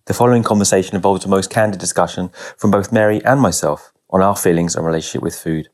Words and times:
The 0.04 0.14
following 0.14 0.42
conversation 0.42 0.94
involves 0.94 1.25
a 1.25 1.28
most 1.28 1.48
candid 1.48 1.81
discussion 1.81 2.31
from 2.59 2.70
both 2.70 2.92
Mary 2.92 3.25
and 3.25 3.41
myself 3.41 3.94
on 4.10 4.20
our 4.20 4.37
feelings 4.37 4.76
and 4.76 4.84
relationship 4.84 5.22
with 5.22 5.34
food. 5.34 5.70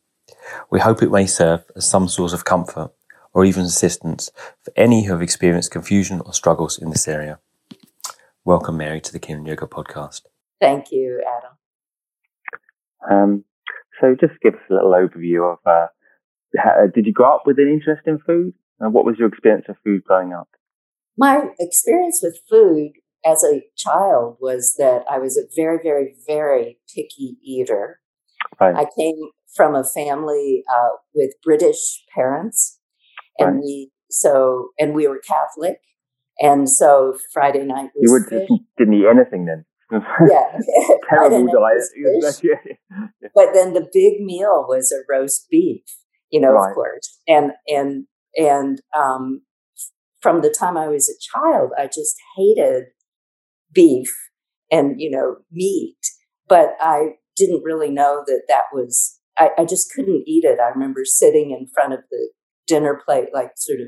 We 0.71 0.79
hope 0.79 1.03
it 1.03 1.11
may 1.11 1.27
serve 1.27 1.65
as 1.75 1.91
some 1.91 2.07
source 2.07 2.33
of 2.33 2.45
comfort 2.45 2.93
or 3.33 3.45
even 3.45 3.65
assistance 3.65 4.31
for 4.63 4.73
any 4.77 5.05
who 5.05 5.13
have 5.13 5.23
experienced 5.23 5.73
confusion 5.73 6.23
or 6.25 6.33
struggles 6.33 6.79
in 6.79 6.91
this 6.91 7.09
area. 7.09 7.41
Welcome, 8.45 8.77
Mary, 8.77 9.01
to 9.01 9.13
the 9.13 9.19
Keen 9.19 9.45
Yoga 9.45 9.67
podcast. 9.67 10.23
Thank 10.61 10.93
you, 10.93 11.23
Adam. 11.27 11.58
Um, 13.11 13.45
so 14.01 14.15
just 14.21 14.41
give 14.43 14.55
us 14.55 14.61
a 14.71 14.75
little 14.75 14.93
overview 14.93 15.53
of, 15.53 15.59
uh, 15.67 15.87
how, 16.57 16.87
did 16.95 17.07
you 17.07 17.13
grow 17.13 17.35
up 17.35 17.43
with 17.47 17.59
an 17.59 17.69
interest 17.69 18.03
in 18.07 18.19
food? 18.19 18.55
And 18.81 18.93
what 18.93 19.05
was 19.05 19.17
your 19.19 19.29
experience 19.29 19.67
of 19.69 19.77
food 19.85 20.05
growing 20.05 20.33
up? 20.33 20.49
My 21.17 21.49
experience 21.59 22.21
with 22.23 22.39
food 22.49 22.93
as 23.25 23.43
a 23.43 23.63
child 23.77 24.37
was 24.41 24.75
that 24.79 25.03
I 25.11 25.19
was 25.19 25.37
a 25.37 25.43
very, 25.57 25.79
very, 25.83 26.15
very 26.27 26.79
picky 26.95 27.37
eater. 27.45 28.01
Right. 28.61 28.75
I 28.75 28.87
came 28.97 29.17
from 29.55 29.75
a 29.75 29.85
family 29.85 30.63
uh, 30.73 30.91
with 31.15 31.33
British 31.43 32.05
parents, 32.15 32.79
and 33.39 33.57
right. 33.57 33.65
we 33.65 33.91
so 34.11 34.69
and 34.79 34.95
we 34.95 35.09
were 35.09 35.21
Catholic, 35.27 35.81
and 36.41 36.71
so 36.71 37.19
Friday 37.33 37.65
night 37.65 37.91
was. 37.97 38.03
You 38.03 38.13
would, 38.13 38.49
didn't 38.79 38.95
eat 38.95 39.07
anything 39.07 39.47
then 39.47 39.65
yeah, 39.91 40.59
terrible 41.09 41.47
diet. 41.47 42.79
But 43.35 43.55
then 43.55 43.73
the 43.73 43.89
big 43.93 44.21
meal 44.21 44.65
was 44.69 44.93
a 44.93 45.05
roast 45.11 45.47
beef, 45.51 45.83
you 46.31 46.41
know, 46.41 46.53
right. 46.53 46.69
of 46.69 46.75
course, 46.75 47.21
and 47.27 47.53
and 47.67 48.07
and 48.37 48.81
um, 48.97 49.43
from 50.21 50.43
the 50.43 50.55
time 50.57 50.77
I 50.77 50.89
was 50.89 51.09
a 51.09 51.39
child, 51.39 51.71
I 51.79 51.87
just 51.87 52.17
hated 52.37 52.85
beef 53.73 54.15
and 54.71 55.01
you 55.01 55.11
know 55.11 55.37
meat, 55.51 55.99
but 56.49 56.77
I 56.81 57.17
didn't 57.37 57.63
really 57.65 57.91
know 57.91 58.25
that 58.27 58.43
that 58.49 58.65
was. 58.73 59.19
I, 59.37 59.51
I 59.57 59.65
just 59.65 59.93
couldn't 59.95 60.25
eat 60.27 60.43
it. 60.45 60.59
I 60.59 60.69
remember 60.71 61.05
sitting 61.05 61.53
in 61.53 61.69
front 61.73 61.93
of 61.93 62.01
the 62.11 62.31
dinner 62.67 63.01
plate, 63.05 63.29
like 63.33 63.53
sort 63.57 63.81
of 63.81 63.87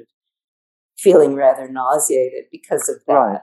feeling 0.97 1.35
rather 1.35 1.69
nauseated 1.69 2.45
because 2.53 2.89
of 2.89 2.97
that. 3.07 3.13
Right. 3.15 3.41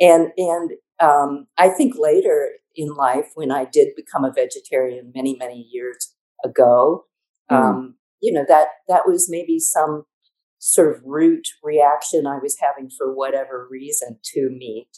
And 0.00 0.28
and 0.36 0.70
um, 1.02 1.48
I 1.58 1.68
think 1.68 1.94
later 1.98 2.52
in 2.76 2.94
life, 2.94 3.32
when 3.34 3.50
I 3.50 3.66
did 3.70 3.88
become 3.96 4.24
a 4.24 4.32
vegetarian 4.32 5.12
many, 5.14 5.36
many 5.36 5.68
years 5.70 6.14
ago, 6.44 7.06
mm. 7.50 7.56
um, 7.56 7.96
you 8.20 8.32
know, 8.32 8.44
that, 8.48 8.68
that 8.88 9.02
was 9.06 9.26
maybe 9.28 9.58
some 9.58 10.04
sort 10.58 10.94
of 10.94 11.02
root 11.04 11.48
reaction 11.62 12.26
I 12.26 12.38
was 12.40 12.56
having 12.60 12.88
for 12.88 13.12
whatever 13.12 13.66
reason 13.68 14.18
to 14.32 14.48
meat. 14.48 14.88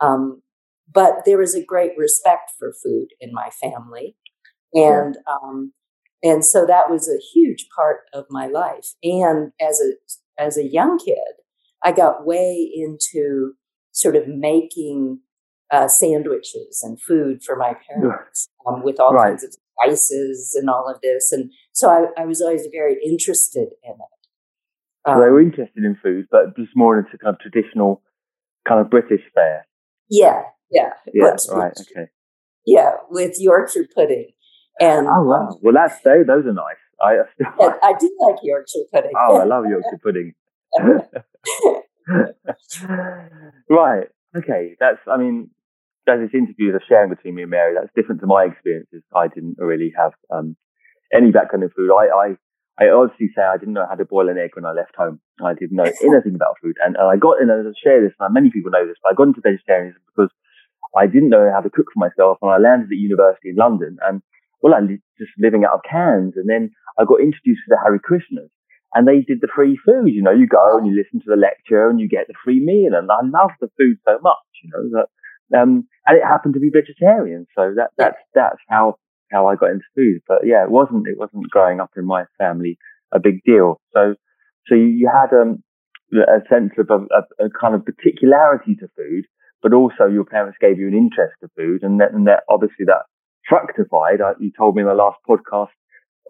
Um, 0.00 0.42
but 0.90 1.24
there 1.26 1.38
was 1.38 1.54
a 1.54 1.64
great 1.64 1.92
respect 1.98 2.52
for 2.58 2.72
food 2.82 3.08
in 3.20 3.30
my 3.32 3.50
family. 3.50 4.16
And, 4.72 5.18
um, 5.30 5.74
and 6.22 6.44
so 6.44 6.64
that 6.66 6.88
was 6.88 7.08
a 7.08 7.20
huge 7.34 7.66
part 7.76 8.00
of 8.14 8.24
my 8.30 8.46
life. 8.46 8.94
And 9.02 9.52
as 9.60 9.80
a, 9.80 10.42
as 10.42 10.56
a 10.56 10.66
young 10.66 10.98
kid, 10.98 11.18
I 11.84 11.92
got 11.92 12.26
way 12.26 12.70
into 12.74 13.52
sort 13.92 14.16
of 14.16 14.26
making 14.26 15.20
uh, 15.72 15.88
sandwiches 15.88 16.82
and 16.84 17.00
food 17.00 17.42
for 17.42 17.56
my 17.56 17.74
parents 17.88 18.48
um, 18.66 18.82
with 18.84 19.00
all 19.00 19.14
right. 19.14 19.30
kinds 19.30 19.42
of 19.42 19.52
spices 19.52 20.54
and 20.58 20.68
all 20.68 20.86
of 20.88 21.00
this. 21.02 21.32
And 21.32 21.50
so 21.72 21.88
I, 21.88 22.22
I 22.22 22.26
was 22.26 22.42
always 22.42 22.68
very 22.70 22.98
interested 23.04 23.68
in 23.82 23.92
it. 23.92 24.28
Um, 25.04 25.16
so 25.16 25.24
they 25.24 25.30
were 25.30 25.40
interested 25.40 25.82
in 25.82 25.96
food, 26.00 26.28
but 26.30 26.54
just 26.56 26.76
more 26.76 26.96
into 26.98 27.18
kind 27.18 27.34
of 27.34 27.40
traditional, 27.40 28.02
kind 28.68 28.80
of 28.80 28.90
British 28.90 29.22
fare. 29.34 29.66
Yeah, 30.08 30.42
yeah. 30.70 30.90
Yeah, 31.12 31.34
right, 31.50 31.72
okay. 31.80 32.08
Yeah, 32.66 32.92
with 33.10 33.40
Yorkshire 33.40 33.88
pudding. 33.94 34.30
And, 34.78 35.08
oh, 35.08 35.22
wow. 35.22 35.48
Um, 35.48 35.58
well, 35.62 35.74
that's, 35.74 36.00
those, 36.02 36.26
those 36.26 36.44
are 36.46 36.52
nice. 36.52 36.76
I, 37.00 37.16
I, 37.60 37.72
I 37.82 37.94
do 37.98 38.14
like 38.20 38.36
Yorkshire 38.42 38.84
pudding. 38.92 39.12
Oh, 39.18 39.38
I 39.38 39.44
love 39.44 39.64
Yorkshire 39.66 39.98
pudding. 40.02 40.34
right. 43.68 44.08
Okay. 44.36 44.76
That's, 44.78 45.00
I 45.10 45.16
mean, 45.16 45.50
as 46.08 46.20
this 46.20 46.34
interview 46.34 46.74
is 46.74 46.82
sharing 46.88 47.10
between 47.10 47.34
me 47.34 47.42
and 47.42 47.50
Mary, 47.50 47.74
that's 47.74 47.92
different 47.94 48.20
to 48.20 48.26
my 48.26 48.44
experiences. 48.44 49.02
I 49.14 49.28
didn't 49.28 49.56
really 49.58 49.92
have 49.96 50.12
um, 50.30 50.56
any 51.12 51.30
background 51.30 51.64
in 51.64 51.70
food. 51.70 51.90
I, 51.90 52.08
I, 52.10 52.26
I 52.80 52.90
honestly 52.90 53.30
say 53.34 53.42
I 53.42 53.56
didn't 53.56 53.74
know 53.74 53.86
how 53.88 53.94
to 53.94 54.04
boil 54.04 54.28
an 54.28 54.38
egg 54.38 54.50
when 54.54 54.66
I 54.66 54.72
left 54.72 54.96
home. 54.96 55.20
I 55.44 55.54
didn't 55.54 55.76
know 55.76 55.90
anything 56.02 56.34
about 56.34 56.56
food. 56.62 56.76
And, 56.84 56.96
and 56.96 57.06
I 57.06 57.16
got, 57.16 57.40
in, 57.40 57.50
and 57.50 57.68
I 57.68 57.72
share 57.82 58.02
this, 58.02 58.14
and 58.18 58.34
many 58.34 58.50
people 58.50 58.70
know 58.70 58.86
this, 58.86 58.96
but 59.02 59.12
I 59.12 59.14
got 59.14 59.28
into 59.28 59.40
vegetarianism 59.40 60.02
because 60.14 60.30
I 60.96 61.06
didn't 61.06 61.30
know 61.30 61.50
how 61.52 61.60
to 61.60 61.70
cook 61.70 61.86
for 61.92 62.00
myself. 62.00 62.38
And 62.42 62.50
I 62.50 62.58
landed 62.58 62.90
at 62.90 62.98
university 62.98 63.50
in 63.50 63.56
London 63.56 63.98
and, 64.02 64.22
well, 64.60 64.74
I 64.74 64.80
li- 64.80 65.02
just 65.18 65.30
living 65.38 65.64
out 65.64 65.74
of 65.74 65.80
cans. 65.88 66.34
And 66.36 66.48
then 66.48 66.70
I 66.98 67.04
got 67.04 67.20
introduced 67.20 67.62
to 67.64 67.70
the 67.70 67.80
Hare 67.82 67.98
Krishnas 67.98 68.50
and 68.94 69.08
they 69.08 69.20
did 69.20 69.40
the 69.40 69.48
free 69.54 69.78
food. 69.84 70.12
You 70.12 70.22
know, 70.22 70.32
you 70.32 70.46
go 70.46 70.76
and 70.76 70.86
you 70.86 70.94
listen 70.94 71.20
to 71.20 71.30
the 71.30 71.40
lecture 71.40 71.88
and 71.88 72.00
you 72.00 72.08
get 72.08 72.28
the 72.28 72.34
free 72.44 72.60
meal. 72.60 72.92
And 72.94 73.10
I 73.10 73.24
love 73.24 73.52
the 73.60 73.70
food 73.78 73.96
so 74.04 74.18
much, 74.22 74.48
you 74.62 74.70
know, 74.72 75.00
that 75.00 75.08
um, 75.56 75.86
and 76.06 76.18
it 76.18 76.24
happened 76.24 76.54
to 76.54 76.60
be 76.60 76.70
vegetarian. 76.70 77.46
So 77.56 77.74
that, 77.76 77.90
that's, 77.96 78.18
that's 78.34 78.58
how, 78.68 78.96
how 79.30 79.46
I 79.46 79.56
got 79.56 79.70
into 79.70 79.84
food. 79.94 80.20
But 80.26 80.38
yeah, 80.44 80.64
it 80.64 80.70
wasn't, 80.70 81.06
it 81.08 81.18
wasn't 81.18 81.50
growing 81.50 81.80
up 81.80 81.90
in 81.96 82.04
my 82.04 82.24
family 82.38 82.78
a 83.12 83.20
big 83.20 83.42
deal. 83.44 83.80
So, 83.92 84.14
so 84.66 84.74
you 84.74 85.10
had, 85.12 85.34
um, 85.36 85.62
a 86.12 86.44
sense 86.48 86.72
of 86.78 86.90
a, 86.90 87.00
a, 87.14 87.46
a 87.46 87.50
kind 87.58 87.74
of 87.74 87.84
particularity 87.86 88.74
to 88.76 88.86
food, 88.96 89.24
but 89.62 89.72
also 89.72 90.06
your 90.06 90.24
parents 90.24 90.58
gave 90.60 90.78
you 90.78 90.86
an 90.86 90.94
interest 90.94 91.34
to 91.40 91.48
food. 91.56 91.82
And 91.82 92.00
that, 92.00 92.12
and 92.12 92.26
that 92.26 92.44
obviously 92.48 92.84
that 92.86 93.04
fructified. 93.48 94.20
Uh, 94.20 94.34
you 94.38 94.52
told 94.56 94.76
me 94.76 94.82
in 94.82 94.88
the 94.88 94.94
last 94.94 95.18
podcast 95.28 95.72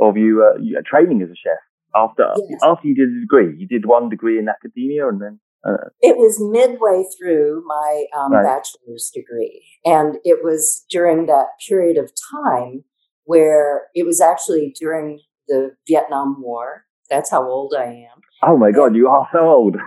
of 0.00 0.16
you, 0.16 0.44
uh, 0.44 0.58
you, 0.60 0.80
training 0.86 1.22
as 1.22 1.30
a 1.30 1.34
chef 1.34 1.58
after, 1.94 2.32
after 2.62 2.86
you 2.86 2.94
did 2.94 3.08
a 3.08 3.20
degree. 3.20 3.56
You 3.58 3.66
did 3.66 3.84
one 3.86 4.08
degree 4.08 4.38
in 4.38 4.48
academia 4.48 5.08
and 5.08 5.20
then 5.20 5.40
Uh, 5.66 5.88
it 6.00 6.16
was 6.16 6.40
midway 6.40 7.04
through 7.16 7.62
my 7.66 8.04
um, 8.18 8.32
right. 8.32 8.42
bachelor's 8.42 9.10
degree. 9.14 9.64
And 9.84 10.16
it 10.24 10.40
was 10.42 10.84
during 10.90 11.26
that 11.26 11.46
period 11.68 11.96
of 11.96 12.10
time 12.32 12.84
where 13.24 13.82
it 13.94 14.04
was 14.04 14.20
actually 14.20 14.74
during 14.78 15.20
the 15.46 15.76
Vietnam 15.88 16.42
War. 16.42 16.84
That's 17.08 17.30
how 17.30 17.44
old 17.44 17.74
I 17.78 17.84
am. 17.84 18.20
Oh 18.42 18.56
my 18.56 18.72
God, 18.72 18.96
you 18.96 19.08
are 19.08 19.28
so 19.32 19.38
old. 19.40 19.76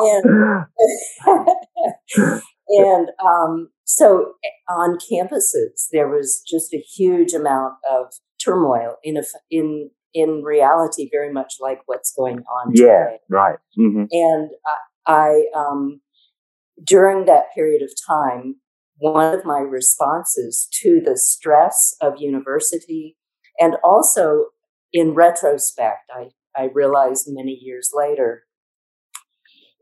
and, 0.00 0.24
and 2.68 3.08
um, 3.24 3.68
so 3.84 4.32
on 4.68 4.98
campuses, 4.98 5.88
there 5.92 6.08
was 6.08 6.42
just 6.46 6.74
a 6.74 6.78
huge 6.78 7.32
amount 7.34 7.74
of 7.88 8.06
turmoil 8.42 8.96
in 9.04 9.16
a, 9.16 9.22
in 9.50 9.90
in 10.14 10.42
reality, 10.42 11.08
very 11.10 11.32
much 11.32 11.54
like 11.60 11.80
what's 11.86 12.12
going 12.16 12.40
on. 12.40 12.72
Yeah, 12.74 13.04
today. 13.04 13.16
right. 13.28 13.58
Mm-hmm. 13.78 14.04
And 14.10 14.50
I, 15.06 15.12
I 15.12 15.44
um, 15.56 16.00
during 16.84 17.26
that 17.26 17.54
period 17.54 17.82
of 17.82 17.90
time, 18.06 18.56
one 18.98 19.34
of 19.34 19.44
my 19.44 19.58
responses 19.58 20.68
to 20.82 21.00
the 21.04 21.16
stress 21.16 21.96
of 22.00 22.14
university, 22.18 23.16
and 23.58 23.76
also 23.82 24.46
in 24.92 25.14
retrospect, 25.14 26.10
I, 26.14 26.28
I 26.56 26.68
realized 26.72 27.24
many 27.28 27.58
years 27.60 27.90
later, 27.94 28.44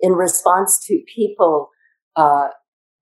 in 0.00 0.12
response 0.12 0.82
to 0.86 1.02
people 1.14 1.68
uh, 2.16 2.48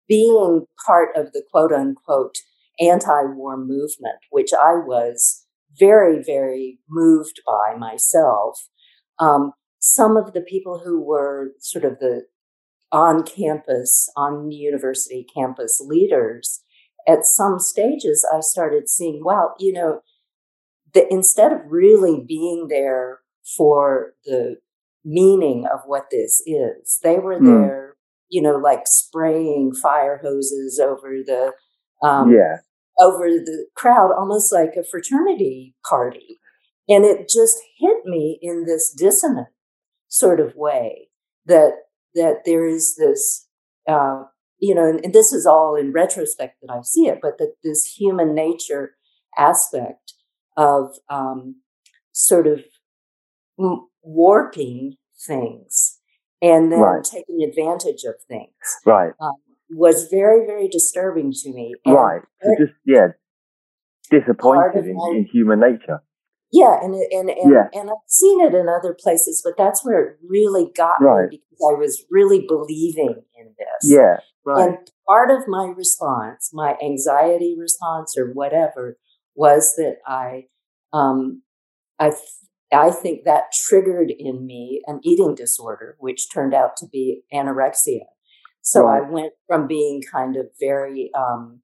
being 0.08 0.66
part 0.86 1.10
of 1.16 1.32
the 1.34 1.44
quote 1.52 1.72
unquote 1.72 2.36
anti 2.80 3.24
war 3.34 3.58
movement, 3.58 4.20
which 4.32 4.52
I 4.54 4.74
was 4.74 5.46
very, 5.78 6.24
very 6.24 6.80
moved 6.90 7.42
by 7.46 7.76
myself. 7.78 8.68
Um, 9.20 9.54
some 9.80 10.18
of 10.18 10.34
the 10.34 10.42
people 10.42 10.82
who 10.84 11.02
were 11.02 11.52
sort 11.60 11.86
of 11.86 12.00
the 12.00 12.24
on 12.92 13.24
campus, 13.24 14.10
on 14.16 14.52
university 14.52 15.26
campus 15.36 15.80
leaders, 15.80 16.62
at 17.08 17.24
some 17.24 17.60
stages, 17.60 18.28
I 18.34 18.40
started 18.42 18.90
seeing, 18.90 19.22
wow, 19.24 19.54
you 19.60 19.74
know, 19.74 20.02
that 20.94 21.06
instead 21.12 21.52
of 21.52 21.60
really 21.68 22.24
being 22.28 22.68
there 22.70 23.20
for 23.58 24.14
the 24.26 24.58
meaning 25.06 25.66
of 25.72 25.82
what 25.86 26.06
this 26.12 26.42
is, 26.46 27.00
they 27.04 27.20
were 27.20 27.40
mm. 27.40 27.46
there, 27.46 27.96
you 28.30 28.42
know, 28.42 28.58
like 28.58 28.82
spraying 28.86 29.74
fire 29.74 30.20
hoses 30.22 30.80
over 30.80 31.14
the 31.26 31.52
um, 32.02 32.32
yeah 32.32 32.58
over 33.00 33.30
the 33.30 33.68
crowd, 33.76 34.12
almost 34.18 34.52
like 34.54 34.76
a 34.78 34.84
fraternity 34.84 35.76
party. 35.88 36.40
And 36.88 37.06
it 37.06 37.30
just 37.30 37.58
hit 37.78 37.98
me 38.06 38.40
in 38.42 38.66
this 38.66 38.92
dissonant 38.92 39.48
sort 40.08 40.40
of 40.40 40.56
way 40.56 41.10
that 41.46 41.74
that 42.16 42.42
there 42.46 42.66
is 42.66 42.96
this, 42.96 43.48
uh, 43.88 44.24
you 44.58 44.74
know, 44.74 44.88
and, 44.88 45.04
and 45.06 45.14
this 45.14 45.32
is 45.32 45.46
all 45.46 45.76
in 45.76 45.92
retrospect 45.92 46.58
that 46.62 46.74
I 46.74 46.82
see 46.82 47.08
it, 47.08 47.20
but 47.22 47.38
that 47.38 47.54
this 47.64 47.86
human 47.86 48.34
nature 48.34 48.96
aspect 49.38 50.14
of 50.58 50.96
um, 51.10 51.58
sort 52.12 52.48
of 52.48 52.62
warping 54.02 54.96
things 55.28 56.00
and 56.42 56.72
then 56.72 56.80
right. 56.80 57.04
taking 57.04 57.44
advantage 57.48 58.04
of 58.06 58.16
things. 58.28 58.50
Right. 58.86 59.12
Um, 59.22 59.36
was 59.70 60.08
very, 60.10 60.46
very 60.46 60.68
disturbing 60.68 61.32
to 61.32 61.54
me. 61.54 61.76
And 61.86 61.96
right. 61.96 62.22
So 62.42 62.50
just, 62.60 62.74
yeah, 62.86 63.08
disappointed 64.10 64.86
in, 64.86 64.96
my, 64.96 65.14
in, 65.18 65.28
human 65.32 65.60
nature. 65.60 66.02
Yeah, 66.52 66.80
and 66.82 66.96
and 66.96 67.30
and, 67.30 67.52
yeah. 67.52 67.80
and 67.80 67.92
I've 67.92 67.98
seen 68.08 68.42
it 68.42 68.56
in 68.56 68.68
other 68.68 68.98
places, 69.00 69.42
but 69.44 69.54
that's 69.56 69.86
where 69.86 70.04
it 70.04 70.18
really 70.28 70.72
got 70.76 71.00
right. 71.00 71.30
me 71.30 71.38
because 71.38 71.60
I 71.62 71.78
was 71.78 72.04
really 72.10 72.46
believing 72.48 73.22
in 73.38 73.54
this. 73.58 73.92
Yeah, 73.92 74.18
right. 74.46 74.70
And 74.70 74.78
part 75.08 75.30
of 75.30 75.48
my 75.48 75.72
response, 75.78 76.50
my 76.52 76.76
anxiety 76.84 77.56
response, 77.60 78.16
or 78.18 78.32
whatever, 78.34 78.98
was 79.36 79.76
that 79.78 79.98
I, 80.08 80.46
um, 80.92 81.44
I, 82.00 82.10
th- 82.10 82.22
I 82.74 82.90
think 82.90 83.26
that 83.26 83.52
triggered 83.68 84.12
in 84.18 84.46
me 84.48 84.82
an 84.88 85.02
eating 85.04 85.36
disorder, 85.36 85.96
which 86.00 86.32
turned 86.34 86.56
out 86.56 86.78
to 86.78 86.88
be 86.88 87.22
anorexia. 87.32 88.06
So 88.62 88.84
right. 88.84 89.04
I 89.04 89.10
went 89.10 89.34
from 89.48 89.68
being 89.68 90.02
kind 90.12 90.36
of 90.36 90.48
very 90.60 91.12
um, 91.18 91.62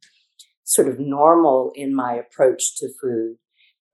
sort 0.63 0.87
of 0.87 0.99
normal 0.99 1.71
in 1.75 1.95
my 1.95 2.13
approach 2.13 2.77
to 2.77 2.89
food. 3.01 3.37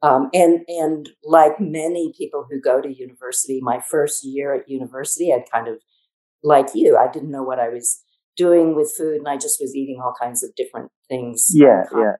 Um, 0.04 0.30
and 0.34 0.62
and 0.68 1.10
like 1.24 1.60
many 1.60 2.12
people 2.18 2.48
who 2.50 2.60
go 2.60 2.82
to 2.82 2.92
university, 2.92 3.60
my 3.62 3.80
first 3.80 4.24
year 4.24 4.56
at 4.56 4.68
university, 4.68 5.32
I 5.32 5.46
kind 5.52 5.68
of 5.68 5.76
like 6.44 6.70
you, 6.74 6.98
I 6.98 7.12
didn't 7.12 7.30
know 7.30 7.44
what 7.44 7.60
I 7.60 7.70
was 7.70 8.04
doing 8.36 8.76
with 8.76 8.92
food, 8.98 9.18
and 9.18 9.28
I 9.28 9.36
just 9.36 9.60
was 9.62 9.76
eating 9.76 10.02
all 10.04 10.14
kinds 10.20 10.44
of 10.44 10.56
different 10.56 10.92
things. 11.08 11.50
Yeah, 11.54 11.84
yeah. 11.96 12.14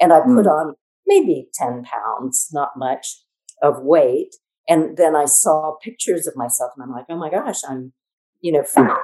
And 0.00 0.12
I 0.12 0.20
put 0.20 0.44
mm. 0.44 0.50
on 0.50 0.74
maybe 1.06 1.48
ten 1.54 1.82
pounds, 1.82 2.48
not 2.52 2.72
much, 2.76 3.22
of 3.62 3.82
weight. 3.82 4.36
And 4.68 4.96
then 4.96 5.16
I 5.16 5.24
saw 5.24 5.76
pictures 5.82 6.26
of 6.26 6.36
myself, 6.36 6.72
and 6.76 6.82
I'm 6.84 6.92
like, 6.92 7.06
oh 7.08 7.16
my 7.16 7.30
gosh, 7.30 7.60
I'm, 7.68 7.92
you 8.40 8.52
know, 8.52 8.64
fat. 8.64 8.98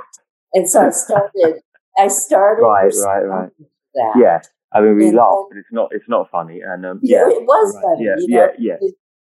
And 0.53 0.69
so 0.69 0.87
I 0.87 0.91
started, 0.91 1.61
I 1.99 2.09
started. 2.09 2.62
Right, 2.62 2.93
right, 3.05 3.23
right. 3.23 3.50
That. 3.95 4.12
Yeah. 4.21 4.41
I 4.73 4.81
mean, 4.81 4.97
we 4.97 5.09
and 5.09 5.17
laugh, 5.17 5.47
but 5.49 5.59
it's 5.59 5.73
not, 5.73 5.89
it's 5.93 6.09
not 6.09 6.31
funny. 6.31 6.61
And, 6.61 6.85
um, 6.85 7.00
yeah. 7.03 7.29
it 7.29 7.43
was 7.43 7.75
right. 7.75 7.83
funny. 7.83 8.05
Yeah, 8.05 8.15
you 8.19 8.29
know, 8.29 8.49
yeah, 8.59 8.77
yeah. 8.81 8.89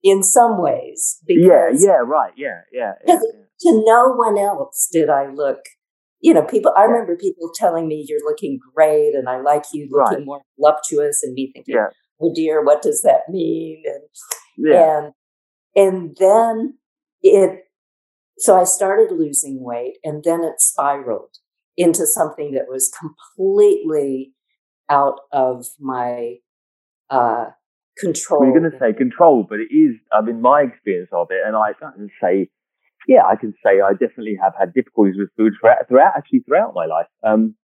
In 0.03 0.23
some 0.23 0.61
ways. 0.61 1.19
yeah, 1.27 1.69
yeah, 1.73 2.01
right. 2.03 2.33
Yeah, 2.35 2.61
yeah. 2.71 2.93
yeah, 3.05 3.15
To 3.15 3.83
no 3.85 4.13
one 4.15 4.37
else 4.37 4.89
did 4.91 5.09
I 5.09 5.27
look 5.27 5.59
you 6.21 6.33
know, 6.33 6.43
people, 6.43 6.71
I 6.77 6.83
remember 6.83 7.15
people 7.15 7.49
telling 7.53 7.87
me 7.87 8.05
you're 8.07 8.23
looking 8.23 8.59
great 8.75 9.15
and 9.15 9.27
I 9.27 9.41
like 9.41 9.63
you 9.73 9.89
looking 9.91 10.19
right. 10.19 10.25
more 10.25 10.41
voluptuous 10.57 11.23
and 11.23 11.33
me 11.33 11.51
thinking, 11.53 11.75
yeah. 11.75 11.87
oh 12.21 12.31
dear, 12.33 12.63
what 12.63 12.81
does 12.81 13.01
that 13.01 13.21
mean? 13.27 13.83
And, 13.85 14.03
yeah. 14.57 14.97
and, 14.97 15.13
and 15.75 16.15
then 16.19 16.77
it 17.23 17.63
so 18.37 18.59
I 18.59 18.63
started 18.63 19.11
losing 19.11 19.63
weight 19.63 19.97
and 20.03 20.23
then 20.23 20.43
it 20.43 20.59
spiraled 20.59 21.37
into 21.77 22.05
something 22.05 22.51
that 22.53 22.65
was 22.67 22.91
completely 22.91 24.33
out 24.89 25.19
of 25.31 25.65
my 25.79 26.35
uh, 27.09 27.45
control. 27.97 28.41
Well, 28.41 28.49
you're 28.49 28.59
going 28.59 28.71
to 28.71 28.79
say 28.79 28.93
control, 28.93 29.45
but 29.47 29.59
it 29.59 29.73
is, 29.73 29.95
I 30.11 30.21
mean, 30.21 30.41
my 30.41 30.61
experience 30.61 31.09
of 31.13 31.27
it, 31.29 31.41
and 31.45 31.55
I 31.55 31.73
can 31.73 32.09
say, 32.21 32.49
yeah, 33.07 33.23
I 33.25 33.35
can 33.35 33.53
say 33.65 33.81
I 33.81 33.93
definitely 33.93 34.37
have 34.41 34.53
had 34.59 34.73
difficulties 34.73 35.15
with 35.17 35.29
food 35.37 35.53
throughout, 35.59 35.87
throughout 35.87 36.13
actually 36.17 36.39
throughout 36.39 36.73
my 36.75 36.85
life. 36.85 37.07
Um, 37.23 37.55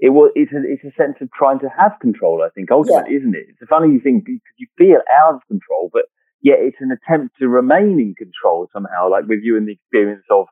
it 0.00 0.10
was, 0.10 0.32
it's 0.34 0.52
a, 0.52 0.60
it's 0.66 0.84
a 0.84 0.94
sense 1.00 1.16
of 1.20 1.30
trying 1.32 1.60
to 1.60 1.68
have 1.78 1.92
control, 2.00 2.42
I 2.44 2.50
think, 2.50 2.70
ultimately, 2.70 3.12
yeah. 3.12 3.18
isn't 3.18 3.34
it? 3.34 3.46
It's 3.48 3.62
a 3.62 3.66
funny 3.66 3.98
thing 3.98 4.22
because 4.24 4.40
you 4.58 4.66
feel 4.76 5.00
out 5.10 5.36
of 5.36 5.40
control, 5.48 5.90
but 5.92 6.04
yet 6.44 6.58
it's 6.60 6.76
an 6.78 6.92
attempt 6.92 7.36
to 7.40 7.48
remain 7.48 7.98
in 7.98 8.14
control 8.14 8.68
somehow, 8.72 9.10
like 9.10 9.24
with 9.26 9.40
you 9.42 9.56
and 9.56 9.66
the 9.66 9.72
experience 9.72 10.24
of 10.30 10.46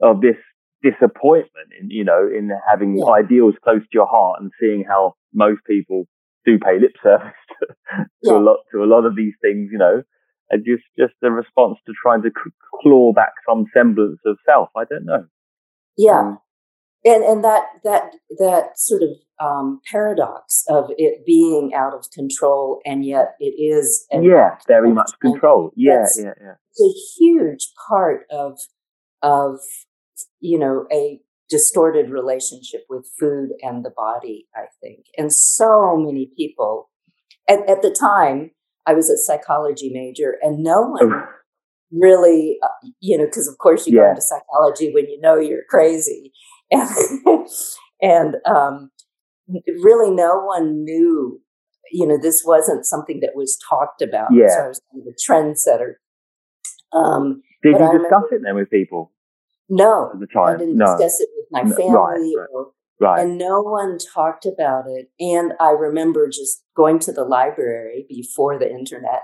of 0.00 0.22
this 0.22 0.36
disappointment 0.82 1.68
in 1.78 1.90
you 1.90 2.04
know 2.04 2.26
in 2.26 2.50
having 2.70 2.96
yeah. 2.96 3.12
ideals 3.12 3.54
close 3.62 3.82
to 3.82 3.92
your 3.92 4.06
heart 4.06 4.40
and 4.40 4.50
seeing 4.58 4.84
how 4.88 5.14
most 5.34 5.60
people 5.66 6.06
do 6.46 6.58
pay 6.58 6.78
lip 6.80 6.92
service 7.02 7.34
to, 7.48 7.66
to 7.66 8.06
yeah. 8.22 8.32
a 8.32 8.40
lot 8.40 8.58
to 8.72 8.82
a 8.82 8.88
lot 8.88 9.04
of 9.04 9.16
these 9.16 9.34
things, 9.42 9.68
you 9.70 9.78
know, 9.78 10.02
and 10.50 10.64
just 10.64 10.84
just 10.96 11.14
a 11.22 11.30
response 11.30 11.78
to 11.86 11.92
trying 12.00 12.22
to 12.22 12.30
claw 12.80 13.12
back 13.12 13.32
some 13.46 13.66
semblance 13.74 14.20
of 14.24 14.38
self. 14.46 14.68
I 14.76 14.84
don't 14.84 15.04
know. 15.04 15.26
Yeah, 15.96 16.20
um, 16.20 16.38
and 17.04 17.22
and 17.22 17.44
that 17.44 17.64
that 17.84 18.14
that 18.38 18.78
sort 18.78 19.02
of 19.02 19.10
um, 19.44 19.80
paradox 19.90 20.64
of 20.68 20.90
it 20.96 21.26
being 21.26 21.72
out 21.74 21.92
of 21.92 22.06
control 22.12 22.80
and 22.84 23.04
yet 23.04 23.34
it 23.40 23.54
is 23.60 24.06
yeah 24.12 24.56
very 24.66 24.92
much 24.92 25.10
control. 25.20 25.72
yeah 25.76 26.06
yeah 26.16 26.32
yeah. 26.40 26.54
It's 26.70 26.80
a 26.80 27.20
huge 27.20 27.68
part 27.88 28.26
of 28.30 28.58
of 29.22 29.58
you 30.40 30.58
know 30.58 30.86
a 30.92 31.20
distorted 31.50 32.10
relationship 32.10 32.82
with 32.88 33.06
food 33.18 33.50
and 33.60 33.84
the 33.84 33.90
body 33.90 34.46
i 34.54 34.66
think. 34.80 35.06
And 35.18 35.32
so 35.32 35.96
many 35.96 36.30
people 36.36 36.90
at, 37.48 37.68
at 37.68 37.82
the 37.82 37.90
time 37.90 38.52
i 38.86 38.94
was 38.94 39.10
a 39.10 39.18
psychology 39.18 39.90
major 39.92 40.36
and 40.42 40.62
no 40.62 40.82
one 40.82 41.24
really 41.90 42.58
uh, 42.62 42.88
you 43.00 43.18
know 43.18 43.24
because 43.24 43.48
of 43.48 43.58
course 43.58 43.86
you 43.86 43.96
yeah. 43.96 44.04
go 44.04 44.08
into 44.10 44.22
psychology 44.22 44.92
when 44.92 45.08
you 45.08 45.20
know 45.20 45.36
you're 45.36 45.64
crazy 45.68 46.32
and 46.70 46.90
and 48.02 48.36
um, 48.46 48.90
really 49.82 50.14
no 50.14 50.40
one 50.40 50.84
knew, 50.84 51.40
you 51.92 52.06
know, 52.06 52.18
this 52.20 52.42
wasn't 52.44 52.86
something 52.86 53.20
that 53.20 53.32
was 53.34 53.58
talked 53.68 54.02
about. 54.02 54.28
Yeah. 54.32 54.48
So 54.48 54.64
I 54.64 54.68
was 54.68 54.80
kind 54.92 55.02
of 55.02 55.12
a 55.12 55.32
trendsetter. 55.32 55.94
Um, 56.92 57.42
Did 57.62 57.72
you 57.72 57.78
discuss 57.78 57.92
remember, 57.94 58.34
it 58.34 58.42
then 58.44 58.54
with 58.54 58.70
people? 58.70 59.12
No. 59.68 60.10
At 60.12 60.20
the 60.20 60.26
time? 60.26 60.56
I 60.56 60.58
didn't 60.58 60.76
no. 60.76 60.96
discuss 60.96 61.20
it 61.20 61.28
with 61.36 61.46
my 61.50 61.62
family. 61.62 61.92
Right, 61.92 62.34
right. 62.38 62.48
Or, 62.52 62.70
right. 63.00 63.20
And 63.22 63.38
no 63.38 63.62
one 63.62 63.98
talked 64.14 64.46
about 64.46 64.84
it. 64.88 65.10
And 65.18 65.52
I 65.60 65.70
remember 65.70 66.28
just 66.28 66.62
going 66.76 66.98
to 67.00 67.12
the 67.12 67.24
library 67.24 68.06
before 68.08 68.58
the 68.58 68.70
internet 68.70 69.22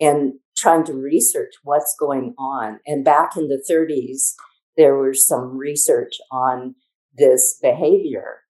and 0.00 0.34
trying 0.56 0.84
to 0.84 0.94
research 0.94 1.54
what's 1.62 1.94
going 1.98 2.34
on. 2.38 2.80
And 2.86 3.04
back 3.04 3.36
in 3.36 3.48
the 3.48 3.62
30s, 3.70 4.34
there 4.76 4.96
was 4.96 5.26
some 5.26 5.56
research 5.56 6.14
on 6.30 6.74
this 7.16 7.58
behavior. 7.60 8.42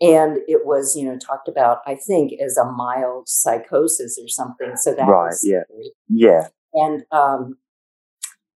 And 0.00 0.38
it 0.48 0.62
was, 0.64 0.96
you 0.96 1.04
know, 1.04 1.16
talked 1.16 1.48
about, 1.48 1.78
I 1.86 1.94
think, 1.94 2.32
as 2.44 2.56
a 2.56 2.64
mild 2.64 3.28
psychosis 3.28 4.18
or 4.20 4.28
something. 4.28 4.72
So 4.76 4.94
that 4.94 5.06
right, 5.06 5.26
was 5.26 5.44
yeah, 5.44 5.62
yeah. 6.08 6.48
And 6.74 7.04
um, 7.12 7.58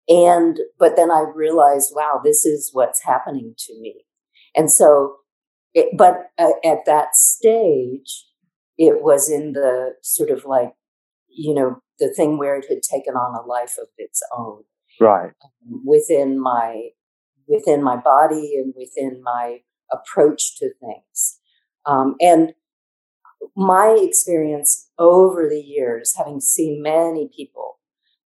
and 0.09 0.59
but 0.79 0.95
then 0.95 1.11
I 1.11 1.25
realized, 1.35 1.93
wow, 1.97 2.21
this 2.23 2.45
is 2.45 2.71
what's 2.73 3.03
happening 3.03 3.55
to 3.59 3.81
me. 3.81 4.05
And 4.55 4.71
so, 4.71 5.17
it, 5.75 5.97
but 5.97 6.31
uh, 6.39 6.51
at 6.65 6.85
that 6.87 7.17
stage, 7.17 8.25
it 8.79 9.03
was 9.03 9.29
in 9.29 9.53
the 9.53 9.95
sort 10.03 10.31
of 10.31 10.45
like, 10.45 10.75
you 11.29 11.55
know, 11.55 11.81
the 11.99 12.13
thing 12.15 12.39
where 12.39 12.57
it 12.57 12.67
had 12.69 12.83
taken 12.83 13.15
on 13.15 13.35
a 13.35 13.45
life 13.45 13.75
of 13.81 13.89
its 13.99 14.23
own, 14.37 14.63
right, 15.01 15.33
um, 15.45 15.83
within 15.85 16.41
my 16.41 16.91
within 17.53 17.83
my 17.83 17.97
body 17.97 18.55
and 18.57 18.73
within 18.77 19.23
my 19.23 19.59
approach 19.91 20.57
to 20.59 20.71
things. 20.81 21.39
Um, 21.85 22.17
and 22.21 22.55
my 23.57 23.99
experience 24.01 24.89
over 24.99 25.49
the 25.49 25.61
years, 25.61 26.15
having 26.17 26.41
seen 26.41 26.83
many 26.83 27.29
people 27.37 27.79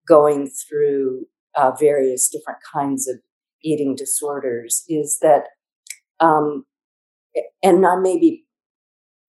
going 0.07 0.49
through 0.49 1.27
uh, 1.55 1.71
various 1.79 2.29
different 2.29 2.59
kinds 2.73 3.07
of 3.07 3.17
eating 3.63 3.95
disorders, 3.95 4.83
is 4.89 5.19
that, 5.21 5.43
um, 6.19 6.65
and 7.61 7.85
I 7.85 7.95
may 7.95 8.19
be 8.19 8.45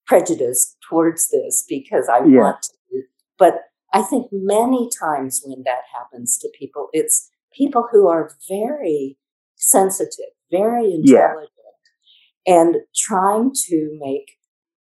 prejudiced 0.06 0.76
towards 0.88 1.28
this 1.28 1.64
because 1.68 2.08
I 2.08 2.18
yeah. 2.18 2.40
want 2.40 2.62
to, 2.62 3.02
but 3.38 3.54
I 3.92 4.02
think 4.02 4.26
many 4.32 4.88
times 4.98 5.42
when 5.44 5.62
that 5.64 5.82
happens 5.96 6.36
to 6.38 6.48
people, 6.58 6.88
it's 6.92 7.30
people 7.56 7.88
who 7.92 8.08
are 8.08 8.36
very 8.48 9.16
sensitive, 9.68 10.32
very 10.50 10.94
intelligent, 10.94 11.50
yeah. 12.46 12.54
and 12.54 12.76
trying 12.94 13.52
to 13.68 13.98
make 14.00 14.32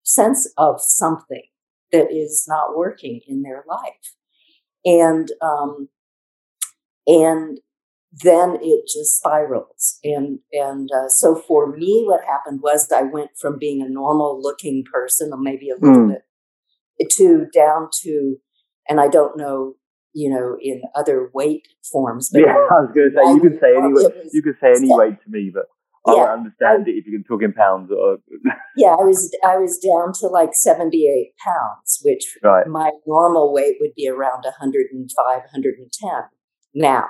sense 0.04 0.52
of 0.58 0.82
something 0.82 1.44
that 1.92 2.12
is 2.12 2.46
not 2.48 2.76
working 2.76 3.22
in 3.28 3.42
their 3.44 3.64
life. 3.68 4.16
And 4.86 5.30
um, 5.42 5.90
and 7.08 7.60
then 8.22 8.58
it 8.62 8.86
just 8.86 9.18
spirals. 9.18 10.00
And 10.04 10.40
and 10.52 10.90
uh, 10.92 11.10
so 11.10 11.36
for 11.36 11.76
me, 11.76 12.04
what 12.06 12.26
happened 12.26 12.62
was 12.62 12.92
I 12.92 13.04
went 13.04 13.32
from 13.40 13.58
being 13.58 13.82
a 13.82 13.90
normal 13.90 14.42
looking 14.42 14.84
person, 14.92 15.32
or 15.32 15.40
maybe 15.40 15.70
a 15.70 15.76
little 15.76 16.08
mm. 16.08 16.18
bit, 17.00 17.10
to 17.12 17.48
down 17.54 17.90
to, 18.02 18.38
and 18.88 19.00
I 19.00 19.08
don't 19.08 19.38
know 19.38 19.76
you 20.14 20.30
know, 20.30 20.58
in 20.62 20.82
other 20.96 21.30
weight 21.34 21.68
forms. 21.92 22.30
But 22.32 22.42
yeah, 22.42 22.54
I 22.72 22.82
was 22.82 22.92
going 22.94 23.12
to 23.12 23.16
say 23.16 23.34
you 23.34 23.42
could 23.42 23.60
say 23.60 23.76
any 23.76 23.94
weight, 23.94 24.30
you 24.32 24.42
could 24.42 24.58
say 24.62 24.72
any 24.76 24.90
weight 24.90 25.22
to 25.24 25.30
me, 25.30 25.52
but 25.54 25.66
I 26.06 26.16
yeah, 26.16 26.34
understand 26.34 26.86
I, 26.88 26.92
it 26.92 26.94
if 26.94 27.06
you 27.08 27.14
can 27.14 27.24
talk 27.24 27.42
in 27.42 27.54
pounds. 27.54 27.92
Or 27.92 28.18
yeah, 28.78 28.90
I 28.90 29.04
was 29.04 29.34
I 29.44 29.58
was 29.58 29.78
down 29.80 30.14
to 30.20 30.28
like 30.28 30.54
seventy 30.54 31.08
eight 31.08 31.34
pounds, 31.44 32.00
which 32.04 32.38
right. 32.44 32.68
my 32.68 32.92
normal 33.08 33.54
weight 33.54 33.76
would 33.80 33.96
be 33.96 34.08
around 34.08 34.44
105, 34.44 35.08
110 35.18 36.10
now. 36.74 37.06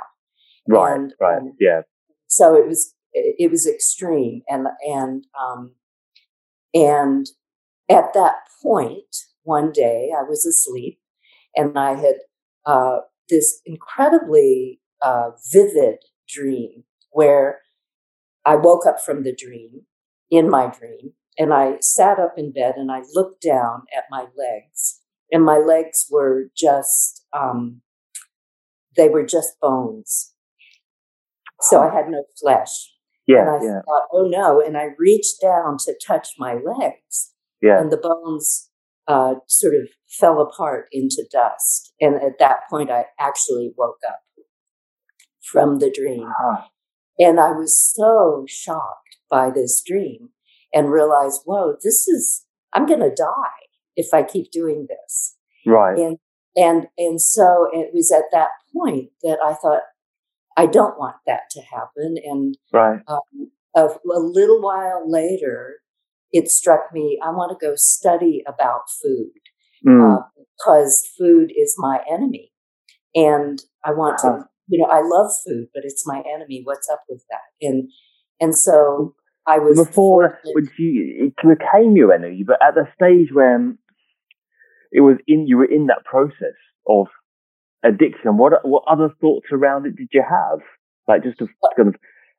Right, 0.68 0.96
and, 0.96 1.14
right, 1.20 1.38
um, 1.38 1.54
yeah. 1.60 1.82
So 2.28 2.56
it 2.56 2.68
was 2.68 2.94
it 3.14 3.52
was 3.52 3.68
extreme, 3.68 4.42
and 4.48 4.68
and 4.88 5.26
um, 5.40 5.74
and 6.74 7.28
at 7.90 8.14
that 8.14 8.36
point, 8.62 9.16
one 9.44 9.72
day 9.72 10.12
I 10.18 10.24
was 10.24 10.46
asleep, 10.46 11.00
and 11.56 11.78
I 11.78 11.96
had 11.96 12.16
uh, 12.66 13.00
this 13.30 13.62
incredibly 13.66 14.82
uh, 15.02 15.32
vivid 15.52 15.98
dream 16.28 16.84
where 17.12 17.60
I 18.46 18.56
woke 18.56 18.86
up 18.86 19.00
from 19.00 19.24
the 19.24 19.36
dream 19.36 19.82
in 20.30 20.50
my 20.50 20.68
dream 20.68 21.14
and 21.38 21.54
I 21.54 21.78
sat 21.82 22.20
up 22.20 22.34
in 22.38 22.52
bed 22.52 22.76
and 22.78 22.92
I 22.92 23.02
looked 23.14 23.42
down 23.42 23.84
at 23.96 24.06
my 24.10 24.26
legs 24.38 25.02
and 25.32 25.44
my 25.44 25.58
legs 25.58 26.06
were 26.10 26.50
just 26.56 27.26
um, 27.34 27.82
they 28.96 29.10
were 29.10 29.26
just 29.26 29.60
bones. 29.60 30.34
So 31.62 31.82
I 31.82 31.94
had 31.94 32.10
no 32.10 32.24
flesh. 32.40 32.92
Yeah, 33.26 33.42
and 33.42 33.50
I 33.50 33.66
yeah. 33.66 33.82
thought, 33.86 34.08
oh 34.12 34.28
no. 34.28 34.62
And 34.62 34.78
I 34.78 34.90
reached 34.98 35.42
down 35.42 35.78
to 35.86 35.96
touch 36.06 36.30
my 36.38 36.54
legs. 36.54 37.32
Yeah. 37.62 37.80
And 37.80 37.92
the 37.92 37.98
bones 37.98 38.70
uh, 39.08 39.36
sort 39.48 39.76
of 39.76 39.88
fell 40.20 40.42
apart 40.42 40.88
into 40.92 41.26
dust. 41.32 41.94
And 42.00 42.16
at 42.16 42.40
that 42.40 42.58
point, 42.70 42.92
I 42.92 43.06
actually 43.20 43.72
woke 43.78 44.00
up 44.08 44.20
from 45.42 45.80
the 45.80 45.92
dream. 45.92 46.28
Huh. 46.40 46.62
And 47.20 47.40
I 47.40 47.52
was 47.52 47.78
so 47.78 48.46
shocked 48.48 49.18
by 49.30 49.50
this 49.50 49.82
dream 49.86 50.30
and 50.74 50.92
realized, 50.92 51.42
whoa, 51.46 51.76
this 51.84 52.08
is, 52.08 52.46
I'm 52.74 52.86
going 52.86 53.00
to 53.00 53.14
die 53.16 53.68
if 53.96 54.14
I 54.14 54.24
keep 54.24 54.52
doing 54.52 54.88
this. 54.90 55.36
Right. 55.66 55.98
And, 55.98 56.18
and, 56.56 56.88
and 56.98 57.22
so 57.22 57.68
it 57.72 57.90
was 57.94 58.12
at 58.12 58.26
that 58.32 58.50
point 58.76 59.10
that 59.22 59.40
I 59.44 59.54
thought, 59.54 59.82
I 60.56 60.68
don't 60.68 61.00
want 61.00 61.16
that 61.26 61.50
to 61.52 61.62
happen. 61.62 62.16
And 62.24 62.58
right. 62.72 63.00
Um, 63.08 63.52
a, 63.76 63.86
a 63.86 64.20
little 64.20 64.62
while 64.62 65.10
later, 65.10 65.78
it 66.32 66.50
struck 66.50 66.92
me 66.94 67.20
I 67.24 67.30
want 67.30 67.58
to 67.58 67.66
go 67.66 67.74
study 67.76 68.44
about 68.48 68.82
food 69.02 69.32
mm. 69.86 70.18
uh, 70.18 70.24
because 70.36 71.10
food 71.18 71.52
is 71.56 71.76
my 71.78 72.00
enemy. 72.12 72.52
And 73.16 73.62
I 73.86 73.92
want 73.92 74.20
to, 74.20 74.28
uh-huh. 74.28 74.44
you 74.68 74.80
know, 74.80 74.90
I 74.90 75.02
love 75.04 75.32
food, 75.46 75.68
but 75.74 75.84
it's 75.86 76.06
my 76.08 76.24
enemy. 76.34 76.62
What's 76.64 76.90
up 76.90 77.04
with 77.08 77.24
that? 77.30 77.68
And 77.68 77.90
and 78.40 78.56
so 78.56 79.16
I 79.46 79.60
was 79.60 79.78
before 79.78 80.40
when 80.54 80.70
you 80.78 81.28
it 81.28 81.36
became 81.36 81.96
your 81.96 82.14
enemy, 82.14 82.44
but 82.46 82.60
at 82.62 82.76
the 82.76 82.88
stage 82.96 83.30
when 83.32 83.78
it 84.92 85.02
was 85.02 85.18
in 85.28 85.48
you 85.48 85.58
were 85.58 85.66
in 85.66 85.88
that 85.88 86.06
process 86.06 86.58
of 86.88 87.08
addiction. 87.84 88.38
What 88.38 88.54
what 88.66 88.84
other 88.88 89.10
thoughts 89.22 89.48
around 89.52 89.86
it 89.86 89.96
did 89.96 90.10
you 90.12 90.24
have? 90.28 90.60
Like 91.08 91.24
just 91.24 91.38
to 91.40 91.48
kind 91.76 91.90
of 91.90 91.96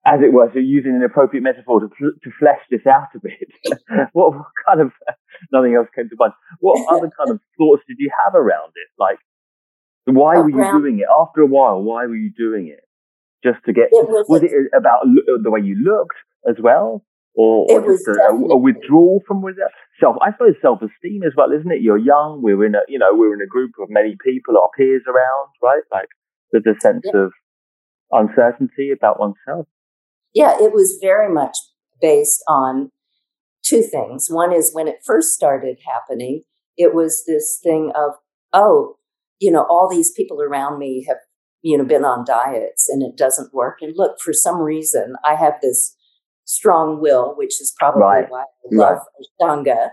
as 0.07 0.21
it 0.21 0.33
were, 0.33 0.51
so 0.53 0.59
using 0.59 0.95
an 0.95 1.03
appropriate 1.03 1.43
metaphor 1.43 1.81
to, 1.81 1.89
to 1.89 2.31
flesh 2.39 2.61
this 2.71 2.87
out 2.87 3.09
a 3.15 3.21
bit. 3.21 3.49
what, 4.13 4.35
what, 4.37 4.47
kind 4.67 4.81
of, 4.81 4.93
nothing 5.53 5.75
else 5.75 5.89
came 5.97 6.09
to 6.09 6.17
mind. 6.19 6.33
What 6.61 6.77
other 6.95 7.11
kind 7.17 7.31
of 7.31 7.41
thoughts 7.57 7.83
did 7.89 7.97
you 7.99 8.11
have 8.25 8.35
around 8.35 8.73
it? 8.77 8.89
Like, 8.99 9.19
why 10.05 10.37
were 10.37 10.51
you 10.51 10.79
doing 10.79 10.99
it? 10.99 11.07
After 11.09 11.41
a 11.41 11.47
while, 11.47 11.81
why 11.81 12.05
were 12.05 12.17
you 12.17 12.31
doing 12.37 12.69
it? 12.69 12.85
Just 13.43 13.65
to 13.65 13.73
get, 13.73 13.89
it 13.93 14.09
was, 14.09 14.27
was, 14.29 14.43
it 14.43 14.53
uh, 14.53 14.77
about 14.77 15.05
uh, 15.05 15.41
the 15.43 15.51
way 15.51 15.61
you 15.61 15.77
looked 15.77 16.17
as 16.49 16.57
well? 16.63 17.05
Or, 17.37 17.67
or 17.69 17.81
just 17.83 18.07
a, 18.07 18.31
a, 18.31 18.57
withdrawal 18.57 19.21
from 19.27 19.43
self, 19.99 20.17
I 20.23 20.31
suppose 20.33 20.55
self-esteem 20.63 21.25
as 21.25 21.33
well, 21.37 21.51
isn't 21.51 21.71
it? 21.71 21.83
You're 21.83 21.99
young. 21.99 22.43
We're 22.43 22.65
in 22.65 22.77
a, 22.77 22.83
you 22.87 22.99
know, 22.99 23.11
we're 23.13 23.35
in 23.35 23.41
a 23.41 23.47
group 23.47 23.73
of 23.83 23.89
many 23.91 24.17
people, 24.23 24.57
our 24.57 24.69
peers 24.77 25.03
around, 25.09 25.49
right? 25.61 25.83
Like 25.91 26.09
there's 26.53 26.65
a 26.65 26.79
sense 26.81 27.03
yeah. 27.13 27.23
of 27.23 27.33
uncertainty 28.13 28.93
about 28.93 29.19
oneself 29.19 29.67
yeah, 30.35 30.57
it 30.61 30.73
was 30.73 30.99
very 31.01 31.33
much 31.33 31.57
based 32.01 32.43
on 32.49 32.91
two 33.65 33.83
things. 33.83 34.27
One 34.29 34.53
is 34.53 34.75
when 34.75 34.89
it 34.89 34.99
first 35.05 35.31
started 35.31 35.79
happening, 35.87 36.43
it 36.77 36.95
was 36.95 37.25
this 37.27 37.59
thing 37.63 37.93
of, 37.95 38.13
oh, 38.53 38.97
you 39.41 39.51
know, 39.51 39.65
all 39.69 39.89
these 39.89 40.13
people 40.13 40.43
around 40.43 40.79
me 40.79 41.05
have, 41.09 41.19
you 41.63 41.79
know, 41.79 41.85
been 41.85 42.05
on 42.05 42.25
diets 42.27 42.89
and 42.89 43.03
it 43.03 43.17
doesn't 43.17 43.55
work. 43.55 43.79
And 43.81 43.95
look, 43.97 44.21
for 44.21 44.33
some 44.33 44.59
reason, 44.59 45.15
I 45.25 45.35
have 45.35 45.55
this 45.63 45.97
strong 46.45 47.01
will, 47.01 47.35
which 47.37 47.61
is 47.61 47.73
probably 47.79 48.03
right. 48.03 48.27
why 48.29 48.43
I 48.43 48.69
love 48.71 48.99
right. 49.41 49.59
Ashtanga. 49.63 49.89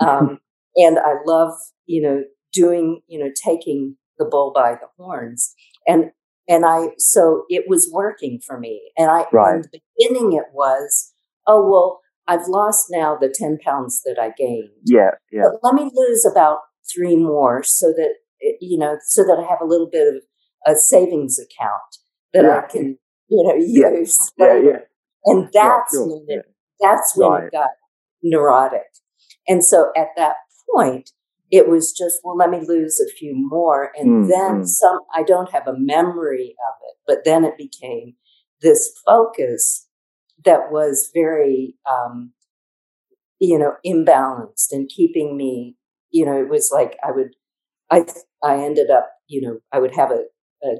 Um, 0.00 0.38
and 0.76 0.98
I 0.98 1.14
love, 1.26 1.52
you 1.86 2.02
know, 2.02 2.24
doing, 2.52 3.02
you 3.06 3.18
know, 3.18 3.30
taking 3.44 3.96
the 4.18 4.24
bull 4.24 4.52
by 4.54 4.72
the 4.72 4.88
horns. 4.96 5.54
And 5.86 6.10
and 6.48 6.64
I, 6.66 6.88
so 6.98 7.44
it 7.48 7.64
was 7.68 7.90
working 7.92 8.40
for 8.44 8.58
me. 8.58 8.92
And 8.96 9.10
I, 9.10 9.24
right. 9.32 9.56
in 9.56 9.62
the 9.62 9.80
beginning, 9.98 10.32
it 10.32 10.52
was, 10.52 11.12
oh, 11.46 11.68
well, 11.68 12.00
I've 12.26 12.48
lost 12.48 12.86
now 12.90 13.16
the 13.20 13.32
10 13.32 13.58
pounds 13.64 14.02
that 14.04 14.18
I 14.20 14.32
gained. 14.36 14.70
Yeah. 14.84 15.12
Yeah. 15.30 15.44
But 15.44 15.60
let 15.62 15.74
me 15.74 15.90
lose 15.94 16.26
about 16.30 16.58
three 16.92 17.16
more 17.16 17.62
so 17.62 17.88
that, 17.88 18.14
eh, 18.42 18.52
you 18.60 18.78
know, 18.78 18.98
so 19.06 19.22
that 19.22 19.38
I 19.38 19.48
have 19.48 19.60
a 19.60 19.66
little 19.66 19.88
bit 19.90 20.08
of 20.08 20.22
a 20.66 20.76
savings 20.76 21.38
account 21.38 21.98
that 22.32 22.44
yeah. 22.44 22.62
I 22.64 22.70
can, 22.70 22.98
you 23.28 23.44
know, 23.44 23.54
use. 23.54 24.32
Yeah. 24.36 24.46
yeah, 24.54 24.62
yeah. 24.62 24.78
And 25.24 25.48
that's 25.52 25.94
sure. 25.94 26.08
when 26.08 26.24
it, 26.28 26.44
that's 26.80 27.12
when 27.16 27.30
right. 27.30 27.44
it 27.44 27.52
got 27.52 27.70
neurotic. 28.22 28.82
And 29.48 29.64
so 29.64 29.90
at 29.96 30.08
that 30.16 30.34
point, 30.74 31.10
it 31.52 31.68
was 31.68 31.92
just, 31.92 32.20
well, 32.24 32.34
let 32.34 32.48
me 32.48 32.60
lose 32.66 32.98
a 32.98 33.12
few 33.12 33.34
more. 33.36 33.92
And 33.94 34.24
mm, 34.24 34.28
then 34.28 34.62
mm. 34.62 34.66
some, 34.66 35.00
I 35.14 35.22
don't 35.22 35.52
have 35.52 35.68
a 35.68 35.78
memory 35.78 36.56
of 36.66 36.74
it, 36.88 36.96
but 37.06 37.18
then 37.26 37.44
it 37.44 37.58
became 37.58 38.14
this 38.62 38.90
focus 39.04 39.86
that 40.46 40.72
was 40.72 41.10
very, 41.12 41.76
um, 41.88 42.32
you 43.38 43.58
know, 43.58 43.74
imbalanced 43.84 44.72
and 44.72 44.88
keeping 44.88 45.36
me, 45.36 45.76
you 46.10 46.24
know, 46.24 46.40
it 46.40 46.48
was 46.48 46.70
like 46.72 46.96
I 47.06 47.10
would, 47.12 47.34
I 47.90 48.06
I 48.42 48.56
ended 48.64 48.90
up, 48.90 49.10
you 49.28 49.42
know, 49.42 49.58
I 49.72 49.78
would 49.78 49.94
have 49.94 50.10
a, 50.10 50.24
a 50.64 50.76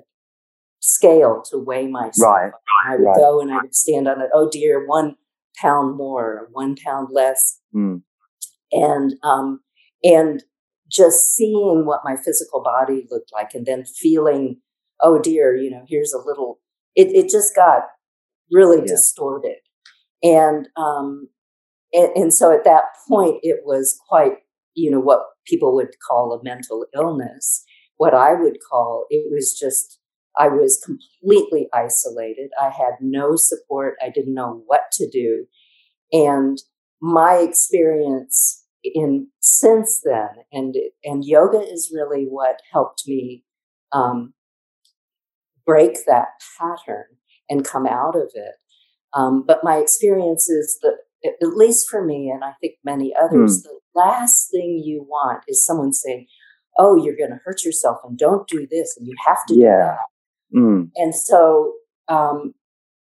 scale 0.81 1.43
to 1.51 1.59
weigh 1.59 1.87
myself. 1.87 2.35
Right. 2.35 2.53
I 2.89 2.97
would 2.97 3.05
right. 3.05 3.17
go 3.17 3.41
and 3.43 3.53
I 3.53 3.59
would 3.59 3.75
stand 3.75 4.09
on 4.09 4.23
it. 4.23 4.31
Oh 4.33 4.49
dear, 4.51 4.87
one 4.87 5.17
pound 5.61 5.97
more, 5.97 6.49
one 6.53 6.77
pound 6.83 7.09
less, 7.13 7.61
mm. 7.75 8.01
and 8.73 9.15
um, 9.23 9.61
and 10.03 10.43
just 10.93 11.35
seeing 11.35 11.85
what 11.87 12.01
my 12.05 12.17
physical 12.17 12.63
body 12.63 13.07
looked 13.11 13.31
like, 13.33 13.55
and 13.55 13.67
then 13.67 13.85
feeling, 13.85 14.61
oh 15.01 15.21
dear, 15.21 15.57
you 15.57 15.71
know, 15.71 15.85
here's 15.89 16.13
a 16.13 16.19
little. 16.25 16.61
It 16.95 17.09
it 17.09 17.31
just 17.31 17.55
got 17.55 17.83
really 18.51 18.79
yeah. 18.79 18.93
distorted, 18.93 19.59
and 20.23 20.69
um, 20.77 21.29
and, 21.93 22.11
and 22.15 22.35
so 22.35 22.53
at 22.53 22.65
that 22.65 22.85
point, 23.09 23.39
it 23.43 23.61
was 23.65 23.99
quite, 24.09 24.39
you 24.75 24.91
know, 24.91 25.01
what 25.01 25.21
people 25.47 25.75
would 25.75 25.95
call 26.09 26.33
a 26.33 26.45
mental 26.45 26.87
illness. 26.95 27.65
What 27.97 28.15
I 28.15 28.35
would 28.35 28.59
call 28.69 29.07
it 29.11 29.31
was 29.33 29.57
just 29.59 29.99
I 30.39 30.49
was 30.49 30.83
completely 30.85 31.69
isolated. 31.73 32.51
I 32.61 32.71
had 32.71 32.95
no 33.01 33.37
support. 33.37 33.97
I 34.03 34.11
didn't 34.11 34.35
know 34.35 34.63
what 34.67 34.91
to 34.93 35.09
do. 35.09 35.47
And 36.13 36.59
my 37.01 37.37
experience 37.37 38.62
in 38.85 39.29
since 39.41 40.01
then, 40.05 40.29
and 40.53 40.75
and 41.05 41.25
yoga 41.25 41.61
is 41.61 41.93
really 41.95 42.27
what 42.29 42.61
helped 42.73 43.05
me 43.07 43.45
um, 43.93 44.35
break 45.65 45.99
that 46.07 46.29
pattern 46.59 47.05
and 47.49 47.65
come 47.65 47.87
out 47.87 48.17
of 48.17 48.31
it. 48.35 48.55
Um, 49.15 49.45
but 49.47 49.63
my 49.63 49.77
experience 49.77 50.49
is 50.49 50.79
that, 50.83 50.97
at 51.25 51.49
least 51.57 51.89
for 51.89 52.05
me, 52.05 52.31
and 52.31 52.43
I 52.43 52.53
think 52.61 52.75
many 52.85 53.15
others, 53.15 53.61
mm. 53.61 53.65
the 53.65 53.79
last 53.95 54.51
thing 54.51 54.83
you 54.85 55.05
want 55.07 55.45
is 55.47 55.65
someone 55.65 55.93
saying, 55.93 56.27
"Oh, 56.79 56.97
you're 56.97 57.17
going 57.17 57.31
to 57.31 57.41
hurt 57.45 57.65
yourself, 57.65 57.99
and 58.05 58.19
don't 58.19 58.49
do 58.49 58.67
this, 58.71 58.97
and 58.97 59.07
you 59.07 59.15
have 59.27 59.45
to 59.47 59.55
yeah. 59.55 59.61
do 59.61 59.77
that." 59.77 60.61
Mm. 60.61 60.91
And 60.97 61.15
so, 61.15 61.75
um, 62.09 62.55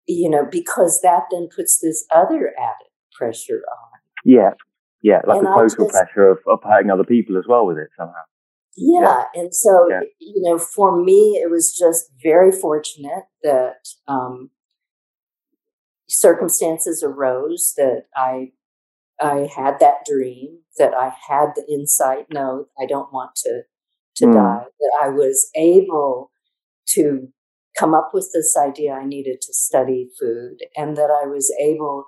you 0.07 0.31
know, 0.31 0.47
because 0.51 1.01
that 1.03 1.25
then 1.31 1.49
puts 1.55 1.81
this 1.81 2.07
other 2.15 2.53
added 2.59 2.91
pressure 3.13 3.63
on. 3.71 4.01
Yeah. 4.25 4.51
Yeah. 5.11 5.21
Like 5.27 5.39
And 5.39 5.47
the 5.47 5.69
social 5.69 5.87
just- 5.87 5.95
pressure 5.97 6.29
of, 6.35 6.39
of 6.47 6.59
hurting 6.71 6.91
other 6.91 7.05
people 7.15 7.35
as 7.39 7.45
well 7.49 7.65
with 7.69 7.79
it 7.79 7.91
somehow. 7.99 8.25
Yeah. 8.77 9.25
And 9.35 9.55
so, 9.55 9.73
Yeah. 9.89 10.01
you 10.19 10.43
know, 10.47 10.59
for 10.59 10.89
me, 11.09 11.21
it 11.43 11.51
was 11.51 11.67
just 11.85 12.03
very 12.23 12.53
fortunate 12.53 13.25
that 13.43 13.81
um, 14.09 14.51
circumstances 16.09 17.03
arose 17.03 17.73
that 17.77 18.05
I 18.17 18.53
I 19.19 19.49
had 19.57 19.79
that 19.81 20.05
dream, 20.05 20.59
that 20.79 20.93
I 20.93 21.09
had 21.29 21.49
the 21.57 21.65
insight, 21.73 22.27
no, 22.31 22.67
I 22.79 22.85
don't 22.87 23.13
want 23.13 23.31
to 23.45 23.63
to 24.17 24.27
Mm. 24.27 24.35
die, 24.35 24.67
that 24.81 24.93
I 25.03 25.09
was 25.09 25.51
able 25.57 26.31
to 26.95 27.29
come 27.79 27.95
up 27.95 28.11
with 28.15 28.29
this 28.35 28.57
idea 28.57 28.93
I 28.93 29.05
needed 29.05 29.41
to 29.43 29.53
study 29.53 30.11
food, 30.19 30.59
and 30.77 30.97
that 30.97 31.11
I 31.11 31.27
was 31.27 31.47
able, 31.61 32.05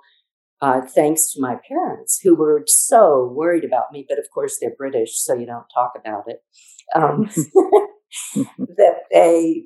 uh, 0.61 0.81
thanks 0.81 1.31
to 1.33 1.41
my 1.41 1.55
parents 1.67 2.19
who 2.23 2.35
were 2.35 2.63
so 2.67 3.31
worried 3.33 3.63
about 3.63 3.91
me, 3.91 4.05
but 4.07 4.19
of 4.19 4.25
course 4.33 4.57
they're 4.59 4.75
British, 4.77 5.19
so 5.19 5.33
you 5.33 5.45
don't 5.45 5.67
talk 5.73 5.93
about 5.97 6.23
it. 6.27 6.41
Um, 6.95 7.29
that 8.77 8.95
they 9.11 9.63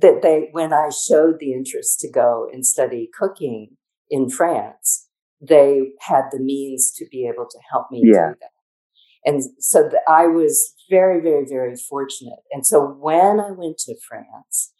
that 0.00 0.20
they 0.22 0.48
when 0.52 0.72
I 0.72 0.90
showed 0.90 1.38
the 1.38 1.52
interest 1.52 2.00
to 2.00 2.10
go 2.10 2.48
and 2.52 2.64
study 2.66 3.08
cooking 3.18 3.76
in 4.10 4.28
France, 4.28 5.08
they 5.40 5.92
had 6.00 6.24
the 6.30 6.38
means 6.40 6.92
to 6.96 7.06
be 7.10 7.26
able 7.32 7.46
to 7.50 7.58
help 7.70 7.86
me 7.90 8.02
Yeah. 8.04 8.30
do 8.32 8.36
that. 8.40 8.50
And 9.26 9.42
so 9.58 9.88
th- 9.88 10.02
I 10.08 10.26
was 10.26 10.74
very, 10.90 11.20
very, 11.20 11.46
very 11.46 11.76
fortunate. 11.76 12.40
And 12.52 12.66
so 12.66 12.84
when 12.84 13.40
I 13.40 13.50
went 13.52 13.78
to 13.78 13.94
France, 14.06 14.72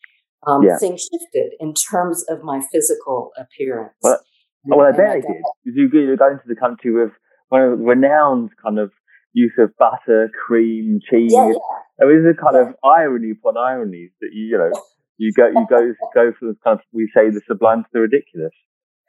um, 0.46 0.62
Yeah. 0.62 0.76
things 0.78 1.08
shifted 1.10 1.54
in 1.58 1.72
terms 1.74 2.24
of 2.28 2.42
my 2.42 2.60
physical 2.72 3.32
appearance. 3.38 3.94
Well, 4.02 4.20
well, 4.64 4.80
I 4.80 4.88
And 4.88 4.96
bet 4.96 5.16
it 5.16 5.24
did. 5.26 5.42
Because 5.64 5.76
you, 5.76 5.88
you 5.92 6.16
go 6.16 6.30
into 6.30 6.44
the 6.46 6.56
country 6.56 6.92
with 6.92 7.12
one 7.48 7.62
of 7.62 7.78
the 7.78 7.84
renowned 7.84 8.50
kind 8.62 8.78
of 8.78 8.90
use 9.32 9.52
of 9.58 9.70
butter, 9.78 10.30
cream, 10.46 11.00
cheese. 11.08 11.32
Yeah, 11.34 11.48
yeah. 11.48 12.02
I 12.02 12.06
mean, 12.06 12.24
kind 12.40 12.56
of 12.56 12.74
irony 12.84 13.32
upon 13.32 13.56
ironies 13.56 14.10
that 14.20 14.30
you, 14.32 14.46
you 14.46 14.58
know, 14.58 14.70
you 15.18 15.32
go, 15.32 15.46
you 15.48 15.66
go, 15.68 15.92
go 16.14 16.32
from 16.38 16.48
the 16.48 16.56
kind 16.64 16.78
of, 16.78 16.84
we 16.92 17.10
say 17.14 17.30
the 17.30 17.40
sublime 17.46 17.82
to 17.82 17.88
the 17.92 18.00
ridiculous. 18.00 18.52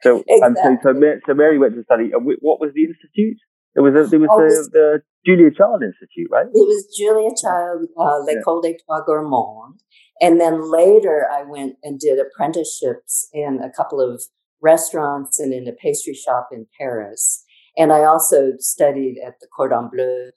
So, 0.02 0.18
um, 0.44 0.54
so, 0.56 0.76
so, 0.82 0.90
Exactly. 0.90 1.20
So 1.26 1.34
Mary 1.34 1.58
went 1.58 1.74
to 1.74 1.82
study. 1.84 2.10
What 2.12 2.60
was 2.60 2.72
the 2.74 2.84
institute? 2.84 3.38
It 3.74 3.80
was, 3.80 3.94
a, 3.94 4.14
it 4.14 4.18
was 4.18 4.28
Oh, 4.30 4.40
the, 4.40 4.70
the 4.72 5.02
Julia 5.26 5.50
Child 5.50 5.82
Institute, 5.82 6.28
right? 6.30 6.46
It 6.46 6.52
was 6.52 6.86
Julia 6.96 7.30
Child, 7.36 7.88
uh, 7.98 8.24
Yeah. 8.26 8.40
L'École 8.40 8.62
des 8.62 8.76
Trois 8.84 9.04
Gourmandes. 9.06 9.80
And 10.20 10.40
then 10.40 10.70
later 10.70 11.26
I 11.30 11.42
went 11.44 11.76
and 11.82 11.98
did 11.98 12.18
apprenticeships 12.18 13.28
in 13.32 13.60
a 13.62 13.70
couple 13.70 14.00
of 14.00 14.22
restaurants 14.72 15.38
and 15.40 15.52
in 15.52 15.68
a 15.68 15.72
pastry 15.72 16.14
shop 16.14 16.48
in 16.52 16.66
Paris. 16.78 17.44
And 17.78 17.92
I 17.92 18.04
also 18.04 18.38
studied 18.58 19.16
at 19.26 19.34
the 19.40 19.46
Cordon 19.54 19.88
Bleu 19.92 20.30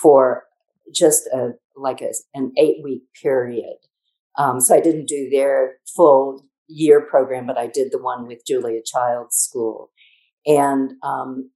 for 0.00 0.44
just 0.94 1.26
a, 1.28 1.50
like 1.76 2.00
a, 2.00 2.12
an 2.34 2.52
eight 2.56 2.78
week 2.82 3.02
period. 3.22 3.78
Um, 4.38 4.60
so 4.60 4.74
I 4.74 4.80
didn't 4.80 5.08
do 5.08 5.28
their 5.30 5.56
full 5.96 6.46
year 6.68 7.00
program, 7.12 7.46
but 7.46 7.58
I 7.58 7.66
did 7.66 7.88
the 7.92 8.02
one 8.02 8.26
with 8.26 8.46
Julia 8.46 8.80
Child's 8.84 9.36
school. 9.36 9.90
And, 10.46 10.92
um, 11.02 11.50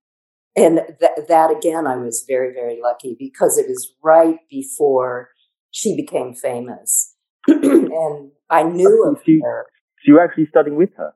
and 0.56 0.80
th- 1.00 1.26
that 1.28 1.50
again, 1.50 1.86
I 1.86 1.96
was 1.96 2.24
very, 2.26 2.52
very 2.52 2.78
lucky 2.82 3.16
because 3.18 3.58
it 3.58 3.66
was 3.68 3.92
right 4.02 4.38
before 4.50 5.30
she 5.70 5.94
became 5.94 6.34
famous. 6.34 7.14
and 7.46 8.30
I 8.50 8.62
knew 8.64 8.96
of 9.08 9.22
She- 9.24 9.40
her. 9.44 9.66
So 9.98 10.10
you 10.10 10.14
were 10.14 10.24
actually 10.24 10.48
studying 10.50 10.76
with 10.76 10.90
her. 10.96 11.12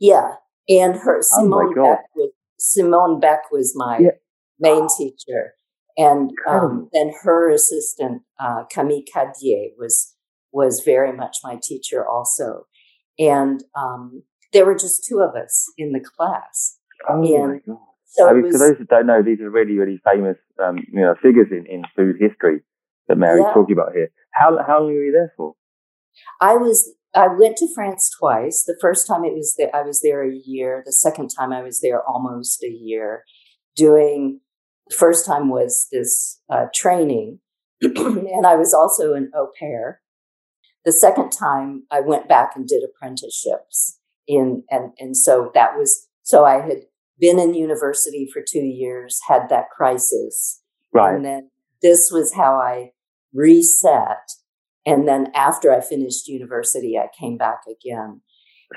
Yeah. 0.00 0.34
And 0.68 0.96
her 0.96 1.18
Oh 1.18 1.20
Simone 1.22 1.74
God. 1.74 1.90
Beck 1.90 2.04
was 2.16 2.30
Simone 2.58 3.20
Beck 3.20 3.50
was 3.50 3.72
my 3.76 3.98
Yeah. 3.98 4.10
main 4.58 4.88
teacher. 4.96 5.54
And 5.96 6.32
um, 6.48 6.88
then 6.92 7.12
her 7.22 7.50
assistant, 7.50 8.22
uh, 8.40 8.64
Camille 8.70 9.02
Cadier, 9.12 9.70
was 9.78 10.14
was 10.52 10.82
very 10.84 11.12
much 11.12 11.38
my 11.44 11.58
teacher 11.62 12.06
also. 12.06 12.66
And 13.18 13.62
um, 13.76 14.22
there 14.52 14.64
were 14.66 14.74
just 14.74 15.04
two 15.04 15.20
of 15.20 15.34
us 15.36 15.70
in 15.78 15.92
the 15.92 16.00
class. 16.00 16.78
Oh 17.08 17.20
my 17.20 17.58
god! 17.66 17.78
So 18.06 18.28
I 18.28 18.32
mean, 18.32 18.42
was, 18.44 18.56
for 18.56 18.58
those 18.58 18.78
that 18.78 18.88
don't 18.88 19.06
know, 19.06 19.22
these 19.22 19.40
are 19.40 19.50
really, 19.50 19.78
really 19.78 20.00
famous, 20.04 20.36
um, 20.62 20.78
you 20.92 21.00
know, 21.00 21.14
figures 21.20 21.48
in, 21.50 21.66
in 21.66 21.84
food 21.96 22.16
history 22.18 22.62
that 23.08 23.18
Mary's 23.18 23.44
Yeah. 23.46 23.52
talking 23.54 23.76
about 23.76 23.92
here. 23.94 24.10
How 24.32 24.56
how 24.66 24.80
long 24.80 24.94
were 24.94 25.04
you 25.04 25.12
there 25.12 25.32
for? 25.36 25.54
I 26.40 26.56
was 26.56 26.92
I 27.14 27.28
went 27.28 27.56
to 27.58 27.68
France 27.74 28.10
twice. 28.18 28.64
The 28.64 28.76
first 28.80 29.06
time 29.06 29.24
it 29.24 29.34
was 29.34 29.54
that 29.58 29.74
I 29.74 29.82
was 29.82 30.00
there 30.02 30.22
a 30.28 30.34
year. 30.34 30.82
The 30.84 30.92
second 30.92 31.28
time 31.28 31.52
I 31.52 31.62
was 31.62 31.80
there 31.80 32.02
almost 32.08 32.62
a 32.62 32.68
year. 32.70 33.24
Doing 33.76 34.40
the 34.88 34.94
first 34.96 35.26
time 35.26 35.48
was 35.48 35.88
this 35.90 36.40
uh, 36.50 36.66
training, 36.74 37.40
and 37.82 38.46
I 38.46 38.54
was 38.56 38.72
also 38.74 39.14
an 39.14 39.30
au 39.34 39.48
pair. 39.58 40.00
The 40.84 40.92
second 40.92 41.30
time 41.30 41.84
I 41.90 42.00
went 42.00 42.28
back 42.28 42.52
and 42.54 42.66
did 42.68 42.82
apprenticeships 42.84 43.98
in 44.26 44.64
and 44.70 44.92
and 44.98 45.16
so 45.16 45.50
that 45.54 45.76
was 45.76 46.08
so 46.22 46.44
I 46.44 46.60
had 46.60 46.82
been 47.18 47.38
in 47.38 47.54
university 47.54 48.28
for 48.32 48.42
two 48.46 48.60
years, 48.64 49.20
had 49.28 49.48
that 49.48 49.70
crisis, 49.70 50.60
Right. 50.92 51.14
and 51.14 51.24
then 51.24 51.50
this 51.82 52.10
was 52.12 52.34
how 52.34 52.54
I 52.56 52.90
reset. 53.32 54.30
And 54.86 55.08
then 55.08 55.28
after 55.34 55.72
I 55.72 55.80
finished 55.80 56.28
university, 56.28 56.98
I 56.98 57.08
came 57.18 57.36
back 57.36 57.60
again. 57.66 58.20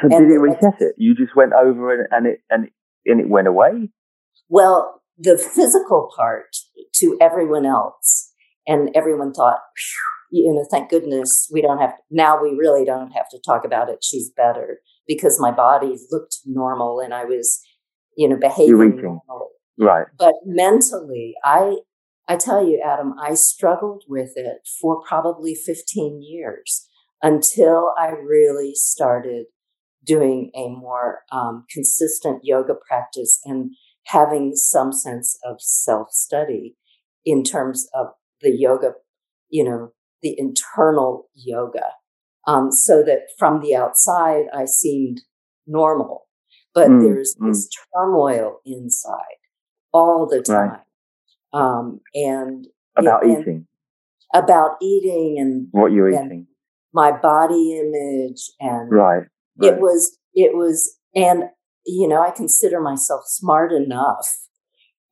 So 0.02 0.08
and 0.10 0.28
did 0.28 0.36
it 0.36 0.40
reset 0.40 0.76
it? 0.80 0.96
You 0.98 1.16
just 1.16 1.36
went 1.36 1.54
over 1.54 1.94
and, 1.94 2.08
and 2.12 2.28
it 2.28 2.40
and 2.50 2.70
and 3.06 3.20
it 3.20 3.30
went 3.30 3.48
away. 3.48 3.90
Well, 4.50 5.02
the 5.18 5.38
physical 5.38 6.12
part 6.16 6.56
to 6.96 7.18
everyone 7.20 7.66
else, 7.66 8.32
and 8.68 8.90
everyone 8.96 9.34
thought, 9.34 9.60
"Phew, 9.76 10.18
you 10.32 10.54
know, 10.54 10.66
thank 10.70 10.90
goodness 10.90 11.50
we 11.52 11.62
don't 11.62 11.80
have, 11.80 11.94
now 12.12 12.42
we 12.42 12.50
really 12.52 12.86
don't 12.86 13.12
have 13.12 13.30
to 13.30 13.40
talk 13.46 13.66
about 13.66 13.90
it. 13.90 14.04
She's 14.04 14.30
better 14.30 14.80
because 15.08 15.40
my 15.40 15.52
body 15.52 15.98
looked 16.12 16.38
normal 16.46 17.00
and 17.00 17.14
I 17.14 17.26
was, 17.26 17.62
you 18.18 18.28
know, 18.28 18.38
behaving 18.38 18.76
normally. 18.76 19.48
Right. 19.80 20.08
but 20.18 20.34
mentally 20.44 21.36
i 21.44 21.76
i 22.28 22.36
tell 22.36 22.66
you 22.66 22.82
adam 22.84 23.14
i 23.22 23.34
struggled 23.34 24.04
with 24.08 24.32
it 24.36 24.68
for 24.82 25.02
probably 25.02 25.56
15 25.56 26.22
years 26.22 26.88
until 27.22 27.94
i 27.98 28.08
really 28.10 28.74
started 28.74 29.46
doing 30.06 30.52
a 30.56 30.70
more 30.70 31.24
um, 31.32 31.66
consistent 31.70 32.40
yoga 32.44 32.74
practice 32.88 33.40
and 33.46 33.72
having 34.06 34.56
some 34.56 34.94
sense 34.94 35.38
of 35.44 35.58
self-study 35.60 36.76
in 37.26 37.44
terms 37.44 37.90
of 37.94 38.08
the 38.42 38.52
yoga 38.52 38.92
you 39.50 39.64
know 39.64 39.92
the 40.22 40.36
internal 40.40 41.30
yoga 41.34 41.86
um, 42.48 42.72
so 42.72 43.04
that 43.04 43.24
from 43.38 43.60
the 43.62 43.76
outside 43.76 44.46
i 44.54 44.66
seemed 44.66 45.22
normal. 45.68 46.28
But 46.74 46.90
Mm, 46.90 47.02
there's 47.02 47.36
this 47.40 47.70
turmoil 47.94 48.60
inside 48.66 49.38
all 49.94 50.28
the 50.28 50.44
Right. 50.48 50.80
Um, 51.58 52.00
and 52.14 52.68
About 52.96 53.24
and- 53.24 53.42
eating. 53.42 53.68
about 54.34 54.72
eating 54.82 55.38
and 55.40 55.68
what 55.72 55.92
you're 55.92 56.10
eating, 56.10 56.48
my 56.94 57.12
body 57.12 57.80
image, 57.80 58.52
and 58.60 58.92
right, 58.92 59.24
right. 59.58 59.74
It 59.74 59.80
was 59.80 60.18
it 60.34 60.56
was, 60.56 60.98
and 61.16 61.44
you 61.86 62.08
know, 62.08 62.22
I 62.22 62.32
consider 62.32 62.80
myself 62.82 63.24
smart 63.26 63.72
enough, 63.72 64.28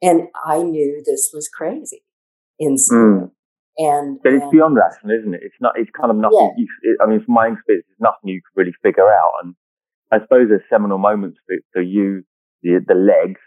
and 0.01 0.27
I 0.45 0.61
knew 0.61 1.01
this 1.05 1.31
was 1.33 1.47
crazy 1.47 2.03
in 2.59 2.77
school. 2.77 2.99
Mm. 2.99 3.31
And 3.77 4.19
but 4.23 4.33
it's 4.33 4.43
and, 4.43 4.51
beyond 4.51 4.75
rational, 4.77 5.17
isn't 5.19 5.33
it? 5.33 5.41
It's 5.43 5.55
not. 5.59 5.73
It's 5.77 5.91
kind 5.99 6.09
of 6.09 6.17
nothing. 6.17 6.53
Yeah. 6.57 6.63
You, 6.63 6.67
it, 6.83 6.97
I 7.01 7.07
mean, 7.07 7.23
from 7.25 7.33
my 7.33 7.47
experience, 7.47 7.85
it's 7.89 7.99
nothing 7.99 8.29
you 8.29 8.41
can 8.41 8.53
really 8.55 8.75
figure 8.81 9.09
out. 9.09 9.31
And 9.43 9.55
I 10.11 10.19
suppose 10.23 10.47
there's 10.47 10.61
seminal 10.69 10.97
moments 10.97 11.39
for, 11.45 11.55
for 11.73 11.81
you, 11.81 12.23
the, 12.63 12.79
the 12.87 12.95
legs. 12.95 13.41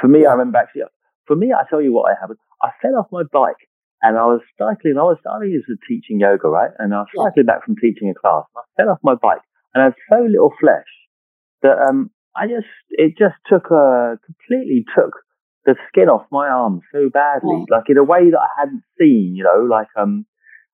For 0.00 0.06
me, 0.06 0.22
yeah. 0.22 0.28
I 0.28 0.32
remember 0.32 0.58
actually. 0.58 0.82
For 1.28 1.36
me, 1.36 1.52
I 1.52 1.62
tell 1.70 1.80
you 1.80 1.92
what 1.92 2.10
I 2.10 2.14
happened. 2.20 2.38
I 2.62 2.70
fell 2.82 2.96
off 2.98 3.06
my 3.12 3.22
bike 3.30 3.68
and 4.02 4.18
I 4.18 4.24
was 4.24 4.40
cycling. 4.58 4.98
I 4.98 5.02
was 5.02 5.18
I 5.30 5.44
used 5.44 5.66
to 5.68 5.76
teaching 5.86 6.18
yoga, 6.18 6.48
right? 6.48 6.70
And 6.78 6.92
I 6.92 7.04
was 7.04 7.08
cycling 7.14 7.46
back 7.46 7.64
from 7.64 7.76
teaching 7.76 8.10
a 8.10 8.18
class. 8.18 8.44
I 8.56 8.62
fell 8.76 8.90
off 8.90 8.98
my 9.04 9.14
bike 9.14 9.44
and 9.74 9.82
I 9.82 9.84
had 9.86 9.94
so 10.10 10.24
little 10.24 10.52
flesh 10.58 10.90
that 11.62 11.78
um 11.78 12.10
I 12.34 12.46
just 12.46 12.66
it 12.90 13.14
just 13.18 13.36
took 13.46 13.70
a 13.70 14.18
completely 14.26 14.84
took 14.96 15.12
the 15.68 15.76
skin 15.88 16.08
off 16.08 16.24
my 16.32 16.48
arm 16.48 16.80
so 16.92 17.10
badly, 17.12 17.66
like 17.68 17.84
in 17.88 17.98
a 17.98 18.04
way 18.04 18.30
that 18.30 18.40
I 18.40 18.48
hadn't 18.58 18.82
seen, 18.98 19.36
you 19.36 19.44
know, 19.44 19.68
like 19.68 19.88
um, 20.00 20.24